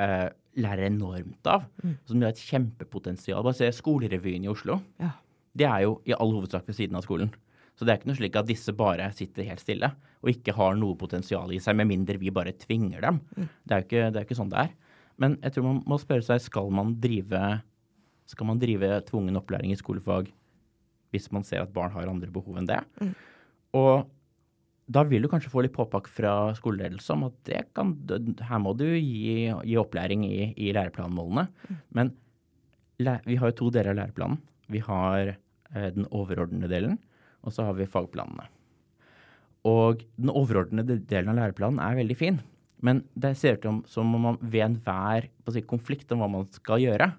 eh, 0.02 0.28
lærer 0.60 0.90
enormt 0.90 1.50
av. 1.50 1.68
Mm. 1.84 1.96
Som 2.08 2.24
har 2.24 2.34
et 2.34 2.46
kjempepotensial. 2.50 3.44
Bare 3.46 3.58
se 3.58 3.70
Skolerevyen 3.76 4.48
i 4.48 4.52
Oslo. 4.52 4.80
Ja. 5.02 5.14
Det 5.58 5.68
er 5.68 5.86
jo 5.86 6.00
i 6.08 6.16
all 6.16 6.34
hovedsak 6.36 6.68
ved 6.68 6.78
siden 6.78 7.00
av 7.00 7.06
skolen. 7.06 7.32
Så 7.80 7.86
det 7.88 7.94
er 7.94 8.02
ikke 8.02 8.10
noe 8.12 8.20
slik 8.20 8.36
at 8.36 8.50
disse 8.50 8.74
bare 8.76 9.08
sitter 9.16 9.48
helt 9.48 9.64
stille 9.64 9.88
og 10.20 10.32
ikke 10.34 10.52
har 10.58 10.76
noe 10.76 10.98
potensial 11.00 11.52
i 11.56 11.62
seg, 11.64 11.78
med 11.80 11.88
mindre 11.88 12.20
vi 12.20 12.32
bare 12.36 12.52
tvinger 12.60 13.06
dem. 13.06 13.22
Mm. 13.38 13.48
Det 13.64 13.76
er 13.76 13.80
jo 13.80 13.88
ikke, 13.88 14.04
det 14.12 14.20
er 14.20 14.28
ikke 14.28 14.38
sånn 14.40 14.52
det 14.52 14.66
er. 14.66 14.74
Men 15.20 15.38
jeg 15.44 15.56
tror 15.56 15.68
man 15.70 15.82
må 15.88 16.00
spørre 16.02 16.26
seg 16.28 16.44
skal 16.44 16.68
man 16.76 16.94
drive, 17.00 17.44
skal 18.28 18.50
man 18.52 18.60
drive 18.60 19.00
tvungen 19.08 19.40
opplæring 19.40 19.72
i 19.72 19.80
skolefag 19.80 20.32
hvis 21.10 21.32
man 21.34 21.46
ser 21.48 21.64
at 21.64 21.74
barn 21.74 21.94
har 21.96 22.10
andre 22.12 22.30
behov 22.34 22.60
enn 22.60 22.68
det. 22.70 22.80
Mm. 23.02 23.14
Og 23.80 24.10
da 24.90 25.04
vil 25.06 25.24
du 25.24 25.30
kanskje 25.32 25.52
få 25.54 25.64
litt 25.64 25.76
påpakk 25.76 26.10
fra 26.10 26.34
skoleledelse 26.58 27.14
om 27.16 27.28
at 27.30 27.52
kan, 27.78 27.96
her 28.46 28.62
må 28.62 28.76
du 28.78 28.88
gi, 28.90 29.50
gi 29.50 29.80
opplæring 29.80 30.26
i, 30.28 30.52
i 30.58 30.74
læreplanmålene. 30.76 31.46
Mm. 31.70 31.80
Men 31.98 32.14
vi 33.00 33.38
har 33.40 33.52
jo 33.52 33.58
to 33.58 33.72
deler 33.74 33.94
av 33.94 34.02
læreplanen. 34.02 34.42
Vi 34.70 34.82
har 34.86 35.34
eh, 35.34 35.90
den 35.96 36.08
overordnede 36.10 36.72
delen, 36.72 36.98
og 37.46 37.56
så 37.56 37.68
har 37.68 37.78
vi 37.78 37.90
fagplanene. 37.90 38.48
Og 39.68 40.04
den 40.16 40.32
overordnede 40.32 41.02
delen 41.10 41.34
av 41.34 41.40
læreplanen 41.42 41.82
er 41.84 42.00
veldig 42.00 42.18
fin. 42.18 42.40
Men 42.86 43.04
det 43.20 43.34
ser 43.38 43.58
ut 43.58 43.90
som 43.92 44.16
om 44.16 44.30
man 44.30 44.38
ved 44.40 44.64
enhver 44.64 45.28
si, 45.52 45.64
konflikt 45.68 46.12
om 46.16 46.24
hva 46.24 46.30
man 46.32 46.48
skal 46.56 46.80
gjøre, 46.84 47.10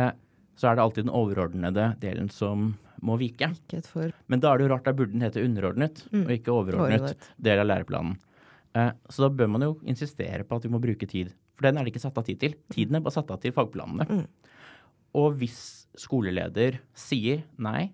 eh, 0.00 0.12
så 0.56 0.70
er 0.70 0.76
det 0.76 0.84
alltid 0.86 1.04
den 1.04 1.16
overordnede 1.16 1.90
delen 2.00 2.30
som 2.32 2.70
må 3.04 3.18
vike. 3.20 3.50
Men 4.32 4.40
da 4.40 4.52
er 4.52 4.58
det 4.58 4.66
jo 4.66 4.70
rart, 4.72 4.86
da 4.86 4.94
burde 4.96 5.12
den 5.12 5.24
hete 5.26 5.44
underordnet, 5.44 6.00
mm. 6.08 6.22
og 6.24 6.32
ikke 6.32 6.54
overordnet 6.54 7.28
del 7.36 7.60
av 7.60 7.68
læreplanen. 7.68 8.16
Eh, 8.76 8.92
så 9.12 9.26
da 9.26 9.32
bør 9.32 9.50
man 9.52 9.66
jo 9.66 9.74
insistere 9.88 10.46
på 10.48 10.56
at 10.56 10.64
vi 10.64 10.72
må 10.72 10.80
bruke 10.82 11.08
tid. 11.08 11.34
For 11.56 11.68
den 11.68 11.76
er 11.76 11.84
det 11.84 11.94
ikke 11.94 12.04
satt 12.04 12.18
av 12.20 12.26
tid 12.26 12.40
til. 12.40 12.56
Tiden 12.72 12.96
er 12.96 13.04
bare 13.04 13.16
satt 13.16 13.30
av 13.32 13.40
til 13.42 13.54
fagplanene. 13.56 14.08
Mm. 14.08 14.24
Og 15.16 15.36
hvis 15.40 15.85
skoleleder 16.00 16.80
sier 16.96 17.44
nei, 17.62 17.90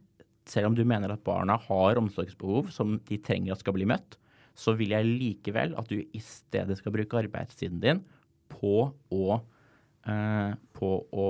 selv 0.49 0.71
om 0.71 0.77
du 0.77 0.83
mener 0.89 1.13
at 1.13 1.23
barna 1.27 1.57
har 1.69 2.01
omsorgsbehov 2.01 2.73
som 2.75 2.97
de 3.09 3.19
trenger 3.23 3.55
at 3.55 3.63
skal 3.63 3.77
bli 3.77 3.87
møtt, 3.89 4.19
så 4.59 4.75
vil 4.77 4.93
jeg 4.93 5.09
likevel 5.09 5.77
at 5.81 5.89
du 5.89 6.03
i 6.03 6.23
stedet 6.23 6.77
skal 6.79 6.95
bruke 6.95 7.21
arbeidstiden 7.23 7.81
din 7.83 8.03
på 8.53 8.91
å, 8.91 9.41
eh, 10.05 10.53
på 10.77 10.91
å 11.09 11.29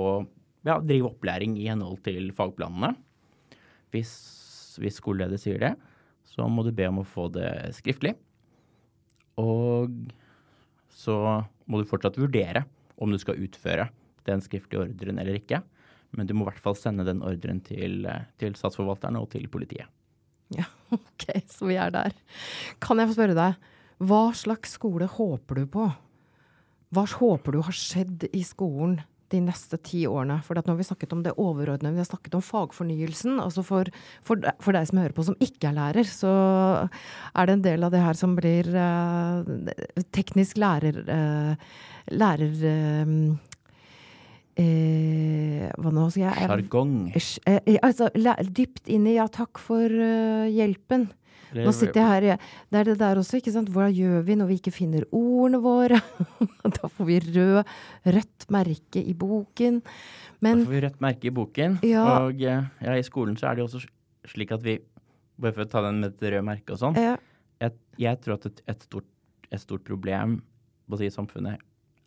ja, 0.67 0.79
drive 0.79 1.11
opplæring 1.13 1.55
i 1.59 1.69
henhold 1.69 2.01
til 2.03 2.31
fagplanene. 2.35 2.93
Hvis, 3.93 4.11
hvis 4.81 4.99
skoleleder 4.99 5.39
sier 5.39 5.61
det, 5.61 5.73
så 6.33 6.47
må 6.49 6.65
du 6.65 6.73
be 6.75 6.87
om 6.89 7.03
å 7.03 7.07
få 7.07 7.29
det 7.31 7.75
skriftlig. 7.77 8.15
Og 9.39 9.93
så 10.93 11.15
må 11.69 11.79
du 11.79 11.89
fortsatt 11.89 12.17
vurdere 12.19 12.65
om 13.01 13.11
du 13.13 13.19
skal 13.21 13.39
utføre 13.41 13.87
den 14.27 14.41
skriftlige 14.43 14.87
ordren 14.87 15.19
eller 15.21 15.37
ikke. 15.39 15.61
Men 16.17 16.29
du 16.29 16.35
må 16.37 16.45
i 16.45 16.51
hvert 16.51 16.63
fall 16.63 16.77
sende 16.77 17.05
den 17.07 17.23
ordren 17.25 17.61
til, 17.65 18.03
eh, 18.09 18.25
til 18.41 18.57
statsforvalterne 18.57 19.21
og 19.21 19.31
til 19.33 19.49
politiet. 19.51 19.89
Ja, 20.53 20.67
OK, 20.93 21.23
så 21.49 21.65
vi 21.65 21.79
er 21.81 21.89
der. 21.89 22.13
Kan 22.83 22.99
jeg 23.01 23.09
få 23.09 23.15
spørre 23.15 23.33
deg, 23.33 23.71
hva 24.03 24.25
slags 24.37 24.75
skole 24.77 25.07
håper 25.09 25.61
du 25.61 25.69
på? 25.71 25.87
Hva 26.93 27.05
håper 27.09 27.55
du 27.55 27.63
har 27.65 27.73
skjedd 27.73 28.27
i 28.29 28.43
skolen 28.45 28.99
de 29.33 29.39
neste 29.41 29.79
ti 29.81 30.03
årene? 30.05 30.35
For 30.45 30.59
nå 30.59 30.67
har 30.67 30.77
vi 30.77 30.85
snakket 30.85 31.15
om 31.15 31.23
det 31.25 31.33
overordnede, 31.41 31.95
vi 31.95 32.03
har 32.03 32.09
snakket 32.09 32.37
om 32.37 32.43
fagfornyelsen. 32.45 33.39
altså 33.41 33.63
for, 33.65 33.89
for, 34.21 34.45
for, 34.61 34.77
deg 34.77 34.91
som 34.91 35.01
hører 35.01 35.15
på 35.17 35.25
som 35.25 35.39
ikke 35.41 35.71
er 35.71 35.79
lærer, 35.79 36.11
så 36.11 36.33
er 37.33 37.49
det 37.49 37.55
en 37.57 37.65
del 37.65 37.87
av 37.87 37.95
det 37.95 38.03
her 38.03 38.19
som 38.19 38.37
blir 38.37 38.69
uh, 38.75 39.41
teknisk 40.13 40.61
lærer... 40.61 41.01
Uh, 41.07 41.73
lærer 42.13 42.51
uh, 42.67 43.52
Eh, 44.53 45.65
hva 45.81 45.89
nå 45.89 46.05
skal 46.13 46.27
jeg 46.27 46.45
Sjargong. 46.45 46.95
Eh, 47.17 47.57
eh, 47.57 47.77
altså, 47.81 48.09
dypt 48.53 48.89
inn 48.91 49.07
i 49.09 49.15
ja, 49.15 49.25
takk 49.31 49.57
for 49.61 49.89
uh, 49.89 50.45
hjelpen. 50.51 51.07
Nå 51.53 51.69
sitter 51.69 51.99
jeg 52.01 52.09
her 52.09 52.43
Det 52.69 52.79
er 52.79 52.87
det 52.87 52.95
der 53.01 53.19
også, 53.21 53.37
ikke 53.37 53.53
sant. 53.53 53.69
Hva 53.73 53.87
gjør 53.93 54.23
vi 54.25 54.37
når 54.37 54.49
vi 54.49 54.59
ikke 54.61 54.73
finner 54.73 55.05
ordene 55.13 55.61
våre? 55.61 55.99
da 56.77 56.89
får 56.89 57.09
vi 57.09 57.19
rød, 57.27 57.73
rødt 58.15 58.47
merke 58.53 59.01
i 59.01 59.13
boken. 59.17 59.81
Men, 60.41 60.63
da 60.63 60.69
får 60.69 60.77
vi 60.77 60.85
rødt 60.87 61.03
merke 61.05 61.29
i 61.29 61.33
boken. 61.33 61.77
Ja, 61.85 62.05
og 62.23 62.41
ja, 62.41 62.63
i 62.93 63.05
skolen 63.05 63.37
så 63.39 63.49
er 63.49 63.57
det 63.57 63.65
jo 63.65 63.69
også 63.71 63.85
slik 64.33 64.53
at 64.55 64.65
vi 64.65 64.79
Bare 65.41 65.49
for 65.55 65.65
å 65.65 65.69
ta 65.69 65.81
den 65.81 65.97
med 65.97 66.11
et 66.13 66.27
rød 66.29 66.43
merke 66.45 66.75
og 66.75 66.77
sånn. 66.77 66.97
Ja. 67.01 67.15
Jeg, 67.57 67.73
jeg, 67.97 68.19
tror 68.21 68.35
at 68.35 68.43
et, 68.45 68.59
et, 68.69 68.83
stort, 68.85 69.07
et 69.49 69.61
stort 69.63 69.81
problem 69.87 70.35
si, 70.93 71.07
i 71.07 71.13
samfunnet 71.13 71.57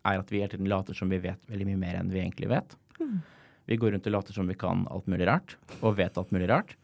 er 0.07 0.21
at 0.21 0.31
vi 0.31 0.41
hele 0.41 0.53
tiden 0.53 0.69
later 0.71 0.97
som 0.97 1.11
vi 1.11 1.19
vet 1.23 1.49
veldig 1.51 1.67
mye 1.69 1.81
mer 1.81 1.99
enn 1.99 2.11
vi 2.13 2.21
egentlig 2.23 2.51
vet. 2.51 2.77
Mm. 2.99 3.17
Vi 3.67 3.77
går 3.79 3.93
rundt 3.93 4.07
og 4.07 4.15
later 4.15 4.37
som 4.37 4.47
vi 4.47 4.55
kan 4.59 4.85
alt 4.91 5.09
mulig 5.11 5.27
rart, 5.27 5.57
og 5.81 5.97
vet 5.99 6.17
alt 6.17 6.31
mulig 6.31 6.47
rart. 6.51 6.77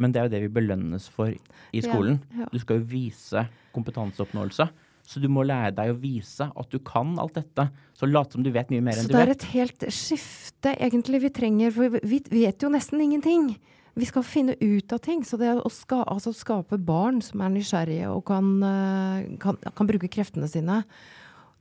Men 0.00 0.14
det 0.14 0.20
er 0.20 0.26
jo 0.26 0.32
det 0.32 0.40
vi 0.46 0.54
belønnes 0.56 1.06
for 1.12 1.30
i 1.30 1.82
skolen. 1.84 2.18
Ja, 2.32 2.44
ja. 2.44 2.48
Du 2.50 2.58
skal 2.62 2.80
jo 2.80 2.88
vise 2.90 3.44
kompetanseoppnåelse. 3.76 4.66
Så 5.04 5.20
du 5.20 5.28
må 5.28 5.44
lære 5.44 5.74
deg 5.76 5.92
å 5.92 5.98
vise 6.00 6.46
at 6.48 6.70
du 6.72 6.78
kan 6.80 7.12
alt 7.20 7.36
dette. 7.36 7.68
Så 7.94 8.08
lat 8.08 8.32
som 8.32 8.42
du 8.42 8.48
vet 8.54 8.70
mye 8.72 8.82
mer 8.82 8.96
enn 8.96 9.06
du 9.06 9.12
vet. 9.12 9.14
Så 9.14 9.20
det 9.20 9.24
er 9.26 9.34
et 9.34 9.48
helt 9.52 9.86
skifte 9.92 10.72
egentlig 10.88 11.20
vi 11.26 11.32
trenger, 11.36 11.74
for 11.76 11.98
vi 12.00 12.20
vet 12.32 12.64
jo 12.64 12.72
nesten 12.72 13.04
ingenting. 13.04 13.50
Vi 13.94 14.08
skal 14.08 14.24
finne 14.26 14.56
ut 14.58 14.94
av 14.96 15.02
ting. 15.04 15.20
Så 15.28 15.38
det 15.38 15.52
å 15.54 15.70
ska, 15.70 16.00
altså 16.08 16.32
skape 16.34 16.80
barn 16.80 17.20
som 17.22 17.44
er 17.44 17.52
nysgjerrige 17.52 18.08
og 18.10 18.24
kan, 18.32 18.48
eh, 18.64 19.28
kan, 19.44 19.60
kan 19.60 19.92
bruke 19.92 20.10
kreftene 20.10 20.48
sine 20.50 20.80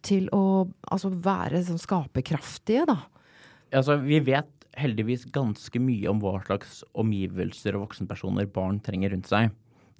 til 0.05 0.27
å 0.35 0.65
altså, 0.91 1.11
være 1.23 1.63
sånn 1.67 1.81
skaperkraftige, 1.81 2.85
da? 2.89 2.99
Altså, 3.73 3.97
vi 4.03 4.19
vet 4.23 4.51
heldigvis 4.79 5.27
ganske 5.33 5.81
mye 5.81 6.09
om 6.09 6.21
hva 6.21 6.39
slags 6.45 6.81
omgivelser 6.97 7.77
og 7.77 7.87
voksenpersoner 7.87 8.49
barn 8.53 8.79
trenger 8.83 9.13
rundt 9.13 9.29
seg. 9.29 9.53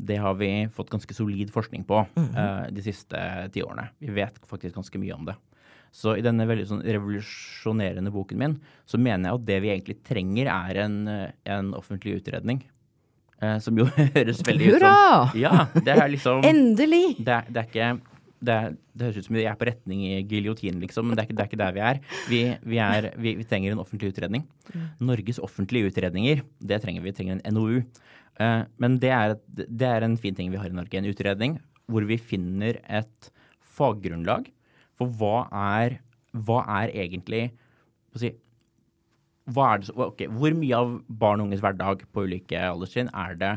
Det 0.04 0.18
har 0.18 0.36
vi 0.40 0.50
fått 0.74 0.90
ganske 0.90 1.14
solid 1.14 1.52
forskning 1.54 1.84
på 1.86 2.06
mm 2.16 2.28
-hmm. 2.28 2.38
uh, 2.38 2.72
de 2.74 2.82
siste 2.82 3.50
ti 3.54 3.62
årene. 3.64 3.90
Vi 4.00 4.12
vet 4.12 4.40
faktisk 4.48 4.76
ganske 4.76 5.00
mye 5.00 5.14
om 5.14 5.26
det. 5.26 5.36
Så 5.92 6.18
i 6.18 6.22
denne 6.22 6.48
veldig 6.48 6.68
sånn 6.68 6.82
revolusjonerende 6.82 8.12
boken 8.12 8.38
min, 8.38 8.60
så 8.86 8.98
mener 8.98 9.30
jeg 9.30 9.36
at 9.36 9.46
det 9.46 9.60
vi 9.62 9.70
egentlig 9.70 10.04
trenger, 10.04 10.48
er 10.48 10.76
en, 10.76 11.08
en 11.46 11.74
offentlig 11.74 12.16
utredning. 12.16 12.64
Uh, 13.44 13.60
som 13.60 13.78
jo 13.78 13.86
høres 14.16 14.42
veldig 14.42 14.66
Hurra! 14.66 14.78
ut 14.78 14.82
som 14.82 14.90
Hurra! 14.90 15.32
Ja, 15.36 15.68
det 15.76 15.94
er 15.94 16.10
liksom 16.10 16.44
Endelig! 16.52 17.18
Det, 17.20 17.44
det 17.50 17.58
er 17.58 17.70
ikke 17.70 18.13
det, 18.44 18.58
det, 18.94 19.08
høres 19.08 19.20
ut 19.20 19.28
som 19.30 19.38
vi 19.38 19.46
er 19.48 19.58
på 19.60 19.68
retning 19.70 20.04
i 20.08 20.22
giljotin, 20.30 20.80
liksom, 20.84 21.08
men 21.10 21.18
det 21.18 21.24
er, 21.24 21.30
ikke, 21.30 21.38
det 21.38 21.44
er 21.44 21.52
ikke, 21.52 21.62
der 21.62 21.76
vi 21.76 21.84
er. 21.90 22.02
Vi, 22.30 22.42
vi, 22.74 22.80
er 22.84 23.10
vi, 23.16 23.36
vi, 23.40 23.48
trenger 23.48 23.74
en 23.74 23.84
offentlig 23.84 24.12
utredning. 24.14 24.46
Mm. 24.74 24.86
Norges 25.10 25.42
offentlige 25.44 25.92
utredninger, 25.92 26.44
det 26.60 26.82
trenger 26.84 27.04
vi. 27.04 27.12
Vi 27.12 27.18
trenger 27.20 27.40
en 27.40 27.58
NOU. 27.58 27.82
Uh, 28.34 28.46
eh, 28.46 28.60
men 28.82 28.98
det 29.02 29.14
er, 29.16 29.38
det 29.54 29.90
er, 29.90 30.06
en 30.06 30.20
fin 30.20 30.36
ting 30.36 30.52
vi 30.54 30.60
har 30.60 30.72
i 30.72 30.76
Norge. 30.76 31.00
En 31.00 31.10
utredning 31.10 31.58
hvor 31.92 32.06
vi 32.08 32.20
finner 32.20 32.80
et 32.88 33.32
faggrunnlag 33.74 34.50
for 35.00 35.12
hva 35.20 35.48
er, 35.80 36.00
hva 36.46 36.64
er 36.82 36.94
egentlig 37.06 37.48
si, 38.18 38.30
er 39.44 39.82
det, 39.82 39.90
okay, 40.00 40.30
Hvor 40.32 40.54
mye 40.56 40.78
av 40.78 40.94
barn 41.10 41.42
og 41.42 41.50
unges 41.50 41.64
hverdag 41.64 42.06
på 42.16 42.28
ulike 42.28 42.60
alderstrinn 42.64 43.10
er 43.12 43.36
det, 43.40 43.56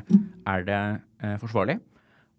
er 0.49 0.66
det 0.66 0.80
uh, 1.22 1.37
forsvarlig 1.43 1.78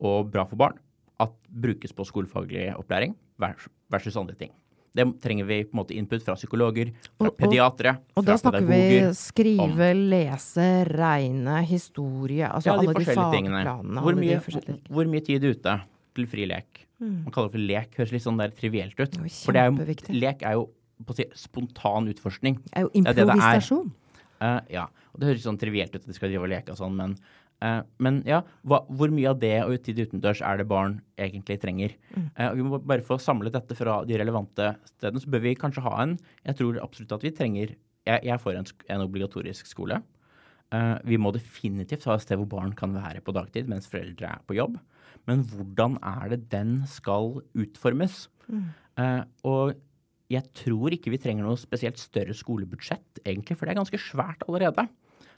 og 0.04 0.28
bra 0.34 0.44
for 0.46 0.60
barn 0.60 0.76
at 1.24 1.36
brukes 1.48 1.94
på 1.96 2.06
skolefaglig 2.08 2.70
opplæring 2.78 3.16
versus 3.42 4.18
andre 4.18 4.38
ting? 4.40 4.54
Det 4.98 5.06
trenger 5.22 5.46
vi 5.46 5.60
på 5.68 5.76
en 5.76 5.80
måte 5.82 5.94
input 5.94 6.24
fra 6.26 6.34
psykologer, 6.40 6.90
fra 7.20 7.30
pediatere, 7.30 7.92
og, 8.00 8.08
pedagoger. 8.08 8.18
og 8.18 8.26
da 8.26 8.38
snakker 8.42 8.66
vi 8.66 9.02
skrive, 9.20 9.68
om. 9.68 10.02
lese, 10.10 10.66
regne, 10.90 11.60
historie 11.70 12.48
Altså 12.48 12.72
ja, 12.72 12.78
alle 12.80 12.96
de 12.98 13.06
fagplanene. 13.06 14.02
Hvor 14.02 14.18
mye, 14.18 14.40
hvor 14.90 15.12
mye 15.12 15.26
tid 15.28 15.46
ute 15.46 15.76
til 16.18 16.30
fri 16.32 16.48
lek? 16.50 16.88
Mm. 16.98 17.28
Man 17.28 17.36
kaller 17.36 17.52
det 17.52 17.58
for 17.60 17.68
lek. 17.70 17.94
Høres 18.00 18.16
litt 18.16 18.26
sånn 18.26 18.42
der 18.42 18.56
trivielt 18.58 18.98
ut. 18.98 19.20
For 19.44 19.54
det 19.54 19.62
er 19.62 19.70
jo, 19.70 19.98
lek 20.18 20.42
er 20.42 20.58
jo 20.58 20.66
si, 21.14 21.28
spontan 21.38 22.10
utforskning. 22.10 22.58
Det 22.66 22.80
er 22.80 22.88
jo 22.88 22.94
improvisasjon. 22.98 23.92
Det 23.94 24.02
det 24.40 24.48
er. 24.48 24.56
Uh, 24.58 24.72
ja. 24.74 24.88
Og 25.14 25.22
det 25.22 25.30
høres 25.32 25.46
sånn 25.46 25.62
trivielt 25.62 25.94
ut 25.94 26.02
at 26.02 26.10
de 26.10 26.16
skal 26.18 26.32
drive 26.32 26.46
og 26.46 26.52
leke 26.52 26.74
og 26.74 26.80
sånn, 26.80 26.98
men 26.98 27.14
Uh, 27.58 27.82
men 28.04 28.20
ja, 28.28 28.44
hva, 28.70 28.84
hvor 28.94 29.10
mye 29.10 29.32
av 29.32 29.40
det 29.42 29.56
og 29.64 29.80
tid 29.82 29.98
utendørs 30.04 30.44
er 30.46 30.60
det 30.60 30.68
barn 30.70 31.00
egentlig 31.18 31.58
trenger? 31.64 31.96
Mm. 32.14 32.28
Uh, 32.38 32.50
vi 32.60 32.66
må 32.68 32.78
bare 32.78 33.06
få 33.06 33.18
samlet 33.22 33.56
dette 33.56 33.78
fra 33.80 34.04
de 34.06 34.20
relevante 34.22 34.76
stedene. 34.92 35.24
Så 35.24 35.32
bør 35.34 35.42
vi 35.48 35.56
kanskje 35.58 35.86
ha 35.88 35.96
en 36.04 36.18
Jeg 36.46 36.60
tror 36.60 36.78
absolutt 36.84 37.16
at 37.18 37.26
vi 37.26 37.34
trenger 37.34 37.74
Jeg, 38.06 38.22
jeg 38.30 38.44
får 38.44 38.60
en, 38.60 38.70
en 38.94 39.06
obligatorisk 39.08 39.70
skole. 39.70 39.98
Uh, 40.70 41.00
vi 41.08 41.18
må 41.18 41.32
definitivt 41.34 42.06
ha 42.06 42.18
et 42.18 42.28
sted 42.28 42.38
hvor 42.38 42.52
barn 42.52 42.76
kan 42.78 42.94
være 42.94 43.24
på 43.26 43.34
dagtid 43.34 43.72
mens 43.72 43.90
foreldre 43.90 44.30
er 44.36 44.46
på 44.46 44.60
jobb. 44.60 44.78
Men 45.28 45.42
hvordan 45.50 45.98
er 46.06 46.36
det 46.36 46.46
den 46.54 46.82
skal 46.88 47.40
utformes? 47.58 48.28
Mm. 48.48 48.70
og 49.44 49.74
jeg 50.32 50.46
tror 50.56 50.94
ikke 50.96 51.12
vi 51.12 51.18
trenger 51.20 51.44
noe 51.44 51.60
spesielt 51.60 52.00
større 52.00 52.32
skolebudsjett, 52.32 53.20
egentlig, 53.28 53.58
for 53.60 53.68
det 53.68 53.74
er 53.74 53.80
ganske 53.82 54.00
svært 54.00 54.46
allerede. 54.48 54.86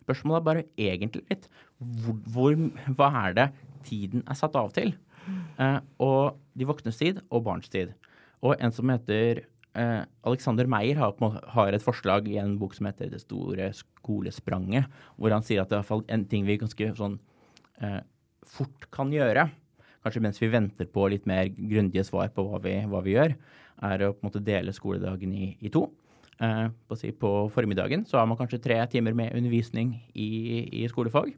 Spørsmålet 0.10 0.40
er 0.42 0.48
bare 0.48 0.66
egentlig 0.90 1.22
litt 1.30 1.46
hvor, 1.78 2.18
hvor, 2.34 2.58
Hva 2.98 3.12
er 3.28 3.38
det 3.38 3.48
tiden 3.86 4.26
er 4.26 4.38
satt 4.38 4.58
av 4.58 4.74
til? 4.74 4.96
Eh, 5.62 5.80
og 6.02 6.40
de 6.58 6.68
voksnes 6.68 6.98
tid 6.98 7.22
og 7.30 7.46
barns 7.46 7.70
tid. 7.70 7.94
Og 8.42 8.56
en 8.58 8.74
som 8.74 8.90
heter 8.90 9.44
eh, 9.78 10.02
Alexander 10.28 10.70
Meyer 10.72 10.98
har, 10.98 11.14
har, 11.54 11.74
et 11.74 11.86
forslag 11.86 12.28
i 12.32 12.40
en 12.42 12.58
bok 12.60 12.74
som 12.78 12.90
heter 12.90 13.12
Det 13.14 13.22
store 13.22 13.70
skolespranget, 13.78 14.90
hvor 15.16 15.36
han 15.36 15.46
sier 15.46 15.64
at 15.64 15.72
det 15.72 15.84
er 15.84 16.04
en 16.16 16.26
ting 16.26 16.48
vi 16.48 16.58
ganske 16.62 16.92
sånn 16.98 17.20
eh, 17.84 18.02
fort 18.50 18.90
kan 18.96 19.14
gjøre, 19.14 19.50
kanskje 20.02 20.24
mens 20.24 20.42
vi 20.42 20.50
venter 20.50 20.90
på 20.90 21.06
litt 21.12 21.28
mer 21.30 21.52
grundige 21.54 22.08
svar 22.08 22.32
på 22.34 22.48
hva 22.48 22.62
vi, 22.64 22.80
hva 22.90 23.04
vi 23.06 23.14
gjør, 23.18 23.36
er 23.90 24.04
å 24.08 24.14
på 24.16 24.24
en 24.24 24.32
måte 24.32 24.44
dele 24.44 24.74
skoledagen 24.76 25.36
i, 25.36 25.52
i 25.62 25.72
to. 25.72 25.86
Eh, 26.40 26.68
på, 26.88 26.96
si, 26.96 27.12
på, 27.12 27.30
formiddagen 27.52 28.06
så 28.08 28.16
har 28.16 28.28
man 28.30 28.38
kanskje 28.40 28.62
tre 28.64 28.80
timer 28.88 29.16
med 29.18 29.36
undervisning 29.36 29.92
i, 30.16 30.64
i 30.84 30.86
skolefag. 30.88 31.34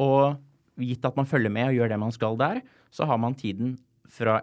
Og 0.00 0.38
gitt 0.80 1.04
at 1.04 1.18
man 1.18 1.28
følger 1.28 1.52
med 1.52 1.68
og 1.68 1.76
gjør 1.76 1.92
det 1.92 2.00
man 2.00 2.14
skal 2.14 2.38
der, 2.40 2.62
så 2.94 3.04
har 3.10 3.20
man 3.20 3.36
tiden 3.36 3.76
fra 4.08 4.40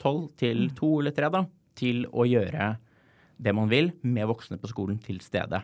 tolv 0.00 0.30
til 0.40 0.68
mm. 0.68 0.74
to 0.76 0.98
eller 1.00 1.16
tre 1.16 1.30
da, 1.32 1.46
til 1.78 2.04
å 2.12 2.26
gjøre 2.28 2.74
det 3.42 3.54
man 3.56 3.70
vil 3.72 3.90
med 4.04 4.28
voksne 4.30 4.60
på 4.60 4.70
skolen 4.70 5.00
til 5.02 5.22
stede. 5.24 5.62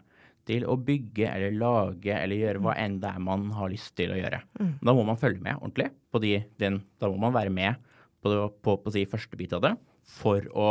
Til 0.49 0.65
å 0.65 0.79
bygge 0.81 1.29
eller 1.29 1.57
lage 1.61 2.15
eller 2.17 2.41
gjøre 2.41 2.63
hva 2.65 2.75
enn 2.81 2.97
det 3.03 3.11
er 3.13 3.21
man 3.21 3.51
har 3.53 3.69
lyst 3.69 3.93
til 4.01 4.15
å 4.15 4.19
gjøre. 4.19 4.41
Mm. 4.57 4.75
Da 4.81 4.95
må 4.97 5.05
man 5.05 5.21
følge 5.21 5.45
med 5.45 5.61
ordentlig. 5.61 5.91
på 6.11 6.23
de, 6.25 6.39
den, 6.57 6.81
Da 6.99 7.11
må 7.13 7.21
man 7.21 7.37
være 7.37 7.53
med 7.53 7.77
på, 8.25 8.33
på, 8.49 8.79
på 8.81 8.95
si, 8.95 9.05
første 9.05 9.37
bit 9.37 9.53
av 9.53 9.67
det 9.67 9.75
for 10.09 10.49
å 10.57 10.71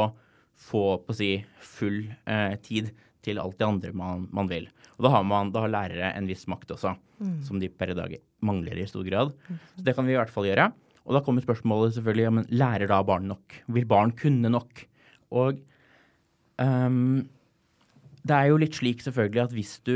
få 0.58 0.84
på 1.05 1.14
å 1.14 1.18
si, 1.18 1.32
full 1.62 2.01
eh, 2.26 2.55
tid 2.66 2.89
til 3.26 3.41
alt 3.41 3.58
det 3.60 3.68
andre 3.68 3.93
man, 3.97 4.26
man 4.34 4.49
vil. 4.49 4.68
Og 4.97 5.05
da 5.05 5.14
har, 5.14 5.26
man, 5.28 5.51
da 5.53 5.66
har 5.66 5.74
lærere 5.74 6.12
en 6.16 6.28
viss 6.30 6.47
makt 6.49 6.74
også, 6.78 6.95
mm. 7.20 7.38
som 7.45 7.62
de 7.62 7.70
per 7.70 7.93
i 7.93 7.97
dag 7.97 8.18
mangler 8.45 8.80
i 8.80 8.88
stor 8.89 9.05
grad. 9.08 9.34
Mm. 9.47 9.62
Så 9.76 9.88
det 9.88 9.95
kan 9.97 10.08
vi 10.08 10.16
i 10.16 10.20
hvert 10.20 10.34
fall 10.34 10.47
gjøre. 10.49 10.70
Og 11.08 11.16
da 11.16 11.24
kommer 11.24 11.45
spørsmålet 11.45 11.95
selvfølgelig 11.95 12.26
ja, 12.26 12.36
men 12.36 12.47
lærer 12.51 12.91
da 12.91 12.99
barn 13.05 13.28
nok? 13.30 13.60
Vil 13.76 13.88
barn 13.88 14.12
kunne 14.18 14.51
nok? 14.51 14.84
Og 15.38 15.62
um, 16.60 17.22
det 18.28 18.36
er 18.36 18.49
jo 18.49 18.60
litt 18.60 18.76
slik 18.80 19.03
selvfølgelig 19.05 19.43
at 19.45 19.55
hvis 19.55 19.78
du 19.88 19.95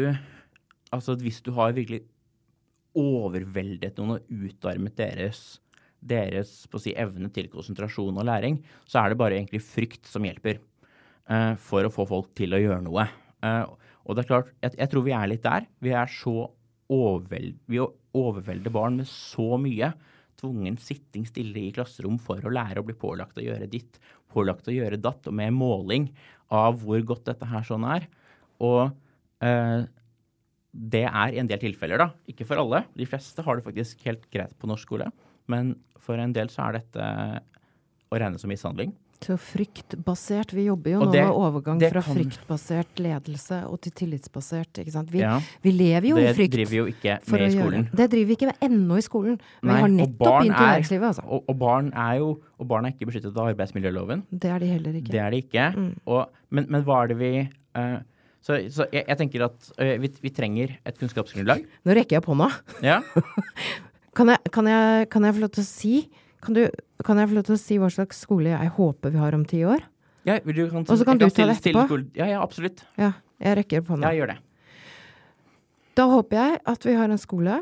altså 0.91 1.15
hvis 1.19 1.39
du 1.43 1.51
har 1.55 1.75
virkelig 1.75 2.03
overveldet 2.97 3.99
noen 3.99 4.17
og 4.17 4.47
utarmet 4.47 4.97
deres 4.99 5.59
deres 6.01 6.51
si, 6.81 6.93
evne 6.97 7.29
til 7.33 7.49
konsentrasjon 7.51 8.17
og 8.17 8.27
læring, 8.27 8.59
så 8.89 9.01
er 9.01 9.11
det 9.11 9.19
bare 9.21 9.37
egentlig 9.37 9.61
frykt 9.63 10.09
som 10.09 10.25
hjelper 10.25 10.59
uh, 11.29 11.53
for 11.61 11.85
å 11.85 11.93
få 11.93 12.07
folk 12.09 12.31
til 12.37 12.57
å 12.57 12.61
gjøre 12.61 12.81
noe. 12.87 13.05
Uh, 13.45 13.69
og 14.05 14.17
det 14.17 14.23
er 14.23 14.31
klart, 14.31 14.49
jeg, 14.63 14.77
jeg, 14.79 14.91
tror 14.91 15.05
vi 15.05 15.15
er 15.17 15.29
litt 15.29 15.45
der. 15.45 15.67
Vi 15.83 15.93
er 15.93 16.09
så 16.11 16.35
overveld, 16.91 17.59
vi 17.71 17.81
overvelder 17.81 18.73
barn 18.73 18.99
med 19.01 19.09
så 19.09 19.55
mye. 19.61 19.93
Tvungen 20.41 20.79
sitting 20.81 21.27
stille 21.29 21.67
i 21.67 21.73
klasserom 21.75 22.17
for 22.21 22.41
å 22.41 22.53
lære 22.53 22.81
å 22.81 22.87
bli 22.87 22.97
pålagt 22.97 23.37
å 23.37 23.45
gjøre 23.45 23.69
ditt, 23.71 24.01
pålagt 24.31 24.67
å 24.71 24.75
gjøre 24.75 24.99
datt, 24.99 25.29
og 25.29 25.37
med 25.37 25.53
måling 25.53 26.09
av 26.51 26.81
hvor 26.81 27.01
godt 27.07 27.29
dette 27.29 27.47
her 27.47 27.65
sånn 27.67 27.85
er. 27.87 28.09
Og 28.61 28.89
uh, 28.89 29.81
det 30.71 31.03
er 31.05 31.35
i 31.35 31.39
en 31.41 31.49
del 31.49 31.61
tilfeller, 31.61 31.99
da. 32.01 32.09
Ikke 32.31 32.47
for 32.47 32.61
alle. 32.61 32.85
De 32.97 33.07
fleste 33.07 33.43
har 33.45 33.57
det 33.57 33.65
faktisk 33.65 34.01
helt 34.07 34.25
greit 34.33 34.55
på 34.57 34.69
norsk 34.71 34.87
skole. 34.87 35.11
Men 35.49 35.75
for 36.01 36.21
en 36.21 36.33
del 36.35 36.51
så 36.51 36.67
er 36.67 36.81
dette 36.81 37.07
å 38.11 38.19
regne 38.19 38.41
som 38.41 38.51
mishandling. 38.51 38.91
Så 39.21 39.35
fryktbasert. 39.37 40.49
Vi 40.57 40.63
jobber 40.65 40.95
jo 40.95 40.99
nå 41.03 41.11
det, 41.13 41.21
med 41.27 41.37
overgang 41.37 41.81
fra 41.83 42.01
kan... 42.01 42.15
fryktbasert 42.17 43.01
ledelse 43.05 43.59
og 43.69 43.77
til 43.85 43.93
tillitsbasert. 43.99 44.79
ikke 44.81 44.93
sant? 44.95 45.11
Vi, 45.13 45.21
ja, 45.21 45.35
vi 45.61 45.73
lever 45.75 46.07
jo 46.09 46.17
i 46.17 46.23
frykt. 46.31 46.55
Det 46.55 46.55
driver 46.55 46.71
vi 46.71 46.79
jo 46.79 46.85
ikke 46.89 47.17
med 47.29 47.43
i 47.45 47.51
skolen. 47.53 47.85
Det 47.91 48.07
driver 48.15 48.31
vi 48.31 48.37
ikke 48.39 48.49
med 48.49 48.65
ennå 48.65 48.97
i 48.97 49.03
skolen. 49.05 49.35
Men 49.61 49.69
Nei, 49.69 49.75
vi 49.75 49.83
har 49.83 49.93
nettopp 49.99 50.23
begynt 50.25 50.55
i 50.55 50.63
næringslivet. 50.65 51.07
altså. 51.11 51.25
Og, 51.27 51.43
og, 51.45 51.59
barn 51.61 51.91
er 51.93 52.15
jo 52.17 52.31
og 52.57 52.71
barn 52.71 52.89
er 52.89 52.95
ikke 52.95 53.11
beskyttet 53.11 53.37
av 53.37 53.51
arbeidsmiljøloven. 53.51 54.25
Det 54.31 54.49
er 54.55 54.65
de 54.65 54.71
heller 54.71 54.97
ikke. 55.03 55.13
Det 55.13 55.21
er 55.21 55.35
de 55.35 55.43
ikke. 55.45 55.69
Mm. 55.77 55.93
Og, 56.15 56.41
men, 56.49 56.65
men, 56.73 56.87
hva 56.89 57.03
er 57.03 57.13
det 57.13 57.19
vi 57.21 57.31
uh, 57.45 58.01
så, 58.41 58.57
så 58.73 58.89
jeg, 58.89 59.05
jeg, 59.05 59.19
tenker 59.21 59.45
at 59.51 59.71
uh, 59.77 59.95
vi, 60.01 60.09
vi, 60.25 60.33
trenger 60.33 60.75
et 60.81 60.97
kunnskapsgrunnlag. 60.97 61.61
Nå 61.85 61.99
rekker 61.99 62.17
jeg 62.17 62.25
opp 62.25 62.33
hånda. 62.33 62.49
Ja. 62.81 63.03
Kan 64.17 64.31
jeg, 64.33 64.51
kan, 64.51 64.67
jeg, 64.67 65.07
kan 65.11 65.23
jeg, 65.23 65.37
få 65.37 65.43
lov 65.45 65.51
til 65.55 65.63
å 65.63 65.67
si 65.67 65.95
kan, 66.43 66.55
du, 66.57 66.63
kan, 67.05 67.19
jeg 67.21 67.31
få 67.31 67.37
lov 67.37 67.47
til 67.47 67.55
å 67.55 67.61
si 67.61 67.77
hva 67.79 67.89
slags 67.93 68.23
skole 68.25 68.51
jeg 68.51 68.71
håper 68.75 69.13
vi 69.13 69.19
har 69.21 69.37
om 69.37 69.43
ti 69.47 69.61
år? 69.63 69.83
Ja, 70.27 70.37
du 70.41 70.63
kan, 70.69 70.83
Og 70.83 70.97
så 70.97 71.05
kan 71.05 71.17
du 71.17 71.27
ta 71.29 71.45
det 71.49 71.57
etterpå. 71.59 71.99
Ja, 72.17 72.27
ja, 72.29 72.41
absolutt. 72.43 72.83
Ja, 72.99 73.13
jeg 73.41 73.61
rekker 73.61 73.85
på 73.85 73.95
hånda. 73.95 74.11
Ja, 74.11 74.21
gjør 74.21 74.33
det. 74.33 74.39
Da 75.97 76.07
håper 76.11 76.37
jeg 76.37 76.59
at 76.73 76.87
vi 76.87 76.97
har 76.97 77.13
en 77.13 77.21
skole 77.21 77.61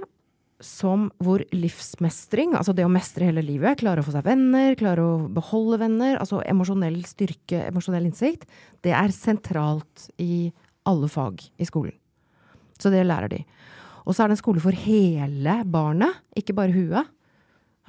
som 0.64 1.08
hvor 1.24 1.42
livsmestring, 1.56 2.52
altså 2.58 2.74
det 2.76 2.84
å 2.84 2.92
mestre 2.92 3.30
hele 3.30 3.44
livet, 3.46 3.80
klare 3.80 4.04
å 4.04 4.06
få 4.06 4.12
seg 4.12 4.26
venner, 4.28 4.76
klare 4.80 5.06
å 5.06 5.14
beholde 5.32 5.80
venner, 5.86 6.18
altså 6.20 6.42
emosjonell 6.44 7.00
styrke, 7.08 7.62
emosjonell 7.70 8.10
innsikt, 8.10 8.44
det 8.84 8.92
er 8.96 9.16
sentralt 9.16 10.10
i 10.20 10.50
alle 10.90 11.08
fag 11.12 11.46
i 11.60 11.68
skolen. 11.68 11.96
Så 12.80 12.92
det 12.92 13.06
lærer 13.08 13.32
de. 13.32 13.40
Og 14.10 14.16
så 14.18 14.26
er 14.26 14.32
det 14.32 14.40
en 14.40 14.42
skole 14.42 14.62
for 14.64 14.74
hele 14.74 15.60
barnet, 15.70 16.24
ikke 16.38 16.56
bare 16.58 16.74
huet. 16.74 17.16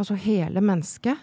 Altså 0.01 0.19
hele 0.21 0.61
mennesket. 0.61 1.17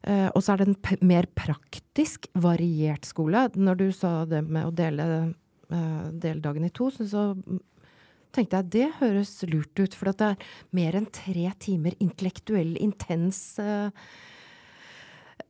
Uh, 0.00 0.28
og 0.32 0.40
så 0.44 0.54
er 0.54 0.62
det 0.62 0.70
en 0.70 1.08
mer 1.08 1.28
praktisk, 1.36 2.28
variert 2.40 3.08
skole. 3.08 3.48
Når 3.56 3.80
du 3.80 3.86
sa 3.92 4.12
det 4.28 4.42
med 4.44 4.68
å 4.68 4.72
dele, 4.76 5.08
uh, 5.72 6.06
dele 6.12 6.40
dagen 6.44 6.68
i 6.68 6.72
to, 6.72 6.88
så, 6.92 7.08
så, 7.08 7.24
tenkte 8.30 8.60
jeg 8.60 8.70
det 8.72 8.88
høres 9.00 9.32
lurt 9.50 9.80
ut. 9.80 9.96
For 9.96 10.12
det 10.12 10.28
er 10.28 10.50
mer 10.76 10.96
enn 11.00 11.08
tre 11.12 11.48
timer 11.60 11.96
intellektuell, 12.00 12.76
intens 12.80 13.58
uh, 13.60 13.88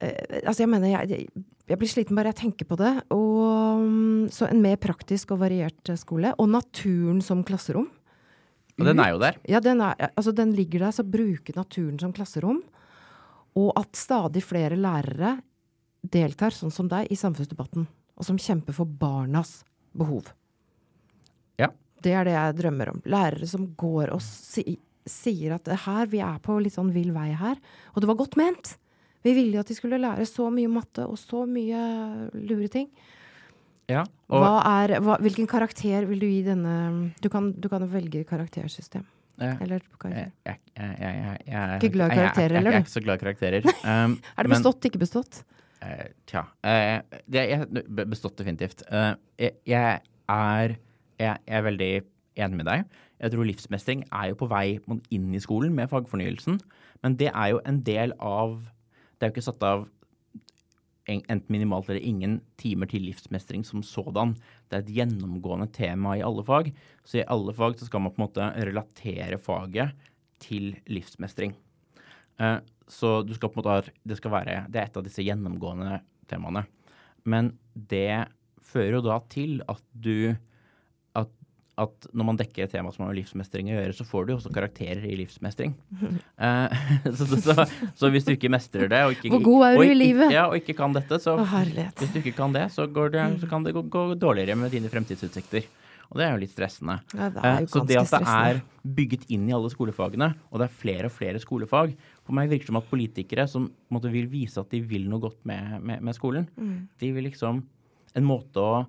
Altså, 0.00 0.62
jeg 0.62 0.70
mener, 0.70 0.88
jeg, 0.88 1.26
jeg, 1.68 1.76
blir 1.76 1.90
sliten 1.90 2.16
bare 2.16 2.30
jeg 2.30 2.38
tenker 2.38 2.64
på 2.70 2.78
det. 2.80 2.94
Og, 3.12 3.82
um, 3.82 4.28
så 4.32 4.46
en 4.48 4.62
mer 4.64 4.78
praktisk 4.80 5.34
og 5.34 5.42
variert 5.42 5.90
skole. 6.00 6.30
Og 6.40 6.48
naturen 6.48 7.18
som 7.20 7.42
klasserom. 7.44 7.90
Og 8.80 8.88
den 8.88 9.02
er 9.02 9.12
jo 9.12 9.20
der. 9.22 9.38
Ja, 9.48 9.60
den, 9.64 9.82
er, 9.84 10.10
altså, 10.14 10.32
den 10.36 10.54
ligger 10.56 10.86
der. 10.86 10.96
Så 10.96 11.04
bruke 11.06 11.54
naturen 11.56 11.98
som 12.00 12.14
klasserom. 12.16 12.62
Og 13.60 13.72
at 13.78 13.98
stadig 13.98 14.42
flere 14.46 14.78
lærere 14.78 15.36
deltar, 16.00 16.54
sånn 16.56 16.72
som 16.72 16.88
deg, 16.88 17.10
i 17.12 17.18
samfunnsdebatten. 17.18 17.88
og 18.20 18.26
som 18.26 18.36
kjemper 18.36 18.76
for 18.76 18.84
barnas 18.84 19.62
behov. 19.96 20.26
Ja. 21.56 21.70
Det 22.04 22.12
er 22.12 22.28
det 22.28 22.34
jeg 22.34 22.56
drømmer 22.58 22.90
om. 22.92 22.98
Lærere 23.08 23.48
som 23.48 23.64
går 23.80 24.12
og 24.12 24.20
si, 24.20 24.76
sier 25.08 25.54
at 25.56 25.70
her, 25.86 26.04
vi 26.10 26.20
er 26.20 26.36
på 26.44 26.58
litt 26.60 26.76
sånn 26.76 26.92
vill 26.92 27.14
vei 27.16 27.30
her. 27.32 27.56
Og 27.94 28.02
det 28.02 28.10
var 28.10 28.18
godt 28.20 28.36
ment. 28.36 28.74
Vi 29.24 29.32
ville 29.36 29.56
jo 29.56 29.64
at 29.64 29.72
de 29.72 29.76
skulle 29.76 30.00
lære 30.00 30.28
så 30.28 30.50
mye 30.52 30.68
matte 30.68 31.06
og 31.08 31.16
så 31.20 31.46
mye 31.48 31.80
lure 32.36 32.68
ting. 32.72 32.90
Ja, 33.91 34.05
er, 34.30 34.97
hva, 35.03 35.16
hvilken 35.22 35.49
karakter 35.51 36.07
vil 36.09 36.20
du 36.22 36.28
gi 36.28 36.43
denne 36.47 36.74
Du 37.22 37.26
kan, 37.32 37.51
du 37.53 37.66
kan 37.72 37.86
velge 37.91 38.22
karaktersystem. 38.28 39.03
Ja. 39.41 39.55
Eller 39.64 39.80
karakter. 39.99 40.30
Jeg, 40.45 40.61
jeg, 40.76 40.97
jeg, 41.01 41.38
jeg, 41.47 41.78
Ikke 41.78 41.93
glad 41.97 42.12
i 42.12 42.18
karakterer, 42.18 42.57
eller? 42.61 42.70
Jeg, 42.70 42.82
er 42.82 42.84
ikke 42.84 42.93
så 42.93 43.05
glad 43.05 43.14
i 43.14 43.24
karakterer. 43.24 43.68
Um, 43.91 44.16
er 44.36 44.47
det 44.47 44.53
bestått, 44.53 44.78
men, 44.78 44.91
ikke 44.91 45.01
bestått? 45.01 45.43
Uh, 45.80 46.07
tja. 46.28 46.45
Uh, 46.61 47.20
det 47.32 48.09
bestått 48.12 48.36
definitivt. 48.38 48.84
Uh, 48.93 49.14
jeg, 49.41 50.01
er, 50.28 50.76
er 51.18 51.64
veldig 51.64 51.93
enig 52.41 52.61
med 52.61 52.68
deg. 52.68 52.84
Jeg 53.20 53.34
tror 53.34 53.49
livsmestring 53.49 54.05
er 54.09 54.30
jo 54.30 54.38
på 54.41 54.49
vei 54.49 54.66
inn 55.12 55.32
i 55.36 55.41
skolen 55.43 55.72
med 55.76 55.91
fagfornyelsen. 55.93 56.61
Men 57.05 57.16
det 57.20 57.32
er 57.32 57.55
jo 57.55 57.64
en 57.68 57.80
del 57.84 58.14
av 58.20 58.61
Det 59.16 59.26
er 59.26 59.30
jo 59.30 59.34
ikke 59.36 59.49
satt 59.51 59.64
av 59.64 59.88
enten 61.18 61.50
minimalt 61.50 61.88
eller 61.90 62.04
ingen 62.06 62.38
timer 62.61 62.88
til 62.90 63.04
livsmestring 63.08 63.64
som 63.66 63.82
sådan. 63.86 64.36
Det 64.68 64.78
er 64.78 64.84
et 64.84 64.92
gjennomgående 65.00 65.68
tema 65.74 66.14
i 66.16 66.24
alle 66.24 66.44
fag. 66.46 66.70
Så 67.04 67.20
i 67.20 67.26
alle 67.26 67.54
fag 67.56 67.78
så 67.78 67.88
skal 67.88 68.04
man 68.04 68.14
på 68.14 68.22
en 68.22 68.26
måte 68.28 68.50
relatere 68.70 69.40
faget 69.42 69.96
til 70.40 70.74
livsmestring. 70.88 71.56
Eh, 72.40 72.58
så 72.90 73.20
du 73.22 73.34
skal 73.36 73.50
på 73.50 73.58
en 73.58 73.62
måte 73.62 73.74
ha, 73.74 73.96
det 74.06 74.18
skal 74.18 74.34
være, 74.34 74.61
det 74.70 74.80
er 74.80 74.88
et 74.88 74.98
av 74.98 75.06
disse 75.06 75.24
gjennomgående 75.24 76.00
temaene. 76.30 76.64
Men 77.28 77.52
det 77.74 78.30
fører 78.64 78.98
jo 78.98 79.04
da 79.04 79.18
til 79.32 79.61
at 79.70 79.82
du 79.92 80.36
at 81.80 82.08
når 82.12 82.26
man 82.28 82.38
dekker 82.38 82.64
et 82.64 82.72
tema 82.74 82.92
som 82.92 83.04
har 83.04 83.12
med 83.12 83.20
livsmestring 83.20 83.70
å 83.70 83.76
gjøre, 83.76 83.94
så 83.96 84.06
får 84.06 84.26
du 84.26 84.32
også 84.34 84.52
karakterer 84.52 85.04
i 85.08 85.16
livsmestring. 85.22 85.74
Uh, 86.00 86.68
så, 87.16 87.28
så, 87.30 87.56
så, 87.96 88.10
hvis 88.12 88.26
du 88.26 88.34
ikke 88.34 88.52
mestrer 88.52 88.90
det 88.90 89.02
og 89.06 89.16
ikke, 89.16 89.32
Hvor 89.36 89.44
god 89.46 89.66
er 89.70 89.80
du 89.80 89.84
i 89.86 89.96
livet? 89.96 90.34
Ja, 90.34 90.48
og 90.50 90.58
ikke 90.60 90.76
kan 90.78 90.96
dette, 90.96 91.20
så 91.22 91.38
Å, 91.40 91.46
hvis 91.46 92.12
du 92.12 92.20
ikke 92.22 92.36
kan 92.36 92.56
det, 92.56 92.68
så, 92.74 92.86
det, 92.86 93.26
så 93.42 93.50
kan 93.50 93.66
det 93.66 93.74
gå, 93.76 93.84
gå, 93.92 94.06
dårligere 94.20 94.58
med 94.60 94.74
dine 94.74 94.92
fremtidsutsikter. 94.92 95.68
Og 96.10 96.18
det 96.18 96.26
er 96.26 96.32
jo 96.34 96.42
litt 96.42 96.52
stressende. 96.52 96.96
Ja, 97.14 97.28
det 97.30 97.42
er 97.46 97.58
jo 97.62 97.66
uh, 97.68 97.72
så 97.72 97.84
det 97.86 97.98
at 98.00 98.12
det 98.12 98.34
er 98.34 98.62
bygget 99.00 99.26
inn 99.32 99.48
i 99.48 99.54
alle 99.54 99.70
skolefagene, 99.72 100.32
og 100.50 100.60
det 100.60 100.66
er 100.66 100.78
flere 100.82 101.10
og 101.10 101.14
flere 101.14 101.40
skolefag 101.42 101.92
For 102.24 102.36
meg 102.36 102.48
virker 102.50 102.66
det 102.66 102.72
som 102.72 102.80
at 102.80 102.88
politikere 102.90 103.44
som 103.50 103.68
måte, 103.92 104.12
vil 104.12 104.30
vise 104.32 104.60
at 104.60 104.72
de 104.72 104.80
vil 104.82 105.04
noe 105.10 105.22
godt 105.22 105.44
med, 105.48 105.76
med, 105.84 106.02
med 106.02 106.16
skolen, 106.16 106.48
mm. 106.56 106.78
de 107.00 107.12
vil 107.14 107.30
liksom 107.30 107.62
En 108.18 108.26
måte 108.26 108.58
å 108.58 108.80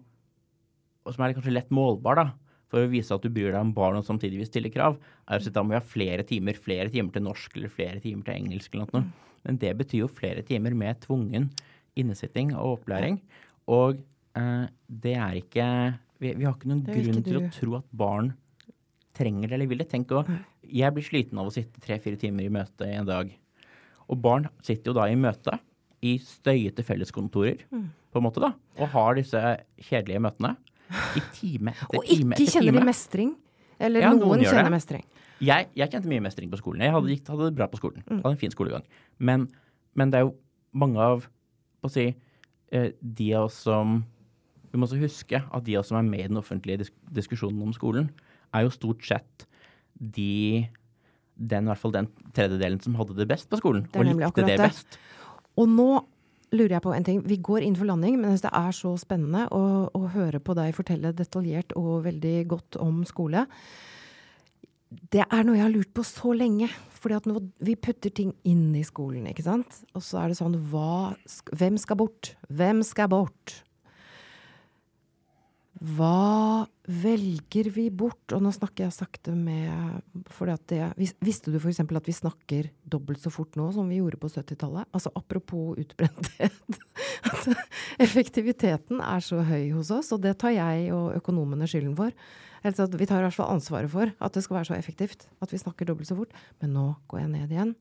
Som 1.11 1.27
er 1.27 1.35
kanskje 1.37 1.53
lett 1.53 1.69
målbar, 1.75 2.23
da 2.23 2.50
for 2.71 2.85
å 2.85 2.91
vise 2.91 3.11
at 3.13 3.23
du 3.23 3.29
bryr 3.33 3.51
deg 3.51 3.59
om 3.59 3.73
barn 3.75 3.99
og 3.99 4.07
samtidig 4.07 4.39
vil 4.39 4.49
stille 4.49 4.71
krav, 4.73 4.95
er 5.27 5.41
at 5.41 5.55
da 5.55 5.63
må 5.63 5.73
vi 5.73 5.79
ha 5.79 5.83
flere 5.83 6.23
timer. 6.27 6.55
Flere 6.55 6.87
timer 6.93 7.15
til 7.15 7.25
norsk 7.27 7.57
eller 7.59 7.73
flere 7.73 7.99
timer 8.03 8.27
til 8.27 8.37
engelsk 8.37 8.77
eller 8.77 8.93
noe. 8.95 9.03
Men 9.45 9.57
det 9.61 9.73
betyr 9.79 10.03
jo 10.03 10.11
flere 10.11 10.43
timer 10.45 10.75
med 10.77 11.01
tvungen 11.03 11.49
innesitting 11.99 12.53
og 12.55 12.77
opplæring. 12.77 13.19
Og 13.71 13.99
eh, 14.39 14.69
det 14.87 15.17
er 15.17 15.41
ikke 15.41 15.67
vi, 16.21 16.35
vi, 16.37 16.45
har 16.45 16.55
ikke 16.55 16.69
noen 16.69 16.85
grunn 16.85 17.17
ikke 17.17 17.25
til 17.25 17.39
å 17.39 17.49
tro 17.55 17.77
at 17.79 17.93
barn 17.97 18.31
trenger 19.17 19.49
det 19.49 19.57
eller 19.57 19.71
vil 19.71 19.81
det. 19.81 19.89
Tenk 19.91 20.13
å, 20.15 20.23
Jeg 20.61 20.93
blir 20.95 21.05
sliten 21.05 21.41
av 21.41 21.49
å 21.49 21.53
sitte 21.53 21.81
tre-fire 21.83 22.19
timer 22.21 22.45
i 22.45 22.53
møte 22.53 22.87
i 22.87 22.97
en 22.99 23.09
dag. 23.09 23.31
Og 24.11 24.19
barn 24.21 24.47
sitter 24.63 24.91
jo 24.91 24.97
da 24.99 25.07
i 25.09 25.17
møte 25.19 25.57
i 26.05 26.15
støyete 26.23 26.85
felleskontorer, 26.85 27.65
mm. 27.69 27.87
på 28.13 28.19
en 28.19 28.25
måte 28.25 28.41
da, 28.41 28.55
og 28.79 28.93
har 28.93 29.17
disse 29.19 29.41
kjedelige 29.77 30.23
møtene. 30.25 30.55
I 30.91 31.23
time 31.35 31.73
etter 31.73 31.97
og 31.97 32.05
time 32.05 32.11
etter 32.11 32.17
time. 32.17 32.35
Og 32.35 32.41
ikke 32.41 32.53
kjenner 32.55 32.77
de 32.79 32.85
mestring. 32.87 33.33
Eller 33.81 34.05
ja, 34.05 34.13
noen, 34.13 34.27
noen 34.27 34.45
kjenner 34.45 34.69
det. 34.69 34.75
mestring. 34.75 35.05
Jeg, 35.41 35.69
jeg, 35.73 35.89
kjente 35.89 36.09
mye 36.09 36.21
mestring 36.21 36.51
på 36.51 36.59
skolen. 36.59 36.83
Jeg 36.85 36.93
hadde, 36.93 37.17
hadde 37.31 37.47
det 37.49 37.57
bra 37.57 37.67
på 37.71 37.79
skolen. 37.81 38.03
Mm. 38.05 38.19
Hadde 38.21 38.35
en 38.35 38.41
fin 38.41 38.53
skolegang. 38.53 38.83
Men, 39.17 39.47
men, 39.97 40.11
det 40.13 40.19
er 40.19 40.27
jo 40.27 40.35
mange 40.77 41.01
av 41.01 41.25
på 41.81 41.89
å 41.89 41.93
si, 41.93 42.11
eh, 42.71 42.91
de 43.01 43.29
av 43.37 43.49
oss 43.49 43.63
som 43.65 44.01
Vi 44.71 44.79
må 44.79 44.87
også 44.87 45.01
huske 45.01 45.35
at 45.35 45.63
de 45.67 45.73
av 45.75 45.81
oss 45.81 45.89
som 45.91 45.97
er 45.99 46.05
med 46.07 46.21
i 46.23 46.27
den 46.29 46.39
offentlige 46.39 46.79
disk 46.79 46.93
diskusjonen 47.11 47.59
om 47.65 47.73
skolen, 47.75 48.05
er 48.55 48.63
jo 48.63 48.69
stort 48.71 49.03
sett 49.03 49.43
de 49.99 50.63
den, 51.35 51.65
i 51.65 51.67
hvert 51.67 51.81
fall 51.81 51.91
den 51.91 52.07
tredjedelen 52.31 52.79
som 52.79 52.95
hadde 52.95 53.17
det 53.17 53.27
best 53.27 53.49
på 53.51 53.59
skolen, 53.59 53.83
og 53.91 54.07
likte 54.07 54.45
det 54.47 54.55
best. 54.61 54.95
Og 55.59 55.67
nå 55.67 55.89
lurer 56.55 56.75
jeg 56.77 56.83
på 56.85 56.93
en 56.95 57.07
ting. 57.07 57.21
Vi 57.27 57.39
går 57.43 57.65
inn 57.65 57.77
for 57.79 57.89
landing, 57.89 58.19
men 58.19 58.35
det 58.35 58.51
er 58.51 58.75
så 58.75 58.93
spennende 58.99 59.47
å, 59.55 59.63
å, 59.95 60.03
høre 60.13 60.41
på 60.43 60.55
deg 60.57 60.75
fortelle 60.75 61.13
detaljert 61.15 61.75
og 61.79 62.05
veldig 62.07 62.35
godt 62.51 62.79
om 62.83 63.01
skole. 63.07 63.45
Det 65.11 65.23
er 65.23 65.45
noe 65.47 65.55
jeg 65.55 65.65
har 65.65 65.73
lurt 65.73 65.93
på 65.95 66.03
så 66.07 66.35
lenge. 66.35 66.69
Fordi 67.01 67.17
at 67.17 67.27
vi 67.65 67.73
putter 67.81 68.13
ting 68.13 68.35
inn 68.45 68.75
i 68.77 68.83
skolen, 68.85 69.25
ikke 69.31 69.47
sant. 69.47 69.79
Og 69.97 70.03
så 70.05 70.19
er 70.21 70.31
det 70.31 70.37
sånn 70.37 70.59
hva, 70.69 71.15
Hvem 71.49 71.79
skal 71.81 71.97
bort? 72.03 72.35
Hvem 72.51 72.83
skal 72.85 73.09
bort? 73.09 73.61
Hva 75.81 76.67
velger 76.85 77.71
vi 77.73 77.87
bort? 77.89 78.29
Og 78.35 78.43
nå 78.45 78.51
snakker 78.53 78.85
jeg 78.85 78.93
sakte 78.93 79.33
med 79.33 80.03
fordi 80.29 80.53
at 80.53 80.65
det, 80.69 81.13
Visste 81.25 81.49
du 81.49 81.57
f.eks. 81.57 81.81
at 81.81 82.09
vi 82.09 82.13
snakker 82.13 82.69
dobbelt 82.85 83.23
så 83.23 83.31
fort 83.33 83.57
nå 83.57 83.65
som 83.73 83.89
vi 83.89 83.97
gjorde 83.97 84.19
på 84.21 84.29
70-tallet? 84.29 84.85
Altså 84.93 85.09
apropos 85.17 85.79
utbrenthet. 85.81 86.53
At 87.31 87.49
effektiviteten 88.01 89.01
er 89.01 89.25
så 89.25 89.41
høy 89.45 89.71
hos 89.73 89.91
oss, 89.93 90.11
og 90.13 90.21
det 90.23 90.35
tar 90.41 90.53
jeg 90.53 90.87
og 90.93 91.15
økonomene 91.17 91.67
skylden 91.69 91.93
for. 91.97 92.13
Altså 92.65 92.85
vi 92.93 93.07
tar 93.09 93.21
i 93.21 93.25
hvert 93.25 93.37
fall 93.37 93.53
ansvaret 93.55 93.89
for 93.89 94.09
at 94.09 94.37
det 94.37 94.43
skal 94.45 94.59
være 94.59 94.69
så 94.69 94.77
effektivt. 94.77 95.25
At 95.41 95.53
vi 95.53 95.61
snakker 95.61 95.89
dobbelt 95.89 96.09
så 96.09 96.17
fort. 96.17 96.33
Men 96.61 96.75
nå 96.77 96.87
går 97.09 97.23
jeg 97.23 97.33
ned 97.33 97.53
igjen. 97.53 97.73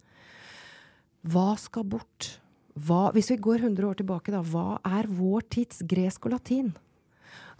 Hva 1.29 1.53
skal 1.61 1.85
bort? 1.85 2.39
Hva, 2.81 3.11
hvis 3.13 3.29
vi 3.35 3.41
går 3.45 3.67
100 3.67 3.85
år 3.85 4.01
tilbake, 4.01 4.33
da, 4.33 4.41
hva 4.41 4.81
er 4.89 5.09
vår 5.11 5.45
tids 5.53 5.83
gresk 5.85 6.29
og 6.29 6.39
latin? 6.39 6.73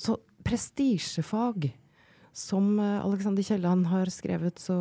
Så 0.01 0.17
prestisjefag, 0.47 1.71
som 2.33 2.79
eh, 2.79 2.99
Alexander 3.05 3.45
Kielland 3.45 3.89
har 3.91 4.11
skrevet 4.13 4.61
så, 4.63 4.79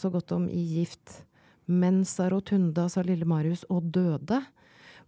så, 0.00 0.10
godt 0.10 0.32
om 0.36 0.48
i 0.48 0.62
Gift. 0.76 1.24
Mensa 1.64 2.28
rotunda, 2.28 2.88
sa 2.92 3.02
lille 3.02 3.24
Marius, 3.24 3.64
og 3.72 3.88
døde. 3.94 4.42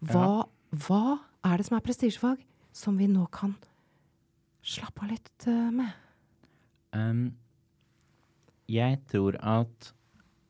Hva, 0.00 0.26
ja. 0.26 0.78
hva 0.86 1.02
er 1.46 1.58
det 1.58 1.68
som 1.68 1.76
er 1.76 1.84
prestisjefag, 1.84 2.40
som 2.76 2.96
vi 3.00 3.08
nå 3.10 3.26
kan 3.32 3.54
slappe 4.66 5.04
av 5.04 5.12
litt 5.12 5.46
uh, 5.48 5.68
med? 5.74 5.92
Um, 6.96 7.28
jeg 8.72 8.98
tror 9.10 9.36
at 9.44 9.92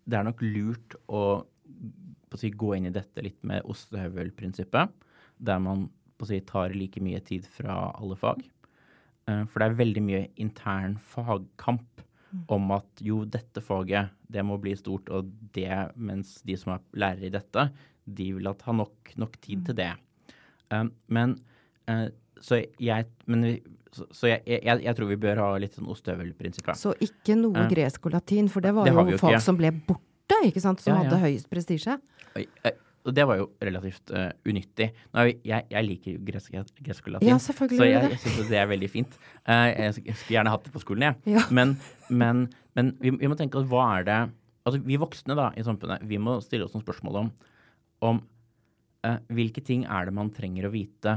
det 0.07 0.19
er 0.19 0.27
nok 0.29 0.43
lurt 0.45 0.97
å, 1.11 1.23
å 1.43 2.39
si, 2.39 2.53
gå 2.55 2.77
inn 2.77 2.89
i 2.89 2.95
dette 2.95 3.25
litt 3.25 3.43
med 3.47 3.67
ostehøvelprinsippet, 3.69 4.95
der 5.37 5.63
man 5.63 5.89
si, 6.25 6.39
tar 6.47 6.75
like 6.77 7.03
mye 7.03 7.21
tid 7.27 7.49
fra 7.51 7.91
alle 7.99 8.17
fag. 8.19 8.45
Eh, 9.27 9.43
for 9.51 9.63
det 9.63 9.69
er 9.69 9.81
veldig 9.81 10.03
mye 10.07 10.23
intern 10.43 10.97
fagkamp 11.13 12.03
mm. 12.31 12.45
om 12.55 12.75
at 12.77 13.03
jo, 13.03 13.25
dette 13.27 13.63
faget, 13.65 14.15
det 14.31 14.45
må 14.47 14.59
bli 14.63 14.75
stort, 14.79 15.11
og 15.11 15.31
det, 15.57 15.71
mens 15.97 16.39
de 16.47 16.59
som 16.59 16.77
er 16.77 16.85
lærere 16.99 17.29
i 17.31 17.35
dette, 17.35 17.69
de 18.07 18.29
vil 18.37 18.47
ha 18.47 18.77
nok, 18.81 19.17
nok 19.19 19.35
tid 19.43 19.67
til 19.67 19.79
det. 19.81 19.91
Um, 20.71 20.93
men 21.11 21.35
uh, 21.91 22.07
så 22.43 22.61
jeg, 22.83 23.07
men, 23.31 23.45
så, 23.95 24.29
jeg, 24.31 24.43
jeg, 24.47 24.83
jeg, 24.83 24.95
tror 24.99 25.11
vi 25.11 25.19
bør 25.21 25.43
ha 25.43 25.51
litt 25.63 25.75
sånn 25.79 25.91
ostehøvelprinsippet. 25.91 26.79
Så 26.79 26.95
ikke 27.03 27.39
noe 27.39 27.67
gresk 27.71 28.07
og 28.07 28.15
latin, 28.19 28.51
for 28.53 28.63
det 28.63 28.75
var 28.77 28.87
det 28.87 28.95
jo, 28.95 29.07
jo 29.15 29.23
fag 29.23 29.39
som 29.43 29.59
ble 29.59 29.73
borte, 29.87 30.39
ikke 30.47 30.63
sant, 30.63 30.83
som 30.83 30.93
ja, 30.93 30.99
ja. 31.01 31.07
hadde 31.07 31.23
høyest 31.23 31.51
prestisje? 31.51 31.99
Og 33.07 33.15
det 33.15 33.27
var 33.29 33.39
jo 33.39 33.47
relativt 33.63 34.11
uh, 34.11 34.31
unyttig. 34.49 34.89
Jeg, 34.91 35.37
jeg, 35.47 35.67
jeg, 35.71 35.87
liker 35.87 36.17
jo 36.17 36.23
gresk, 36.27 36.57
gresk 36.83 37.07
og 37.07 37.17
latin, 37.17 37.31
ja, 37.31 37.37
så 37.39 37.55
jeg, 37.71 37.93
jeg 37.95 38.19
syns 38.25 38.51
det 38.51 38.59
er 38.59 38.71
veldig 38.71 38.89
fint. 38.91 39.15
Uh, 39.47 39.69
jeg 39.71 39.95
skulle 39.95 40.35
gjerne 40.35 40.55
hatt 40.55 40.67
det 40.67 40.73
på 40.75 40.83
skolen, 40.83 41.07
jeg. 41.09 41.19
Ja. 41.37 41.45
Men, 41.55 41.77
men, 42.11 42.47
men 42.79 42.95
vi, 43.03 43.13
vi, 43.15 43.31
må 43.31 43.39
tenke 43.39 43.61
at 43.61 43.69
hva 43.71 43.87
er 43.99 44.09
det 44.09 44.19
Altså 44.67 44.81
vi 44.83 44.97
voksne 44.99 45.37
da 45.39 45.53
i 45.55 45.63
samfunnet, 45.63 46.03
vi 46.11 46.19
må 46.19 46.41
stille 46.43 46.67
oss 46.67 46.73
noen 46.75 46.83
spørsmål 46.83 47.21
om, 47.21 47.29
om 48.09 48.17
uh, 49.07 49.19
hvilke 49.31 49.63
ting 49.63 49.85
er 49.87 50.09
det 50.09 50.15
man 50.17 50.33
trenger 50.35 50.67
å 50.67 50.73
vite 50.73 51.13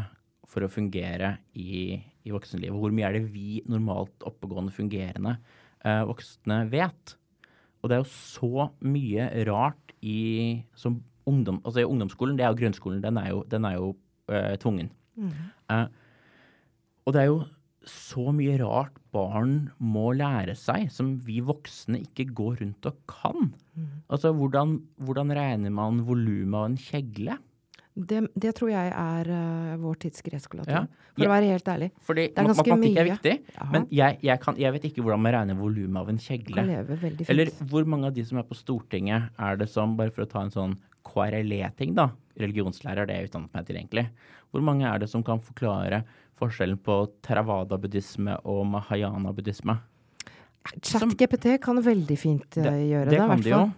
for 0.46 0.62
å 0.62 0.70
fungere 0.70 1.32
i, 1.58 1.98
i 1.98 2.34
voksenlivet? 2.36 2.78
Hvor 2.78 2.94
mye 2.94 3.08
er 3.08 3.18
det 3.18 3.24
vi 3.34 3.64
normalt 3.66 4.28
oppegående, 4.30 4.74
fungerende 4.76 5.40
voksne 6.06 6.60
vet? 6.70 7.16
Og 7.80 7.90
det 7.90 7.98
er 7.98 8.04
jo 8.04 8.12
så 8.12 8.70
mye 8.86 9.30
rart 9.48 9.94
i, 10.06 10.62
som 10.78 11.00
ungdom, 11.30 11.62
altså 11.64 11.86
ungdomsskolen, 11.86 12.38
det 12.40 12.46
er 12.46 12.54
jo 12.54 12.60
grunnskolen, 12.64 13.04
den 13.06 13.20
er 13.22 13.32
jo, 13.32 13.44
den 13.52 13.68
er 13.70 13.78
jo 13.78 13.94
uh, 14.32 14.56
tvungen. 14.62 14.92
Mm. 15.20 15.32
Uh, 15.70 15.86
og 17.06 17.16
det 17.16 17.24
er 17.24 17.32
jo 17.32 17.40
så 17.90 18.30
mye 18.36 18.58
rart 18.60 18.98
barn 19.16 19.70
må 19.82 20.12
lære 20.18 20.54
seg, 20.60 20.90
som 20.94 21.16
vi 21.26 21.40
voksne 21.46 22.04
ikke 22.04 22.28
går 22.38 22.60
rundt 22.64 22.90
og 22.90 22.98
kan. 23.10 23.52
Mm. 23.74 23.92
Altså, 24.12 24.34
hvordan, 24.36 24.80
hvordan 25.02 25.34
regner 25.36 25.74
man 25.74 26.04
volumet 26.06 26.60
av 26.60 26.68
en 26.70 26.80
kjegle? 26.80 27.38
Det, 28.00 28.22
det, 28.38 28.54
tror 28.56 28.70
jeg 28.72 28.92
er 28.94 29.30
uh, 29.34 29.80
vår 29.82 29.98
tids 30.06 30.22
gresskolatur. 30.24 30.72
Ja. 30.72 30.84
For 31.18 31.26
ja. 31.26 31.30
å 31.30 31.34
være 31.34 31.50
helt 31.52 31.72
ærlig. 31.74 31.90
Fordi 32.08 32.28
det 32.30 32.44
er 32.44 32.48
ganske 32.48 32.78
mye. 32.80 32.92
er 32.94 33.08
viktig, 33.10 33.34
Jaha. 33.56 33.70
men 33.74 33.88
jeg, 33.92 34.20
jeg, 34.24 34.42
kan, 34.44 34.60
jeg, 34.62 34.76
vet 34.76 34.86
ikke 34.88 35.04
hvordan 35.04 35.24
man 35.26 35.36
regner 35.36 35.58
volumet 35.60 36.00
av 36.00 36.14
en 36.14 36.22
kjegle. 36.24 36.66
Eller 37.26 37.52
hvor 37.72 37.90
mange 37.90 38.12
av 38.12 38.16
de 38.16 38.24
som 38.30 38.40
er 38.40 38.48
på 38.48 38.56
Stortinget, 38.56 39.34
er 39.36 39.60
det 39.60 39.68
som, 39.74 39.98
bare 40.00 40.14
for 40.16 40.24
å 40.24 40.30
ta 40.32 40.46
en 40.46 40.54
sånn 40.54 40.78
KRLE-ting, 41.08 41.94
da, 41.98 42.10
religionslærer, 42.40 43.08
det 43.08 43.16
er 43.16 43.24
jeg 43.24 43.32
utdannet 43.32 43.56
meg 43.56 43.68
til 43.68 43.80
egentlig, 43.80 44.06
hvor 44.50 44.66
mange 44.66 44.88
er 44.90 45.02
det 45.02 45.10
som 45.12 45.24
kan 45.26 45.42
forklare 45.44 46.04
forskjellen 46.40 46.80
på 46.82 47.02
Theravada-buddhisme 47.26 48.40
og 48.48 48.66
mahayana-buddhisme? 48.74 49.78
ChatGPT 50.84 51.56
kan 51.64 51.80
veldig 51.84 52.18
fint 52.20 52.50
det, 52.58 52.66
gjøre 52.66 53.08
det, 53.08 53.16
det, 53.16 53.22
i 53.22 53.30
hvert 53.32 53.48
fall. 53.48 53.72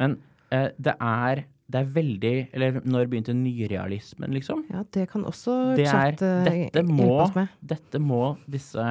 Men 0.00 0.16
eh, 0.54 0.70
det 0.76 0.96
er 1.00 1.46
det 1.66 1.80
er 1.80 1.86
veldig 1.90 2.34
Eller 2.54 2.80
når 2.86 3.08
begynte 3.10 3.34
nyrealismen, 3.34 4.30
liksom? 4.36 4.64
Ja, 4.70 4.84
det 4.94 5.08
kan 5.10 5.24
også 5.26 5.74
det 5.78 5.88
chat 5.90 6.22
uh, 6.22 6.44
dette 6.46 6.82
må, 6.86 7.08
oss 7.24 7.34
med. 7.34 7.54
Dette 7.60 7.98
må 8.02 8.36
disse 8.46 8.84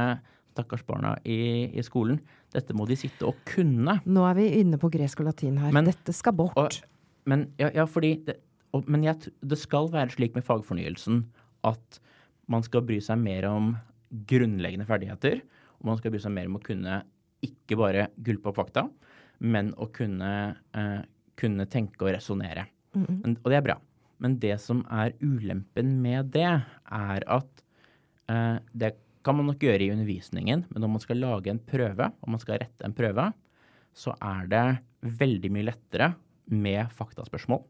stakkars 0.56 0.84
barna 0.88 1.16
i, 1.24 1.72
i, 1.72 1.84
skolen 1.84 2.20
Dette 2.56 2.76
må 2.76 2.88
de 2.88 2.98
sitte 3.00 3.28
og 3.28 3.40
kunne. 3.48 3.98
Nå 4.04 4.28
er 4.28 4.36
vi 4.38 4.50
inne 4.62 4.80
på 4.80 4.92
gresk 4.92 5.24
og 5.24 5.32
latin 5.32 5.58
her. 5.60 5.72
Men, 5.76 5.88
dette 5.88 6.16
skal 6.16 6.36
bort. 6.36 6.60
Og, 6.60 6.78
men 7.30 7.48
ja, 7.62 7.72
ja, 7.74 7.86
det, 7.86 8.38
og, 8.76 8.86
men 8.92 9.06
jeg, 9.06 9.32
det 9.42 9.58
skal 9.62 9.90
være 9.94 10.14
slik 10.14 10.36
med 10.38 10.46
fagfornyelsen 10.46 11.24
at 11.66 12.00
man 12.52 12.66
skal 12.66 12.86
bry 12.86 13.00
seg 13.02 13.18
mer 13.22 13.48
om 13.50 13.74
grunnleggende 14.30 14.86
ferdigheter. 14.88 15.42
Og 15.82 15.90
man 15.90 16.00
skal 16.00 16.14
bry 16.14 16.22
seg 16.22 16.36
mer 16.36 16.50
om 16.50 16.60
å 16.60 16.64
kunne 16.64 17.02
ikke 17.46 17.78
bare 17.80 18.08
gulpe 18.26 18.52
opp 18.52 18.60
fakta, 18.60 18.86
men 19.44 19.74
å 19.82 19.90
kunne 19.94 20.32
eh, 20.78 21.02
kunne 21.40 21.68
tenke 21.72 22.06
og 22.06 22.14
resonnere. 22.16 22.68
Mm. 22.96 23.36
Og 23.42 23.50
det 23.52 23.58
er 23.58 23.66
bra. 23.66 23.80
Men 24.24 24.38
det 24.40 24.56
som 24.64 24.84
er 24.94 25.16
ulempen 25.20 25.98
med 26.04 26.32
det, 26.36 26.48
er 26.48 27.26
at 27.28 27.64
eh, 28.32 28.62
det 28.72 28.94
kan 29.26 29.38
man 29.40 29.50
nok 29.50 29.66
gjøre 29.66 29.88
i 29.88 29.92
undervisningen, 29.92 30.68
men 30.70 30.84
når 30.84 30.94
man 30.94 31.04
skal 31.04 31.20
lage 31.20 31.52
en 31.52 31.60
prøve, 31.60 32.12
og 32.22 32.32
man 32.32 32.42
skal 32.42 32.62
rette 32.62 32.86
en 32.88 32.96
prøve, 32.96 33.28
så 33.96 34.14
er 34.22 34.48
det 34.52 34.66
veldig 35.20 35.52
mye 35.54 35.68
lettere 35.72 36.14
med 36.52 36.92
faktaspørsmål. 36.96 37.64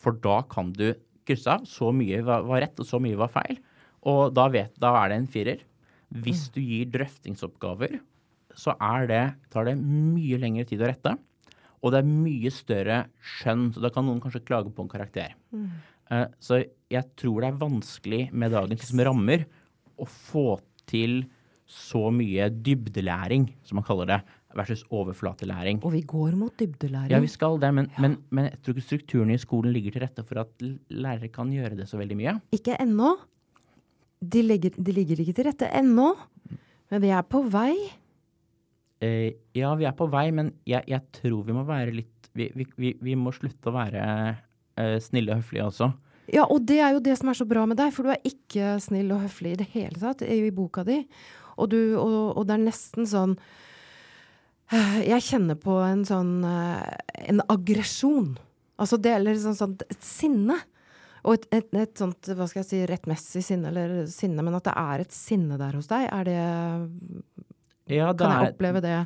For 0.00 0.16
da 0.24 0.40
kan 0.50 0.72
du 0.76 0.92
krysse 1.28 1.52
av. 1.52 1.66
Så 1.68 1.90
mye 1.94 2.22
var, 2.26 2.46
var 2.48 2.64
rett, 2.64 2.78
og 2.80 2.88
så 2.88 3.00
mye 3.02 3.18
var 3.20 3.32
feil. 3.32 3.58
Og 4.08 4.30
da, 4.36 4.46
vet, 4.52 4.72
da 4.80 4.94
er 5.02 5.12
det 5.12 5.18
en 5.20 5.30
firer. 5.30 5.66
Hvis 6.10 6.48
mm. 6.48 6.52
du 6.54 6.60
gir 6.64 6.92
drøftingsoppgaver, 6.94 7.98
så 8.58 8.74
det, 9.08 9.24
tar 9.52 9.68
det 9.68 9.76
mye 9.78 10.40
lengre 10.40 10.66
tid 10.68 10.82
å 10.82 10.88
rette. 10.90 11.14
Og 11.80 11.94
det 11.94 12.00
er 12.00 12.08
mye 12.10 12.50
større 12.52 12.98
skjønn, 13.38 13.70
så 13.72 13.82
da 13.84 13.92
kan 13.94 14.04
noen 14.08 14.20
kanskje 14.22 14.42
klage 14.44 14.72
på 14.74 14.84
en 14.84 14.90
karakter. 14.90 15.36
Mm. 15.54 15.68
Uh, 16.10 16.26
så 16.42 16.64
jeg 16.90 17.06
tror 17.20 17.44
det 17.44 17.52
er 17.52 17.60
vanskelig 17.60 18.22
med 18.34 18.52
dagens 18.52 18.82
liksom, 18.82 19.04
rammer 19.06 19.46
å 20.00 20.08
få 20.08 20.58
til 20.90 21.22
så 21.70 22.08
mye 22.12 22.48
dybdelæring, 22.50 23.46
som 23.62 23.78
man 23.78 23.86
kaller 23.86 24.10
det, 24.10 24.18
versus 24.56 24.82
overflatelæring. 24.90 25.80
Og 25.86 25.94
vi 25.94 26.02
går 26.08 26.34
mot 26.38 26.54
dybdelæring. 26.58 27.12
Ja, 27.12 27.20
vi 27.22 27.30
skal 27.30 27.60
det, 27.62 27.72
men, 27.74 27.90
ja. 27.94 28.02
men, 28.02 28.16
men 28.30 28.48
jeg 28.48 28.58
tror 28.62 28.76
ikke 28.76 28.86
strukturen 28.86 29.30
i 29.34 29.38
skolen 29.38 29.74
ligger 29.74 29.96
til 29.96 30.04
rette 30.04 30.24
for 30.26 30.42
at 30.42 30.66
lærere 30.90 31.30
kan 31.32 31.52
gjøre 31.54 31.76
det 31.78 31.88
så 31.90 32.00
veldig 32.00 32.18
mye. 32.18 32.36
Ikke 32.56 32.76
ennå. 32.80 33.14
De, 34.20 34.42
ligger, 34.42 34.74
de 34.76 34.92
ligger 34.92 35.22
ikke 35.22 35.36
til 35.38 35.48
rette 35.48 35.70
ennå. 35.80 36.12
Men 36.90 37.02
vi 37.02 37.14
er 37.14 37.26
på 37.26 37.42
vei. 37.46 37.74
Eh, 39.00 39.32
ja, 39.56 39.72
vi 39.78 39.86
er 39.88 39.96
på 39.96 40.10
vei, 40.12 40.28
men 40.34 40.52
jeg, 40.68 40.84
jeg 40.90 41.06
tror 41.22 41.44
vi 41.46 41.56
må 41.56 41.64
være 41.68 41.94
litt 42.02 42.16
Vi, 42.36 42.46
vi, 42.54 42.92
vi 43.02 43.14
må 43.18 43.32
slutte 43.34 43.72
å 43.72 43.74
være 43.74 44.02
eh, 44.78 44.98
snille 45.02 45.32
og 45.34 45.40
høflige 45.40 45.64
også. 45.66 45.88
Ja, 46.30 46.44
og 46.46 46.62
det 46.68 46.78
er 46.78 46.94
jo 46.94 47.02
det 47.02 47.16
som 47.18 47.30
er 47.32 47.38
så 47.38 47.46
bra 47.48 47.64
med 47.66 47.80
deg, 47.80 47.90
for 47.94 48.06
du 48.06 48.12
er 48.12 48.22
ikke 48.26 48.76
snill 48.82 49.10
og 49.16 49.24
høflig 49.24 49.56
i 49.56 49.60
det 49.64 49.66
hele 49.72 49.98
tatt 49.98 50.22
i 50.22 50.52
boka 50.54 50.84
di. 50.86 51.00
Og, 51.56 51.66
du, 51.72 51.80
og, 51.98 52.36
og, 52.36 52.44
det 52.46 52.54
er 52.54 52.62
nesten 52.68 53.08
sånn 53.08 53.34
Jeg 55.10 55.24
kjenner 55.26 55.56
på 55.58 55.80
en 55.82 56.04
sånn 56.06 56.44
En 56.46 57.40
aggresjon. 57.50 58.36
Altså 58.80 58.96
det 59.02 59.16
eller 59.16 59.38
sånn, 59.40 59.56
sånn 59.58 59.74
et 59.90 60.04
sinne. 60.04 60.56
Og 61.26 61.36
et, 61.36 61.48
et, 61.52 61.66
et, 61.82 61.92
sånt, 62.00 62.30
hva 62.32 62.46
skal 62.48 62.62
jeg 62.62 62.68
si, 62.70 62.78
rettmessig 62.88 63.42
sinne, 63.44 63.68
eller 63.68 64.06
sinne, 64.08 64.44
men 64.46 64.56
at 64.56 64.70
det 64.70 64.76
er 64.80 65.02
et 65.02 65.12
sinne 65.12 65.58
der 65.60 65.76
hos 65.76 65.90
deg. 65.90 66.06
Er 66.08 66.28
det 66.28 66.38
ja, 67.90 68.08
kan 68.16 68.32
jeg 68.32 68.54
oppleve 68.54 68.80
det? 68.84 68.96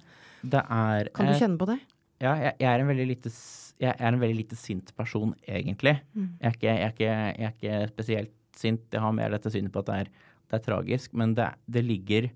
det 0.44 0.60
er, 0.60 1.10
kan 1.16 1.30
du 1.30 1.38
kjenne 1.40 1.58
på 1.60 1.68
det? 1.72 1.78
Ja, 2.22 2.34
jeg, 2.38 2.54
jeg, 2.62 2.68
er 2.70 3.08
lite, 3.08 3.32
jeg 3.82 3.90
er 3.92 4.12
en 4.12 4.20
veldig 4.22 4.38
lite 4.38 4.58
sint 4.58 4.92
person, 4.96 5.32
egentlig. 5.48 5.96
Mm. 6.14 6.28
Jeg, 6.38 6.46
er 6.46 6.54
ikke, 6.54 6.68
jeg, 6.68 6.84
er 6.84 6.94
ikke, 6.94 7.08
jeg, 7.08 7.48
er 7.48 7.56
ikke, 7.56 7.94
spesielt 7.94 8.34
sint. 8.54 8.86
Jeg 8.94 9.02
har 9.02 9.16
mer 9.16 9.34
dette 9.34 9.50
synet 9.52 9.74
på 9.74 9.82
at 9.82 9.90
det 9.90 9.98
er, 10.04 10.12
det 10.52 10.60
er 10.60 10.64
tragisk. 10.68 11.16
Men 11.18 11.34
det, 11.36 11.50
det, 11.66 11.82
ligger, 11.88 12.30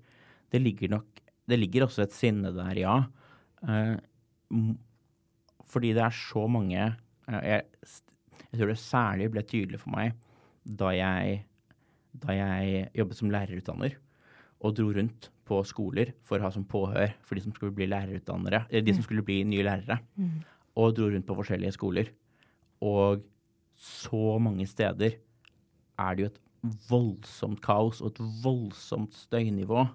det, 0.51 0.61
ligger, 0.61 0.97
nok 0.97 1.23
Det 1.49 1.59
ligger 1.61 1.87
også 1.87 2.03
et 2.03 2.17
sinne 2.17 2.51
der, 2.55 2.75
ja. 2.83 2.97
Uh, 3.63 3.97
fordi 5.69 5.93
det 5.93 6.03
er 6.05 6.15
så 6.15 6.45
mange 6.49 6.77
jeg, 6.79 6.93
jeg, 7.27 8.55
tror 8.55 8.71
det 8.71 8.79
særlig 8.81 9.27
ble 9.33 9.43
tydelig 9.45 9.81
for 9.81 9.93
meg 9.93 10.15
da 10.63 10.93
jeg, 10.95 11.41
da 12.23 12.33
jeg 12.33 12.87
jobbet 12.97 13.19
som 13.19 13.33
lærerutdanner 13.33 13.97
og 14.59 14.75
dro 14.77 14.89
rundt 14.95 15.29
på 15.49 15.59
skoler 15.65 16.13
for 16.25 16.39
å 16.39 16.47
ha 16.47 16.53
som 16.53 16.65
påhør 16.67 17.13
for 17.25 17.37
de 17.37 17.43
som 17.45 17.53
skulle 17.55 17.75
bli 17.75 17.87
lærerutdannere, 17.89 18.65
de 18.69 18.93
som 18.93 19.01
mm. 19.01 19.07
skulle 19.07 19.25
bli 19.25 19.39
nye 19.47 19.65
lærere. 19.65 19.99
Mm. 20.19 20.41
Og 20.79 20.93
dro 20.97 21.07
rundt 21.09 21.27
på 21.27 21.37
forskjellige 21.39 21.75
skoler. 21.77 22.11
Og 22.85 23.23
så 23.79 24.37
mange 24.43 24.67
steder 24.69 25.17
er 25.99 26.15
det 26.15 26.25
jo 26.25 26.29
et 26.29 26.41
voldsomt 26.89 27.61
kaos 27.63 28.03
og 28.03 28.13
et 28.13 28.21
voldsomt 28.43 29.15
støynivå. 29.15 29.85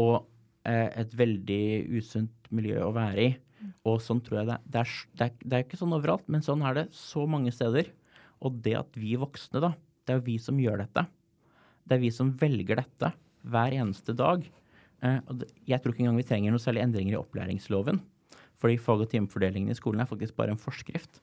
Og 0.00 0.14
eh, 0.16 0.29
et 0.68 1.14
veldig 1.16 1.62
usunt 1.96 2.50
miljø 2.52 2.82
å 2.84 2.92
være 2.92 3.22
i. 3.24 3.30
Mm. 3.60 3.70
Og 3.88 4.00
sånn 4.04 4.20
tror 4.24 4.40
jeg 4.40 4.50
det, 4.50 4.58
det 4.72 4.82
er. 4.82 4.92
Det 5.16 5.26
er, 5.26 5.32
det 5.40 5.56
er 5.56 5.64
ikke 5.64 5.80
sånn 5.80 5.96
overalt, 5.96 6.26
men 6.32 6.44
sånn 6.44 6.64
er 6.68 6.76
det 6.76 6.86
så 6.96 7.24
mange 7.30 7.52
steder. 7.54 7.88
Og 8.44 8.60
det 8.64 8.76
at 8.78 8.98
vi 8.98 9.16
voksne, 9.20 9.62
da, 9.62 9.72
det 10.04 10.14
er 10.14 10.20
jo 10.20 10.28
vi 10.28 10.36
som 10.42 10.60
gjør 10.60 10.82
dette. 10.82 11.06
Det 11.88 11.96
er 11.96 12.02
vi 12.04 12.12
som 12.14 12.32
velger 12.40 12.80
dette 12.80 13.12
hver 13.50 13.76
eneste 13.76 14.14
dag. 14.16 14.44
Eh, 15.04 15.18
jeg 15.68 15.80
tror 15.80 15.94
ikke 15.94 16.04
engang 16.04 16.20
vi 16.20 16.28
trenger 16.28 16.54
noe 16.54 16.62
særlig 16.62 16.84
endringer 16.84 17.16
i 17.16 17.20
opplæringsloven. 17.20 18.00
Fordi 18.60 18.76
fag- 18.80 19.04
og 19.04 19.10
timefordelingen 19.12 19.72
i 19.72 19.78
skolen 19.78 20.02
er 20.02 20.08
faktisk 20.08 20.36
bare 20.36 20.54
en 20.54 20.60
forskrift. 20.60 21.22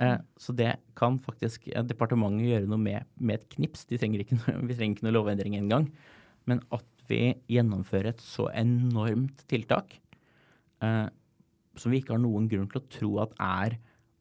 Eh, 0.00 0.16
så 0.38 0.54
det 0.56 0.76
kan 0.96 1.18
faktisk 1.18 1.68
departementet 1.88 2.48
gjøre 2.48 2.70
noe 2.70 2.80
med 2.80 3.08
med 3.18 3.40
et 3.40 3.48
knips. 3.56 3.84
Trenger 3.88 4.24
noe, 4.24 4.60
vi 4.68 4.76
trenger 4.76 4.96
ikke 4.96 5.08
noe 5.08 5.16
lovendring 5.16 5.58
engang. 5.58 5.90
Men 6.48 6.62
at 6.72 6.86
vi 7.10 7.20
gjennomfører 7.50 8.12
et 8.12 8.22
så 8.24 8.48
enormt 8.56 9.44
tiltak 9.50 9.96
eh, 10.84 11.06
som 11.78 11.92
vi 11.92 12.00
ikke 12.00 12.16
har 12.16 12.22
noen 12.22 12.48
grunn 12.50 12.68
til 12.70 12.80
å 12.80 12.88
tro 12.92 13.12
at 13.24 13.36
er 13.42 13.78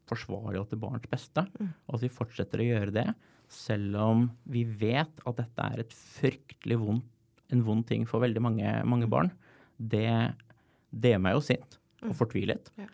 forsvarlig 0.08 0.62
og 0.62 0.70
til 0.72 0.80
barns 0.80 1.08
beste, 1.12 1.44
mm. 1.60 1.72
og 1.88 1.98
at 1.98 2.06
vi 2.06 2.14
fortsetter 2.14 2.64
å 2.64 2.68
gjøre 2.68 2.94
det, 2.96 3.08
selv 3.52 3.98
om 4.00 4.26
vi 4.48 4.64
vet 4.68 5.24
at 5.28 5.40
dette 5.40 5.66
er 5.72 5.84
et 5.84 5.96
fryktelig 5.96 6.78
vond, 6.80 7.02
en 7.52 7.64
vond 7.64 7.84
ting 7.88 8.06
for 8.08 8.24
veldig 8.24 8.44
mange, 8.44 8.76
mange 8.88 9.10
barn, 9.12 9.32
det, 9.78 10.08
det 10.92 11.16
gjør 11.16 11.26
meg 11.26 11.36
jo 11.38 11.44
sint 11.50 11.80
og 12.04 12.14
mm. 12.14 12.18
fortvilet. 12.22 12.72
Ja. 12.80 12.88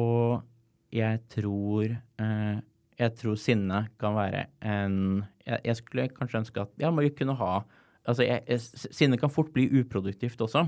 Og 0.00 0.94
jeg 0.94 1.22
tror 1.30 1.92
eh, 1.92 2.58
jeg 3.00 3.16
tror 3.16 3.38
sinne 3.40 3.84
kan 4.00 4.16
være 4.16 4.46
en 4.66 4.96
jeg, 5.46 5.60
jeg, 5.64 5.76
skulle 5.78 6.08
kanskje 6.16 6.42
ønske 6.42 6.64
at 6.64 6.72
ja, 6.82 6.90
men 6.92 7.06
vi 7.06 7.14
kunne 7.16 7.36
ha 7.38 7.52
altså 8.08 8.24
Sinne 8.90 9.18
kan 9.20 9.32
fort 9.32 9.52
bli 9.54 9.68
uproduktivt 9.80 10.40
også. 10.40 10.66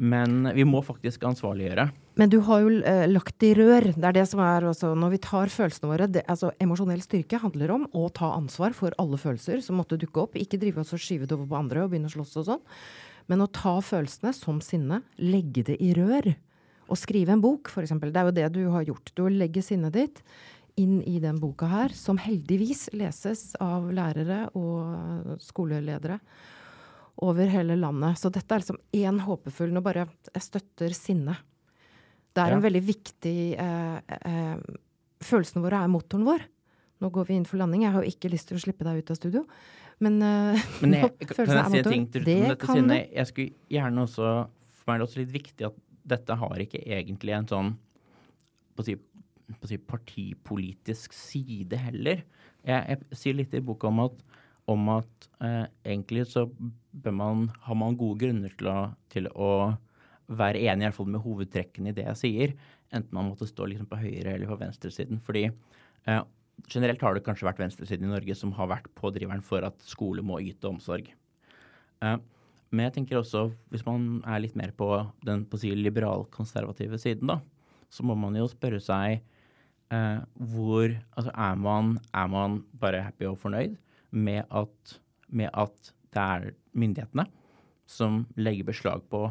Men 0.00 0.46
vi 0.54 0.64
må 0.64 0.80
faktisk 0.84 1.24
ansvarliggjøre. 1.28 1.88
Men 2.20 2.30
du 2.32 2.38
har 2.46 2.62
jo 2.62 2.70
eh, 2.86 3.06
lagt 3.10 3.42
i 3.44 3.50
rør. 3.58 3.90
Det 3.92 4.06
er 4.06 4.16
det 4.16 4.26
som 4.30 4.40
er 4.44 4.64
også 4.70 4.92
Når 4.96 5.12
vi 5.12 5.20
tar 5.24 5.52
følelsene 5.52 5.90
våre 5.90 6.06
det, 6.08 6.22
altså 6.30 6.52
Emosjonell 6.62 7.02
styrke 7.04 7.40
handler 7.42 7.74
om 7.74 7.86
å 7.96 8.06
ta 8.14 8.32
ansvar 8.36 8.76
for 8.76 8.94
alle 9.02 9.18
følelser 9.20 9.60
som 9.64 9.80
måtte 9.80 9.98
dukke 10.00 10.22
opp. 10.24 10.38
Ikke 10.40 10.60
drive 10.60 10.84
oss 10.84 10.94
og 10.96 11.02
skyve 11.02 11.28
det 11.28 11.36
over 11.36 11.50
på 11.50 11.58
andre 11.58 11.84
og 11.84 11.92
begynne 11.92 12.08
å 12.08 12.14
slåss 12.14 12.38
og 12.40 12.48
sånn. 12.52 12.62
Men 13.30 13.44
å 13.44 13.50
ta 13.52 13.76
følelsene 13.84 14.32
som 14.34 14.62
sinne, 14.64 15.02
legge 15.20 15.66
det 15.68 15.76
i 15.82 15.92
rør. 15.98 16.32
Og 16.90 16.98
skrive 16.98 17.36
en 17.36 17.42
bok, 17.42 17.68
f.eks. 17.70 17.92
Det 18.00 18.10
er 18.10 18.30
jo 18.30 18.38
det 18.40 18.48
du 18.56 18.62
har 18.72 18.88
gjort. 18.88 19.12
Du 19.14 19.26
legger 19.30 19.62
sinnet 19.62 19.94
ditt 19.94 20.24
inn 20.80 21.00
i 21.06 21.18
den 21.22 21.38
boka 21.40 21.68
her, 21.70 21.94
som 21.96 22.18
heldigvis 22.20 22.88
leses 22.96 23.50
av 23.62 23.90
lærere 23.94 24.46
og 24.58 25.36
skoleledere 25.44 26.20
over 27.20 27.50
hele 27.52 27.76
landet. 27.78 28.18
Så 28.20 28.30
dette 28.32 28.54
er 28.54 28.62
liksom 28.62 28.80
én 28.96 29.20
håpefull 29.26 29.72
Nå 29.74 29.82
bare 29.84 30.06
jeg 30.08 30.44
støtter 30.44 30.94
sinne. 30.96 31.36
Det 32.30 32.42
er 32.42 32.54
ja. 32.54 32.56
en 32.56 32.64
veldig 32.64 32.82
viktig 32.86 33.36
eh, 33.58 34.16
eh, 34.20 34.56
Følelsene 35.20 35.60
våre 35.60 35.82
er 35.84 35.92
motoren 35.92 36.24
vår. 36.24 36.46
Nå 37.00 37.10
går 37.12 37.26
vi 37.28 37.36
inn 37.36 37.44
for 37.48 37.60
landing. 37.60 37.84
Jeg 37.84 37.92
har 37.92 38.04
jo 38.04 38.12
ikke 38.14 38.30
lyst 38.32 38.48
til 38.48 38.56
å 38.56 38.62
slippe 38.62 38.86
deg 38.86 39.02
ut 39.02 39.12
av 39.12 39.18
studio. 39.18 39.44
Men, 40.00 40.16
eh, 40.24 40.64
Men 40.84 40.96
jeg, 40.96 41.12
kan 41.28 41.44
jeg 41.44 41.66
si 41.74 41.82
en 41.82 41.92
ting 41.92 42.08
til 42.14 42.24
slutt 42.24 42.40
om 42.40 42.48
dette 42.54 42.72
sinnet? 42.72 43.12
Jeg 43.18 43.30
skulle 43.32 43.76
gjerne 43.76 44.06
også 44.06 44.32
For 44.78 44.88
meg 44.88 44.94
er 44.94 45.02
det 45.02 45.08
også 45.08 45.20
litt 45.20 45.34
viktig 45.34 45.68
at 45.68 45.78
dette 46.10 46.36
har 46.40 46.62
ikke 46.64 46.80
egentlig 46.80 47.36
en 47.36 47.48
sånn 47.50 47.74
på 48.74 48.82
å 48.82 48.86
si, 48.86 48.94
si 49.68 49.78
partipolitisk 49.78 51.14
side 51.16 51.78
heller. 51.80 52.24
jeg, 52.66 52.80
jeg, 52.88 53.18
sier 53.18 53.38
litt 53.38 53.54
i 53.56 53.62
boka 53.64 53.90
om 53.90 54.02
at, 54.06 54.24
om 54.70 54.88
at 54.96 55.28
eh, 55.44 55.66
egentlig 55.84 56.26
så 56.30 56.46
man, 57.04 57.48
har 57.64 57.78
man 57.78 57.98
gode 57.98 58.20
grunner 58.24 58.52
til 58.58 58.70
å, 58.70 58.80
til 59.12 59.30
å 59.34 59.52
være 60.30 60.62
enig 60.62 60.84
i 60.84 60.88
hvert 60.88 60.98
fall 60.98 61.10
med 61.10 61.24
hovedtrekkene 61.24 61.90
i 61.90 61.96
det 61.96 62.06
jeg 62.06 62.20
sier, 62.20 62.58
enten 62.94 63.14
man 63.16 63.30
måtte 63.30 63.48
stå 63.48 63.66
liksom 63.70 63.88
på 63.90 63.98
høyre- 63.98 64.36
eller 64.36 64.50
på 64.50 64.58
venstresiden. 64.60 65.22
Fordi 65.26 65.48
eh, 65.48 66.20
generelt 66.70 67.02
har 67.02 67.16
det 67.16 67.24
kanskje 67.26 67.48
vært 67.48 67.62
venstresiden 67.62 68.08
i 68.08 68.12
Norge 68.12 68.36
som 68.38 68.52
har 68.58 68.70
vært 68.70 68.90
pådriveren 68.98 69.42
for 69.44 69.66
at 69.66 69.80
skole 69.86 70.24
må 70.26 70.40
yte 70.44 70.70
omsorg. 70.70 71.10
Eh, 72.04 72.18
men 72.70 72.86
jeg 72.86 72.94
tenker 73.00 73.18
også, 73.18 73.48
hvis 73.72 73.82
man 73.86 74.20
er 74.22 74.42
litt 74.44 74.54
mer 74.58 74.70
på 74.76 74.92
den 75.26 75.42
på 75.50 75.58
si, 75.58 75.72
liberal-konservative 75.74 77.00
siden, 77.02 77.32
da, 77.32 77.40
så 77.90 78.06
må 78.06 78.14
man 78.18 78.36
jo 78.38 78.46
spørre 78.50 78.78
seg 78.82 79.24
eh, 79.94 80.20
hvor 80.52 80.96
Altså 81.16 81.32
er 81.34 81.58
man, 81.60 81.98
er 82.14 82.30
man, 82.30 82.62
bare 82.80 83.04
happy 83.06 83.28
og 83.30 83.38
fornøyd 83.42 83.76
med 84.10 84.42
at, 84.50 84.96
med 85.28 85.50
at 85.54 85.92
det 86.10 86.22
er 86.22 86.48
myndighetene 86.74 87.26
som 87.90 88.24
legger 88.38 88.70
beslag 88.70 89.02
på 89.10 89.26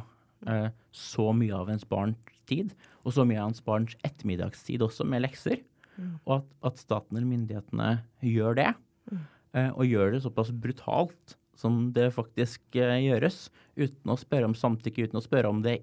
eh, 0.47 0.69
så 0.91 1.31
mye 1.35 1.55
av 1.55 1.71
ens 1.71 1.87
barns 1.87 2.17
tid, 2.49 2.71
og 3.05 3.13
så 3.15 3.25
mye 3.27 3.39
av 3.39 3.51
ens 3.51 3.63
barns 3.63 3.95
ettermiddagstid 4.03 4.83
også, 4.83 5.05
med 5.07 5.23
lekser? 5.23 5.61
Mm. 5.95 6.15
Og 6.25 6.39
at, 6.39 6.47
at, 6.71 6.79
staten 6.81 7.17
eller 7.17 7.29
myndighetene 7.29 7.91
gjør 8.25 8.57
det, 8.59 8.71
mm. 9.11 9.21
eh, 9.53 9.69
og 9.75 9.87
gjør 9.87 10.15
det 10.15 10.23
såpass 10.25 10.51
brutalt 10.51 11.35
som 11.59 11.89
det 11.95 12.07
faktisk 12.15 12.77
uh, 12.79 12.95
gjøres, 12.95 13.49
uten 13.75 14.13
å 14.13 14.15
spørre 14.19 14.47
om 14.47 14.55
samtykke, 14.55 15.09
uten 15.09 15.19
å 15.19 15.25
spørre 15.25 15.51
om 15.51 15.59
det 15.65 15.81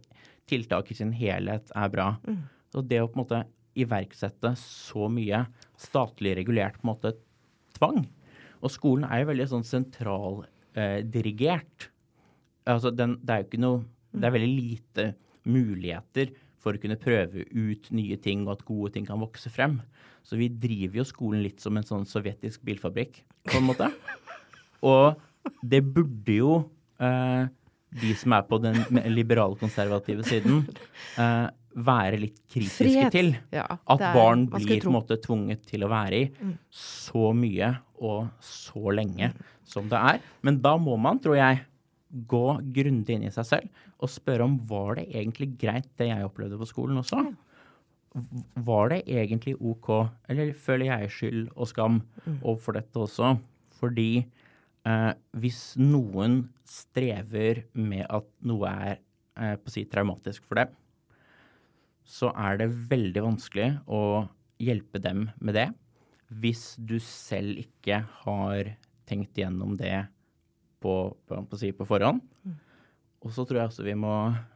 tiltaket 0.49 0.95
i 0.95 0.99
sin 1.03 1.12
helhet 1.16 1.72
er 1.77 1.91
bra. 1.93 2.07
Mm. 2.24 2.47
Så 2.72 2.81
det 2.81 3.03
å 3.03 3.11
på 3.11 3.18
en 3.18 3.24
måte 3.24 3.43
iverksette 3.79 4.55
så 4.61 5.09
mye 5.12 5.45
statlig 5.81 6.37
regulert 6.39 6.74
på 6.79 6.85
en 6.87 6.93
måte 6.95 7.11
tvang 7.77 8.01
Og 8.62 8.70
skolen 8.72 9.05
er 9.09 9.16
jo 9.20 9.31
veldig 9.31 9.49
sånn 9.51 9.68
sentraldirigert. 9.68 11.79
Eh, 12.64 12.72
altså 12.72 12.89
det 12.91 13.05
er 13.05 13.39
jo 13.43 13.47
ikke 13.49 13.62
noe 13.62 13.79
Det 14.12 14.24
er 14.27 14.37
veldig 14.39 14.55
lite 14.55 15.05
muligheter 15.47 16.27
for 16.66 16.74
å 16.74 16.83
kunne 16.83 16.99
prøve 16.99 17.45
ut 17.47 17.91
nye 17.95 18.16
ting, 18.18 18.43
og 18.47 18.57
at 18.57 18.64
gode 18.66 18.97
ting 18.97 19.07
kan 19.07 19.20
vokse 19.22 19.53
frem. 19.55 19.79
Så 20.27 20.39
vi 20.41 20.49
driver 20.51 20.99
jo 20.99 21.05
skolen 21.07 21.45
litt 21.45 21.62
som 21.62 21.77
en 21.79 21.87
sånn 21.87 22.07
sovjetisk 22.11 22.64
bilfabrikk, 22.66 23.20
på 23.47 23.61
en 23.61 23.68
måte. 23.68 23.87
Og 24.83 25.14
det 25.62 25.85
burde 25.87 26.35
jo 26.35 26.57
eh, 26.99 27.47
de 28.01 28.16
som 28.18 28.35
er 28.37 28.49
på 28.49 28.59
den 28.64 28.81
liberalkonservative 29.14 30.27
siden, 30.27 30.64
eh, 31.22 31.47
være 31.77 32.20
litt 32.20 32.39
kritiske 32.49 32.85
Frihet. 32.87 33.14
til. 33.14 33.33
Ja, 33.55 33.66
at 33.77 34.03
er, 34.03 34.16
barn 34.16 34.47
blir 34.51 34.81
på 34.81 34.91
en 34.91 34.97
måte 34.97 35.18
tvunget 35.22 35.66
til 35.68 35.85
å 35.85 35.91
være 35.93 36.20
i 36.22 36.29
mm. 36.33 36.53
så 36.83 37.33
mye 37.37 37.72
og 38.01 38.29
så 38.45 38.95
lenge 38.97 39.31
mm. 39.33 39.41
som 39.68 39.91
det 39.93 40.03
er. 40.12 40.22
Men 40.47 40.61
da 40.64 40.77
må 40.81 40.97
man, 41.01 41.20
tror 41.22 41.39
jeg, 41.39 41.64
gå 42.31 42.45
grundig 42.77 43.16
inn 43.16 43.27
i 43.29 43.35
seg 43.35 43.49
selv 43.49 43.83
og 44.01 44.12
spørre 44.12 44.47
om 44.47 44.55
var 44.68 44.97
det 44.99 45.09
egentlig 45.16 45.51
greit 45.61 45.89
det 46.01 46.11
jeg 46.11 46.24
opplevde 46.24 46.59
på 46.61 46.68
skolen 46.68 47.01
også? 47.01 47.24
Var 48.64 48.93
det 48.93 49.03
egentlig 49.12 49.57
OK, 49.61 49.91
eller 50.33 50.55
føler 50.57 50.89
jeg 50.89 51.12
skyld 51.12 51.43
og 51.53 51.68
skam 51.68 52.01
mm. 52.01 52.41
overfor 52.41 52.79
dette 52.79 53.03
også? 53.05 53.35
Fordi 53.77 54.24
Eh, 54.87 55.12
hvis 55.43 55.61
noen 55.81 56.45
strever 56.68 57.64
med 57.74 58.05
at 58.07 58.27
noe 58.47 58.70
er 58.70 58.93
eh, 58.95 59.57
på 59.59 59.70
å 59.70 59.72
si 59.72 59.83
traumatisk 59.91 60.45
for 60.47 60.61
dem, 60.61 60.74
så 62.07 62.31
er 62.39 62.61
det 62.61 62.71
veldig 62.91 63.25
vanskelig 63.25 63.71
å 63.91 64.01
hjelpe 64.63 65.01
dem 65.03 65.27
med 65.43 65.59
det 65.59 65.67
hvis 66.27 66.75
du 66.83 66.97
selv 67.03 67.59
ikke 67.61 68.01
har 68.25 68.73
tenkt 69.07 69.39
gjennom 69.39 69.77
det 69.79 70.07
på, 70.83 70.95
på, 71.27 71.39
på, 71.51 71.59
si, 71.59 71.71
på 71.75 71.87
forhånd. 71.87 72.23
Mm. 72.47 72.57
Og 73.23 73.35
så 73.35 73.45
tror 73.47 73.61
jeg 73.61 73.71
også 73.71 73.87
vi 73.87 73.95
må 73.99 74.13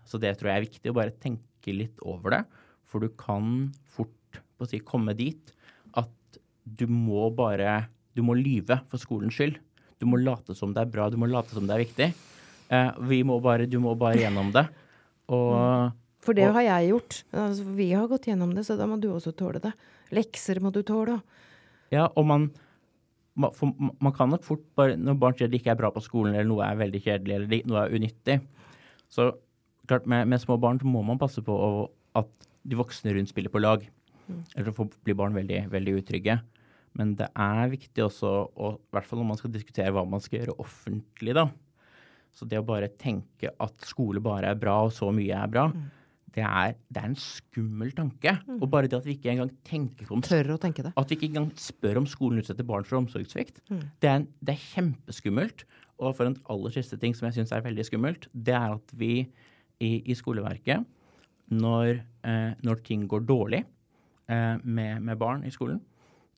Så 0.06 0.18
det 0.20 0.34
tror 0.38 0.50
jeg 0.50 0.60
er 0.60 0.66
viktig, 0.66 0.90
å 0.90 0.98
bare 0.98 1.14
tenke 1.22 1.74
litt 1.74 2.02
over 2.06 2.34
det. 2.34 2.42
For 2.90 3.02
du 3.02 3.10
kan 3.18 3.70
fort 3.90 4.40
på 4.58 4.66
å 4.66 4.70
si, 4.70 4.82
komme 4.82 5.14
dit 5.18 5.54
at 5.98 6.40
du 6.64 6.86
må 6.90 7.30
bare 7.34 7.88
Du 8.14 8.22
må 8.26 8.34
lyve 8.38 8.80
for 8.90 9.02
skolens 9.02 9.38
skyld. 9.38 9.58
Du 10.00 10.08
må 10.08 10.18
late 10.20 10.56
som 10.56 10.74
det 10.74 10.82
er 10.82 10.90
bra, 10.90 11.08
du 11.10 11.18
må 11.20 11.28
late 11.30 11.54
som 11.54 11.66
det 11.68 11.76
er 11.76 11.84
viktig. 11.84 12.08
Eh, 12.72 12.90
vi 13.10 13.20
må 13.26 13.36
bare, 13.42 13.66
du 13.70 13.76
må 13.82 13.92
bare 13.98 14.18
gjennom 14.18 14.50
det. 14.54 14.64
Og, 15.30 15.54
mm. 15.54 15.98
For 16.24 16.36
det 16.36 16.50
har 16.52 16.64
jeg 16.66 16.90
gjort. 16.90 17.20
Altså, 17.32 17.64
vi 17.76 17.90
har 17.96 18.08
gått 18.10 18.28
gjennom 18.28 18.52
det, 18.56 18.66
så 18.68 18.76
da 18.76 18.88
må 18.88 18.98
du 19.00 19.08
også 19.12 19.32
tåle 19.36 19.62
det. 19.62 19.72
Lekser 20.12 20.60
må 20.60 20.72
du 20.74 20.82
tåle. 20.86 21.16
Ja, 21.94 22.08
og 22.12 22.26
man, 22.28 22.50
man, 23.40 23.94
man 24.02 24.14
kan 24.14 24.30
nok 24.30 24.44
fort 24.46 24.62
bare 24.78 24.94
Når 25.00 25.16
barn 25.18 25.34
sier 25.38 25.50
det 25.50 25.58
ikke 25.58 25.72
er 25.72 25.80
bra 25.80 25.90
på 25.94 26.02
skolen, 26.04 26.34
eller 26.34 26.50
noe 26.50 26.66
er 26.66 26.78
veldig 26.82 27.00
kjedelig, 27.06 27.38
eller 27.38 27.70
noe 27.70 27.86
er 27.86 27.96
unyttig, 27.96 28.36
så 29.10 29.32
klart 29.90 30.06
med, 30.06 30.28
med 30.30 30.42
små 30.42 30.58
barn 30.60 30.78
så 30.78 30.86
må 30.86 31.02
man 31.02 31.18
passe 31.18 31.42
på 31.42 31.56
at 32.18 32.30
de 32.68 32.78
voksne 32.78 33.14
rundt 33.16 33.32
spiller 33.32 33.50
på 33.50 33.62
lag. 33.62 33.82
Mm. 34.28 34.42
Ellers 34.60 34.98
blir 35.02 35.16
barn 35.18 35.34
veldig, 35.34 35.64
veldig 35.72 35.96
utrygge. 35.98 36.36
Men 36.98 37.14
det 37.18 37.30
er 37.38 37.70
viktig 37.72 38.04
også, 38.04 38.30
og 38.54 38.78
i 38.78 38.94
hvert 38.94 39.06
fall 39.06 39.22
når 39.22 39.28
man 39.30 39.40
skal 39.40 39.52
diskutere 39.54 39.92
hva 39.94 40.04
man 40.06 40.22
skal 40.22 40.40
gjøre 40.40 40.58
offentlig, 40.62 41.34
da. 41.38 41.46
Så 42.34 42.46
det 42.46 42.60
å 42.60 42.66
bare 42.66 42.90
tenke 43.00 43.50
at 43.50 43.86
skole 43.86 44.22
bare 44.22 44.52
er 44.52 44.58
bra, 44.58 44.76
og 44.86 44.92
så 44.94 45.08
mye 45.14 45.38
er 45.38 45.50
bra, 45.50 45.68
mm. 45.70 45.88
Det, 46.34 46.44
er, 46.46 46.76
det, 46.88 47.00
er, 47.00 47.08
en 47.08 47.18
skummel 47.18 47.90
tanke. 47.96 48.36
Mm. 48.46 48.60
Og 48.60 48.70
bare 48.70 48.90
det 48.90 48.98
at 49.00 49.06
vi 49.08 49.16
ikke 49.16 49.32
engang 49.32 49.50
tenker 49.66 50.10
om 50.14 50.22
Tør 50.24 50.54
å 50.54 50.60
tenke 50.62 50.84
det. 50.86 50.92
At 51.00 51.10
vi 51.10 51.18
ikke 51.18 51.30
engang 51.32 51.50
spør 51.58 52.00
om 52.02 52.08
skolen 52.10 52.42
utsetter 52.42 52.66
barn 52.66 52.86
for 52.86 53.00
omsorgssvikt. 53.00 53.60
Mm. 53.70 53.82
Det, 54.02 54.12
er, 54.12 54.24
det, 54.38 54.54
er, 54.54 54.64
kjempeskummelt. 54.76 55.66
Og 56.00 56.14
for 56.16 56.30
en 56.30 56.38
aller 56.52 56.74
siste 56.76 56.96
ting 57.00 57.16
som 57.16 57.28
jeg 57.28 57.40
syns 57.40 57.52
er 57.56 57.66
veldig 57.66 57.86
skummelt, 57.88 58.28
det 58.32 58.56
er 58.56 58.76
at 58.78 58.94
vi 58.96 59.12
i, 59.80 59.90
i 60.00 60.16
skoleverket, 60.16 60.86
når, 61.50 62.00
eh, 62.28 62.50
når, 62.62 62.82
ting 62.86 63.08
går 63.10 63.24
dårlig 63.26 63.64
eh, 64.30 64.56
med, 64.62 65.00
med 65.02 65.18
barn 65.20 65.42
i 65.44 65.52
skolen, 65.52 65.80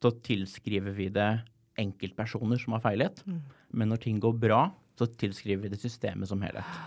så 0.02 0.10
tilskriver 0.24 0.94
vi 0.96 1.10
det 1.14 1.30
enkeltpersoner 1.82 2.58
som 2.60 2.76
har 2.76 2.82
feilet. 2.84 3.20
Mm. 3.28 3.42
Men 3.78 3.92
når 3.92 4.02
ting 4.06 4.18
går 4.22 4.34
bra, 4.40 4.64
så 4.98 5.08
tilskriver 5.20 5.66
vi 5.66 5.72
det 5.72 5.80
systemet 5.82 6.30
som 6.30 6.42
helhet. 6.44 6.80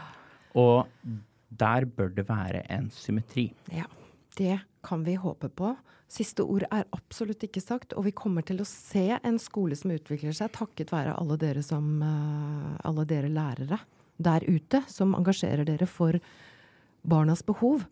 Og 0.57 0.85
der 1.59 1.85
bør 1.85 2.13
det 2.15 2.27
være 2.29 2.63
en 2.73 2.89
symmetri. 2.93 3.49
Ja, 3.73 3.87
det 4.39 4.59
kan 4.85 5.05
vi 5.05 5.17
håpe 5.19 5.49
på. 5.49 5.73
Siste 6.11 6.45
ord 6.45 6.67
er 6.69 6.85
absolutt 6.93 7.43
ikke 7.47 7.63
sagt, 7.63 7.95
og 7.97 8.05
vi 8.05 8.13
kommer 8.13 8.45
til 8.45 8.61
å 8.61 8.67
se 8.69 9.07
en 9.17 9.39
skole 9.41 9.77
som 9.77 9.93
utvikler 9.95 10.35
seg 10.37 10.53
takket 10.53 10.93
være 10.93 11.15
alle 11.17 11.37
dere, 11.41 11.63
som, 11.65 11.87
uh, 12.03 12.75
alle 12.85 13.07
dere 13.09 13.31
lærere 13.33 13.79
der 14.21 14.45
ute 14.47 14.83
som 14.87 15.15
engasjerer 15.17 15.65
dere 15.67 15.87
for 15.89 16.19
barnas 17.05 17.43
behov. 17.45 17.83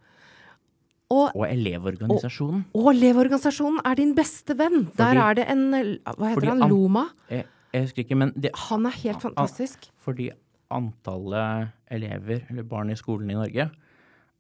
Og, 1.14 1.34
og 1.36 1.44
Elevorganisasjonen. 1.46 2.64
Og, 2.72 2.86
og 2.86 2.94
Elevorganisasjonen 2.94 3.82
er 3.86 4.00
din 4.00 4.14
beste 4.18 4.56
venn. 4.58 4.88
Fordi, 4.88 5.02
Der 5.02 5.20
er 5.22 5.38
det 5.38 5.50
en 5.52 5.66
Hva 5.74 6.32
heter 6.32 6.54
han? 6.54 6.64
Loma? 6.72 7.10
Jeg, 7.30 7.46
jeg, 7.74 7.90
husker 7.90 8.06
ikke, 8.06 8.20
men 8.24 8.32
det, 8.38 8.54
Han 8.70 8.88
er 8.90 8.98
helt 9.04 9.22
fantastisk. 9.22 9.90
Fordi 10.02 10.32
antallet 10.76 11.74
elever, 11.94 12.44
eller 12.50 12.68
barn 12.68 12.92
i 12.94 12.98
skolen 13.00 13.32
i 13.32 13.38
Norge, 13.38 13.68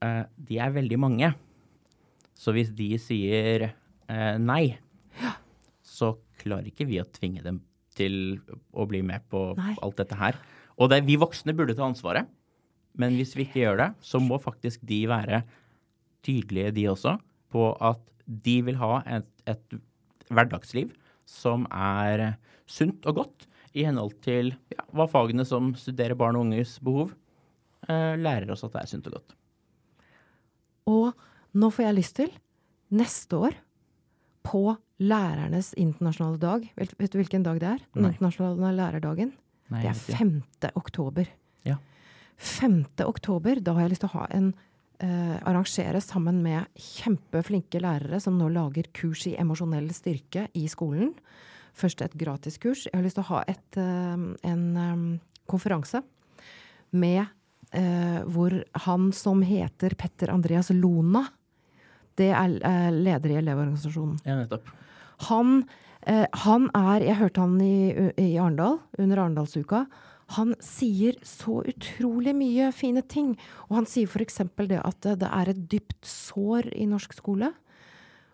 eh, 0.03 0.23
de 0.49 0.59
er 0.59 0.75
veldig 0.75 0.99
mange. 1.01 1.33
Så 2.33 2.53
hvis 2.55 2.71
de 2.75 2.89
sier 3.01 3.69
eh, 3.69 4.35
nei, 4.41 4.77
så 5.83 6.15
klarer 6.41 6.71
ikke 6.71 6.87
vi 6.89 6.99
å 7.01 7.07
tvinge 7.07 7.43
dem 7.45 7.61
til 7.93 8.39
å 8.73 8.87
bli 8.89 9.03
med 9.05 9.25
på 9.29 9.51
nei. 9.59 9.75
alt 9.85 9.99
dette 10.01 10.17
her. 10.17 10.39
Og 10.81 10.89
det, 10.89 11.03
vi 11.05 11.19
voksne 11.21 11.53
burde 11.55 11.75
ta 11.77 11.85
ansvaret. 11.85 12.29
Men 12.97 13.15
hvis 13.17 13.35
vi 13.37 13.45
ikke 13.45 13.61
gjør 13.61 13.79
det, 13.79 13.89
så 14.05 14.21
må 14.21 14.39
faktisk 14.41 14.81
de 14.89 15.03
være 15.09 15.43
tydelige, 16.25 16.73
de 16.77 16.87
også, 16.91 17.15
på 17.53 17.69
at 17.83 18.01
de 18.25 18.57
vil 18.65 18.77
ha 18.81 19.01
et, 19.17 19.29
et 19.49 19.77
hverdagsliv 20.33 20.93
som 21.29 21.65
er 21.69 22.33
sunt 22.69 23.05
og 23.09 23.21
godt 23.21 23.47
i 23.73 23.85
henhold 23.87 24.15
til 24.23 24.53
ja, 24.73 24.85
hva 24.93 25.07
fagene 25.09 25.45
som 25.47 25.73
studerer 25.77 26.17
barn 26.17 26.37
og 26.37 26.47
unges 26.47 26.77
behov, 26.83 27.13
eh, 27.87 28.13
lærer 28.19 28.53
oss 28.53 28.65
at 28.65 28.75
det 28.75 28.83
er 28.83 28.91
sunt 28.91 29.09
og 29.09 29.17
godt. 29.17 29.35
Og 30.93 31.13
nå 31.57 31.69
får 31.73 31.87
jeg 31.87 31.97
lyst 31.99 32.17
til, 32.19 32.33
neste 32.93 33.39
år, 33.49 33.55
på 34.43 34.73
lærernes 34.99 35.69
internasjonale 35.79 36.39
dag 36.41 36.65
Vet, 36.75 36.91
vet 36.99 37.13
du 37.13 37.15
hvilken 37.21 37.45
dag 37.45 37.61
det 37.61 37.69
er? 37.69 37.85
Den 37.95 38.09
internasjonale 38.09 38.73
lærerdagen? 38.75 39.31
Nei, 39.71 39.85
det 39.85 39.93
er 39.93 40.17
5. 40.19 40.33
oktober. 40.75 41.29
Ja. 41.63 41.77
5. 42.43 42.83
oktober, 43.07 43.61
da 43.63 43.77
har 43.77 43.85
jeg 43.85 43.93
lyst 43.93 44.03
til 44.03 44.11
å 44.11 44.17
ha 44.17 44.27
en 44.35 44.49
eh, 44.99 45.37
arrangere 45.39 46.01
sammen 46.03 46.41
med 46.43 46.67
kjempeflinke 46.75 47.81
lærere 47.83 48.19
som 48.23 48.35
nå 48.37 48.49
lager 48.53 48.91
kurs 48.95 49.25
i 49.31 49.37
emosjonell 49.39 49.89
styrke 49.95 50.49
i 50.59 50.67
skolen. 50.71 51.13
Først 51.73 52.03
et 52.05 52.15
gratiskurs. 52.17 52.87
Jeg 52.87 52.97
har 52.97 53.05
lyst 53.05 53.17
til 53.17 53.25
å 53.25 53.31
ha 53.31 53.43
et, 53.49 53.77
eh, 53.81 54.25
en 54.51 54.65
um, 54.77 55.05
konferanse 55.49 56.03
med 56.93 57.23
eh, 57.73 58.19
hvor 58.29 58.59
han 58.85 59.11
som 59.15 59.41
heter 59.41 59.95
Petter 59.97 60.29
Andreas 60.33 60.69
Lona, 60.69 61.25
det 62.19 62.29
er 62.29 62.59
eh, 62.61 62.91
leder 62.93 63.33
i 63.33 63.39
Elevorganisasjonen. 63.41 64.19
Ja, 64.27 64.37
nettopp. 64.43 64.69
Han 65.29 65.63
Eh, 66.05 66.25
han 66.45 66.67
er 66.75 67.03
Jeg 67.05 67.19
hørte 67.19 67.43
han 67.43 67.59
i, 67.63 68.11
i 68.19 68.35
Arendal, 68.37 68.79
under 68.99 69.23
Arendalsuka. 69.23 69.85
Han 70.37 70.53
sier 70.63 71.15
så 71.27 71.61
utrolig 71.67 72.33
mye 72.35 72.71
fine 72.75 73.03
ting. 73.07 73.33
Og 73.69 73.77
han 73.81 73.89
sier 73.89 74.09
f.eks. 74.09 74.41
det 74.67 74.81
at 74.81 75.07
det 75.19 75.29
er 75.29 75.51
et 75.51 75.61
dypt 75.71 76.07
sår 76.07 76.71
i 76.75 76.87
norsk 76.89 77.15
skole. 77.15 77.53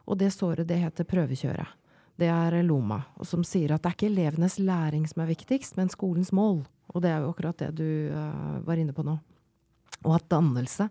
Og 0.10 0.18
det 0.18 0.32
såret, 0.34 0.68
det 0.70 0.80
heter 0.82 1.06
prøvekjøret. 1.06 1.76
Det 2.20 2.28
er 2.28 2.58
Loma, 2.68 3.00
som 3.24 3.46
sier 3.48 3.72
at 3.72 3.84
det 3.84 3.92
er 3.92 3.96
ikke 3.96 4.10
elevenes 4.10 4.58
læring 4.60 5.06
som 5.08 5.22
er 5.24 5.30
viktigst, 5.30 5.78
men 5.80 5.92
skolens 5.92 6.34
mål. 6.36 6.66
Og 6.92 7.04
det 7.04 7.14
er 7.14 7.22
jo 7.24 7.30
akkurat 7.32 7.62
det 7.62 7.70
du 7.78 8.12
uh, 8.12 8.58
var 8.66 8.82
inne 8.82 8.96
på 8.96 9.06
nå. 9.08 9.16
Og 10.04 10.16
at 10.18 10.28
dannelse 10.32 10.90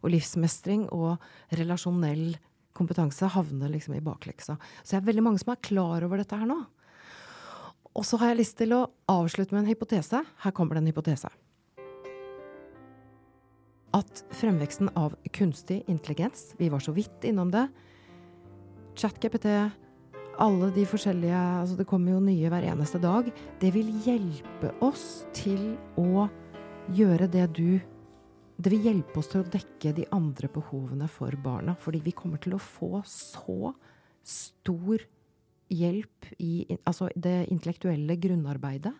og 0.00 0.12
livsmestring 0.14 0.86
og 0.94 1.20
relasjonell 1.58 2.38
kompetanse 2.76 3.28
havner 3.34 3.72
liksom 3.72 3.96
i 3.96 4.04
bakleksa. 4.04 4.56
Så 4.82 4.94
det 4.94 5.00
er 5.00 5.08
veldig 5.10 5.24
mange 5.26 5.42
som 5.42 5.52
er 5.52 5.60
klar 5.64 6.06
over 6.06 6.22
dette 6.22 6.38
her 6.38 6.48
nå. 6.48 6.62
Og 7.90 8.06
så 8.06 8.20
har 8.20 8.32
jeg 8.32 8.40
lyst 8.40 8.56
til 8.60 8.72
å 8.76 8.86
avslutte 9.10 9.52
med 9.52 9.64
en 9.64 9.72
hypotese. 9.72 10.22
Her 10.22 10.56
kommer 10.56 10.78
det 10.78 10.84
en 10.84 10.90
hypotese. 10.92 11.28
At 13.96 14.24
fremveksten 14.38 14.92
av 14.94 15.16
kunstig 15.34 15.82
intelligens, 15.90 16.52
vi 16.60 16.70
var 16.72 16.80
så 16.80 16.94
vidt 16.94 17.26
innom 17.26 17.50
det, 17.52 17.66
ChatGPT, 18.94 19.48
alle 20.38 20.70
de 20.74 20.84
forskjellige 20.88 21.36
altså 21.36 21.76
Det 21.78 21.86
kommer 21.88 22.14
jo 22.14 22.20
nye 22.24 22.50
hver 22.52 22.66
eneste 22.70 23.00
dag. 23.02 23.30
Det 23.60 23.70
vil 23.74 23.90
hjelpe 24.04 24.72
oss 24.84 25.24
til 25.36 25.74
å 26.00 26.28
gjøre 26.94 27.28
det 27.30 27.46
du 27.56 27.80
Det 28.60 28.74
vil 28.74 28.90
hjelpe 28.90 29.16
oss 29.20 29.30
til 29.32 29.40
å 29.40 29.48
dekke 29.48 29.94
de 29.96 30.04
andre 30.12 30.50
behovene 30.52 31.08
for 31.08 31.32
barna. 31.40 31.74
Fordi 31.80 32.02
vi 32.04 32.12
kommer 32.12 32.40
til 32.42 32.54
å 32.54 32.60
få 32.60 33.00
så 33.08 33.72
stor 34.20 35.00
hjelp 35.70 36.26
i 36.42 36.66
altså 36.84 37.08
det 37.16 37.46
intellektuelle 37.48 38.18
grunnarbeidet. 38.20 38.92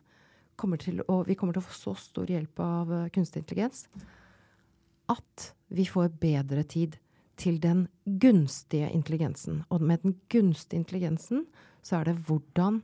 Kommer 0.57 0.81
til, 0.81 1.03
og 1.09 1.29
vi 1.29 1.37
kommer 1.37 1.53
til 1.53 1.61
å 1.61 1.69
få 1.69 1.77
så 1.77 1.95
stor 2.01 2.31
hjelp 2.31 2.61
av 2.65 2.95
kunstig 3.13 3.45
intelligens 3.45 3.87
at 5.11 5.51
vi 5.75 5.87
får 5.89 6.13
bedre 6.21 6.65
tid 6.69 6.97
til 7.41 7.61
den 7.63 7.87
gunstige 8.21 8.91
intelligensen. 8.93 9.65
Og 9.73 9.83
med 9.83 10.05
den 10.05 10.17
gunstige 10.33 10.81
intelligensen 10.83 11.47
så 11.83 12.01
er 12.01 12.11
det 12.11 12.19
hvordan 12.29 12.83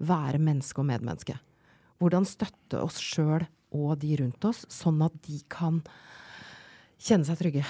være 0.00 0.40
menneske 0.40 0.80
og 0.82 0.88
medmenneske. 0.88 1.36
Hvordan 2.00 2.26
støtte 2.28 2.80
oss 2.80 3.00
sjøl 3.00 3.44
og 3.76 4.00
de 4.02 4.16
rundt 4.20 4.44
oss, 4.48 4.64
sånn 4.72 5.00
at 5.04 5.14
de 5.26 5.38
kan 5.52 5.80
kjenne 7.00 7.28
seg 7.28 7.38
trygge. 7.40 7.64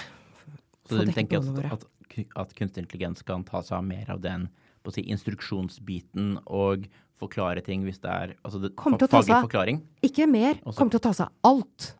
Så 0.88 1.04
du 1.04 1.12
tenker 1.14 1.42
at, 1.42 1.76
at, 1.76 2.24
at 2.42 2.56
kunstig 2.58 2.86
intelligens 2.86 3.22
kan 3.26 3.44
ta 3.46 3.62
seg 3.66 3.78
av 3.78 3.86
mer 3.86 4.11
av 4.14 4.22
den 4.24 4.48
på 4.80 4.90
å 4.90 4.96
si, 4.96 5.04
instruksjonsbiten 5.12 6.38
og 6.46 6.88
forklare 7.20 7.62
ting 7.64 7.84
hvis 7.84 8.00
det 8.00 8.11
er 8.11 8.36
altså 8.40 8.62
det, 8.62 8.72
fa 8.80 8.96
faglig 8.96 9.42
forklaring. 9.44 9.82
Ikke 10.06 10.26
mer. 10.30 10.56
Også. 10.64 10.78
Kommer 10.78 10.94
til 10.94 11.02
å 11.02 11.06
ta 11.11 11.16
seg 11.20 11.34
alt 11.46 11.90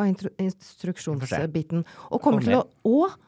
av 0.00 0.08
instruksjonsbiten. 0.08 1.84
Og 2.08 2.22
kommer 2.24 2.46
til 2.46 2.62
å 2.62 2.64
Og 2.88 3.18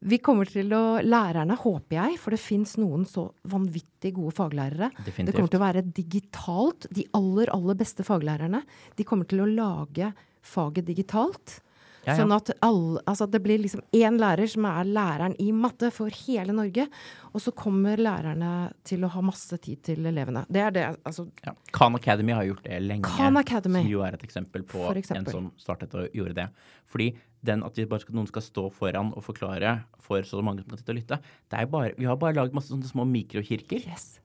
vi 0.00 0.18
kommer 0.22 0.48
til 0.50 0.72
å 0.76 0.98
Lærerne, 1.04 1.56
håper 1.60 1.96
jeg, 1.96 2.16
for 2.20 2.34
det 2.34 2.40
fins 2.42 2.76
noen 2.80 3.06
så 3.08 3.28
vanvittig 3.48 4.12
gode 4.16 4.34
faglærere. 4.36 4.90
Definitivt. 4.98 5.26
Det 5.28 5.36
kommer 5.36 5.52
til 5.52 5.60
å 5.60 5.66
være 5.66 5.84
digitalt. 5.96 6.88
De 6.94 7.06
aller, 7.16 7.52
aller 7.54 7.78
beste 7.78 8.06
faglærerne. 8.06 8.62
De 8.98 9.06
kommer 9.08 9.28
til 9.30 9.44
å 9.44 9.48
lage 9.50 10.12
faget 10.46 10.86
digitalt. 10.88 11.60
Ja, 12.06 12.12
ja. 12.14 12.20
Sånn 12.20 12.32
at 12.36 12.52
alle, 12.62 13.00
altså 13.10 13.26
det 13.26 13.40
blir 13.42 13.58
liksom 13.58 13.82
én 13.96 14.18
lærer 14.22 14.46
som 14.50 14.66
er 14.70 14.86
læreren 14.86 15.32
i 15.42 15.48
matte 15.50 15.90
for 15.94 16.12
hele 16.22 16.54
Norge. 16.54 16.86
Og 17.32 17.42
så 17.42 17.52
kommer 17.56 17.98
lærerne 17.98 18.50
til 18.86 19.02
å 19.02 19.10
ha 19.10 19.22
masse 19.26 19.58
tid 19.62 19.82
til 19.88 20.06
elevene. 20.06 20.44
Det 20.46 20.62
er 20.62 20.76
det. 20.76 20.84
Altså, 21.08 21.26
ja. 21.42 21.56
Khan 21.74 21.98
Academy 21.98 22.36
har 22.36 22.46
gjort 22.46 22.62
det 22.68 22.78
lenge. 22.84 23.10
Khan 23.10 23.40
Academy. 23.40 23.82
Som 23.82 23.90
jo 23.90 24.04
er 24.06 24.14
et 24.14 24.26
eksempel 24.28 24.62
på 24.70 24.84
eksempel. 24.94 25.26
en 25.26 25.32
som 25.34 25.48
startet 25.60 25.96
og 25.98 26.14
gjorde 26.14 26.36
det. 26.38 26.46
Fordi 26.86 27.10
den 27.46 27.64
at 27.66 27.74
skal, 27.74 28.14
noen 28.14 28.30
skal 28.30 28.44
stå 28.44 28.68
foran 28.74 29.10
og 29.16 29.26
forklare 29.26 29.80
for 30.02 30.22
så 30.26 30.42
mange 30.46 30.62
som 30.62 30.70
kan 30.70 30.80
sitte 30.80 30.94
og 30.94 31.00
lytte, 31.00 31.18
det 31.50 31.58
er 31.58 31.66
bare, 31.70 31.90
vi 31.98 32.06
har 32.06 32.18
bare 32.20 32.38
lagd 32.38 32.54
masse 32.54 32.70
sånne 32.70 32.86
små 32.86 33.06
mikrokirker. 33.10 33.82
Yes. 33.90 34.16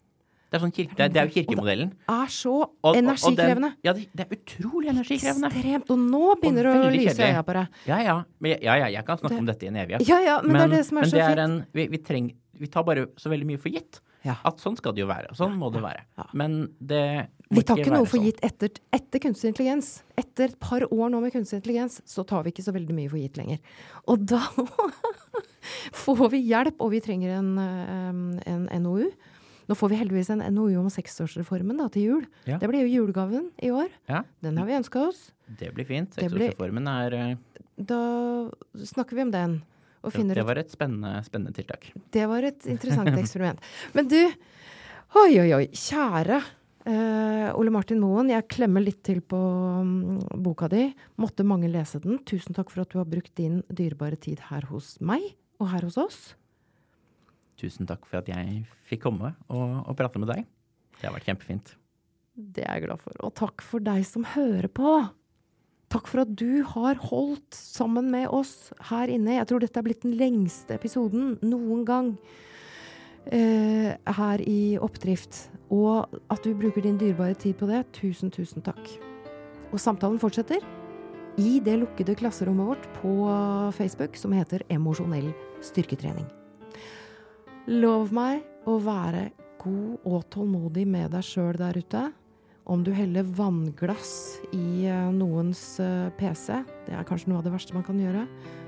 Det 0.52 0.58
er, 0.58 0.64
sånn 0.66 0.74
kirke, 0.76 0.96
det, 0.98 1.04
er, 1.06 1.12
det 1.16 1.20
er, 1.22 1.28
jo 1.30 1.32
kirkemodellen. 1.32 1.92
Det 1.96 2.12
er 2.12 2.32
så 2.36 2.54
og, 2.60 2.98
energikrevende. 3.00 3.70
Og 3.72 3.86
den, 3.86 3.86
ja, 3.88 3.92
det, 4.20 4.26
er 4.26 4.34
utrolig 4.36 4.90
energikrevende. 4.92 5.48
Ekstremt. 5.48 5.92
Og 5.96 6.02
nå 6.02 6.34
begynner 6.42 6.68
det 6.68 6.74
å 6.76 6.90
lyse 6.92 7.14
i 7.16 7.30
øya 7.30 7.44
på 7.48 7.56
deg. 7.56 7.78
Ja, 7.88 8.00
ja. 8.04 8.16
Men, 8.44 8.58
ja, 8.68 8.76
ja. 8.82 8.90
Jeg 8.98 9.08
kan 9.08 9.22
snakke 9.22 9.40
om 9.40 9.48
dette 9.48 9.64
i 9.64 9.70
en 9.72 9.80
evighet. 9.80 10.04
Ja, 10.10 10.20
ja, 10.20 10.36
men, 10.44 10.52
men, 10.52 10.60
det 10.60 10.66
er 10.66 10.74
det 10.76 10.82
som 10.90 11.00
er 11.00 11.08
så 11.08 11.22
fint. 11.24 11.42
En, 11.46 11.56
vi, 11.72 11.88
vi, 11.96 12.02
treng, 12.04 12.28
vi, 12.60 12.72
tar 12.76 12.84
bare 12.92 13.08
så 13.24 13.32
veldig 13.32 13.48
mye 13.54 13.64
for 13.64 13.72
gitt. 13.72 14.04
Ja. 14.28 14.36
At 14.52 14.60
sånn 14.60 14.76
skal 14.76 14.98
det 15.00 15.06
jo 15.06 15.08
være. 15.08 15.32
Sånn 15.40 15.56
må 15.56 15.72
det 15.72 15.86
være. 15.88 16.04
Men 16.36 16.62
det 16.84 17.02
Vi 17.48 17.64
tar 17.64 17.80
ikke 17.80 17.96
noe 17.96 18.04
for 18.04 18.20
sånn. 18.20 18.28
gitt 18.28 18.44
etter, 18.44 18.76
etter, 18.92 19.24
kunstig 19.24 19.54
intelligens. 19.56 20.02
Etter 20.20 20.52
et 20.52 20.60
par 20.60 20.84
år 20.84 21.16
nå 21.16 21.24
med 21.24 21.32
kunstig 21.32 21.62
intelligens, 21.62 22.02
så 22.04 22.28
tar 22.28 22.44
vi 22.44 22.52
ikke 22.52 22.68
så 22.68 22.76
veldig 22.76 23.00
mye 23.00 23.16
for 23.16 23.24
gitt 23.24 23.40
lenger. 23.40 23.64
Og 24.12 24.28
da 24.36 24.44
får 26.04 26.28
vi 26.36 26.44
hjelp, 26.52 26.76
og 26.84 26.92
vi 26.92 27.06
trenger 27.08 27.40
en, 27.40 27.54
en 28.44 28.68
NOU. 28.84 29.14
Nå 29.70 29.78
får 29.78 29.92
vi 29.92 30.00
heldigvis 30.02 30.32
en 30.34 30.44
NOU 30.56 30.80
om 30.82 30.90
seksårsreformen 30.92 31.80
da, 31.82 31.88
til 31.94 32.08
jul. 32.08 32.24
Ja. 32.50 32.58
Det 32.62 32.70
blir 32.72 32.86
jo 32.86 33.02
julegaven 33.02 33.50
i 33.62 33.72
år. 33.74 33.92
Ja. 34.10 34.24
Den 34.44 34.58
har 34.60 34.70
vi 34.70 34.78
ønska 34.80 35.04
oss. 35.10 35.30
Det 35.60 35.72
blir 35.76 35.88
fint. 35.90 36.14
Seksårsreformen 36.18 36.90
er 36.92 37.18
uh... 37.18 37.66
Da 37.82 38.00
snakker 38.76 39.18
vi 39.18 39.26
om 39.26 39.32
den. 39.34 39.60
det, 40.04 40.24
det 40.36 40.46
var 40.46 40.60
et 40.62 40.72
spennende, 40.74 41.22
spennende, 41.26 41.54
tiltak. 41.56 41.92
Det 42.14 42.26
var 42.30 42.46
et 42.46 42.66
interessant 42.70 43.14
eksperiment. 43.22 43.62
Men 43.94 44.10
du, 44.12 44.20
oi, 45.24 45.32
oi, 45.42 45.48
oi. 45.58 45.64
Kjære 45.74 46.42
uh, 46.42 47.50
Ole 47.58 47.74
Martin 47.74 48.02
Moen. 48.04 48.30
Jeg 48.34 48.50
klemmer 48.52 48.84
litt 48.86 49.02
til 49.08 49.24
på 49.24 49.40
um, 49.40 50.20
boka 50.44 50.70
di. 50.72 50.90
Måtte 51.22 51.48
mange 51.48 51.72
lese 51.72 52.02
den. 52.04 52.22
Tusen 52.28 52.58
takk 52.58 52.74
for 52.74 52.86
at 52.86 52.94
du 52.94 53.00
har 53.02 53.10
brukt 53.10 53.34
din 53.40 53.62
dyrebare 53.70 54.20
tid 54.20 54.44
her 54.52 54.68
hos 54.70 54.96
meg 55.02 55.26
og 55.62 55.72
her 55.74 55.86
hos 55.88 55.98
oss. 56.02 56.22
Tusen 57.62 57.90
takk 57.90 58.08
for 58.10 58.22
at 58.22 58.30
jeg 58.32 58.64
fikk 58.90 59.06
komme 59.06 59.36
og, 59.52 59.82
og 59.86 59.96
prate 60.00 60.22
med 60.22 60.32
deg. 60.34 60.46
Det 60.98 61.08
har 61.08 61.16
vært 61.16 61.30
kjempefint. 61.30 61.76
Det 62.36 62.64
er 62.66 62.80
jeg 62.80 62.88
glad 62.88 63.02
for. 63.04 63.18
Og 63.26 63.34
takk 63.38 63.64
for 63.66 63.84
deg 63.84 64.06
som 64.08 64.26
hører 64.34 64.70
på. 64.72 65.02
Takk 65.92 66.08
for 66.08 66.24
at 66.24 66.32
du 66.40 66.64
har 66.72 67.00
holdt 67.04 67.58
sammen 67.58 68.08
med 68.14 68.30
oss 68.32 68.72
her 68.90 69.12
inne. 69.12 69.36
Jeg 69.36 69.50
tror 69.50 69.62
dette 69.62 69.82
er 69.82 69.86
blitt 69.86 70.06
den 70.06 70.16
lengste 70.20 70.78
episoden 70.78 71.36
noen 71.44 71.84
gang 71.88 72.14
eh, 73.28 73.92
her 74.00 74.46
i 74.48 74.78
Oppdrift. 74.82 75.50
Og 75.72 76.08
at 76.32 76.44
du 76.48 76.56
bruker 76.56 76.88
din 76.88 77.00
dyrebare 77.02 77.36
tid 77.36 77.60
på 77.60 77.68
det, 77.70 77.84
tusen, 77.98 78.32
tusen 78.32 78.64
takk. 78.64 78.82
Og 79.72 79.80
samtalen 79.80 80.20
fortsetter 80.20 80.64
i 81.40 81.60
det 81.64 81.78
lukkede 81.84 82.16
klasserommet 82.20 82.72
vårt 82.74 82.92
på 83.00 83.16
Facebook 83.76 84.20
som 84.20 84.36
heter 84.36 84.64
Emosjonell 84.72 85.32
styrketrening. 85.64 86.28
Lov 87.70 88.10
meg 88.16 88.42
å 88.66 88.80
være 88.82 89.28
god 89.62 90.08
og 90.10 90.24
tålmodig 90.34 90.88
med 90.90 91.12
deg 91.14 91.26
sjøl 91.26 91.54
der 91.60 91.78
ute. 91.78 92.08
Om 92.72 92.82
du 92.86 92.90
heller 92.94 93.26
vannglass 93.38 94.40
i 94.54 94.88
eh, 94.90 95.10
noens 95.14 95.62
eh, 95.82 96.10
PC, 96.18 96.62
det 96.88 96.96
er 96.98 97.06
kanskje 97.06 97.30
noe 97.30 97.42
av 97.42 97.46
det 97.46 97.54
verste 97.54 97.76
man 97.76 97.86
kan 97.86 98.00
gjøre. 98.02 98.26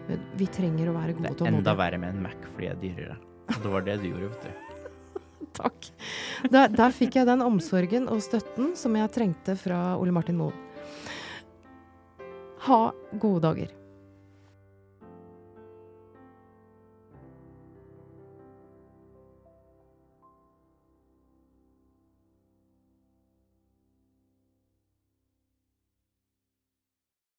Men 0.10 0.24
vi 0.38 0.50
trenger 0.52 0.92
å 0.92 0.96
være 0.98 1.18
gode 1.18 1.32
og 1.32 1.40
tålmodige. 1.42 1.50
Det 1.50 1.54
er 1.54 1.60
enda 1.62 1.76
verre 1.80 2.02
med 2.02 2.14
en 2.14 2.24
Mac 2.26 2.48
fordi 2.52 2.70
jeg 2.70 2.76
er 2.76 2.82
dyrere. 2.84 3.20
Det 3.54 3.74
var 3.74 3.86
det 3.88 3.98
du 4.04 4.08
gjorde, 4.12 4.30
vet 4.34 4.46
du. 4.46 4.80
Takk. 5.62 5.92
Der, 6.54 6.74
der, 6.74 6.94
fikk 6.94 7.18
jeg 7.18 7.30
den 7.30 7.46
omsorgen 7.46 8.10
og 8.14 8.22
støtten 8.26 8.74
som 8.78 8.98
jeg 8.98 9.14
trengte 9.16 9.58
fra 9.58 9.94
Ole 10.02 10.14
Martin 10.14 10.38
Moen. 10.38 10.58
Ha 12.68 12.84
gode 13.22 13.42
dager. 13.50 13.74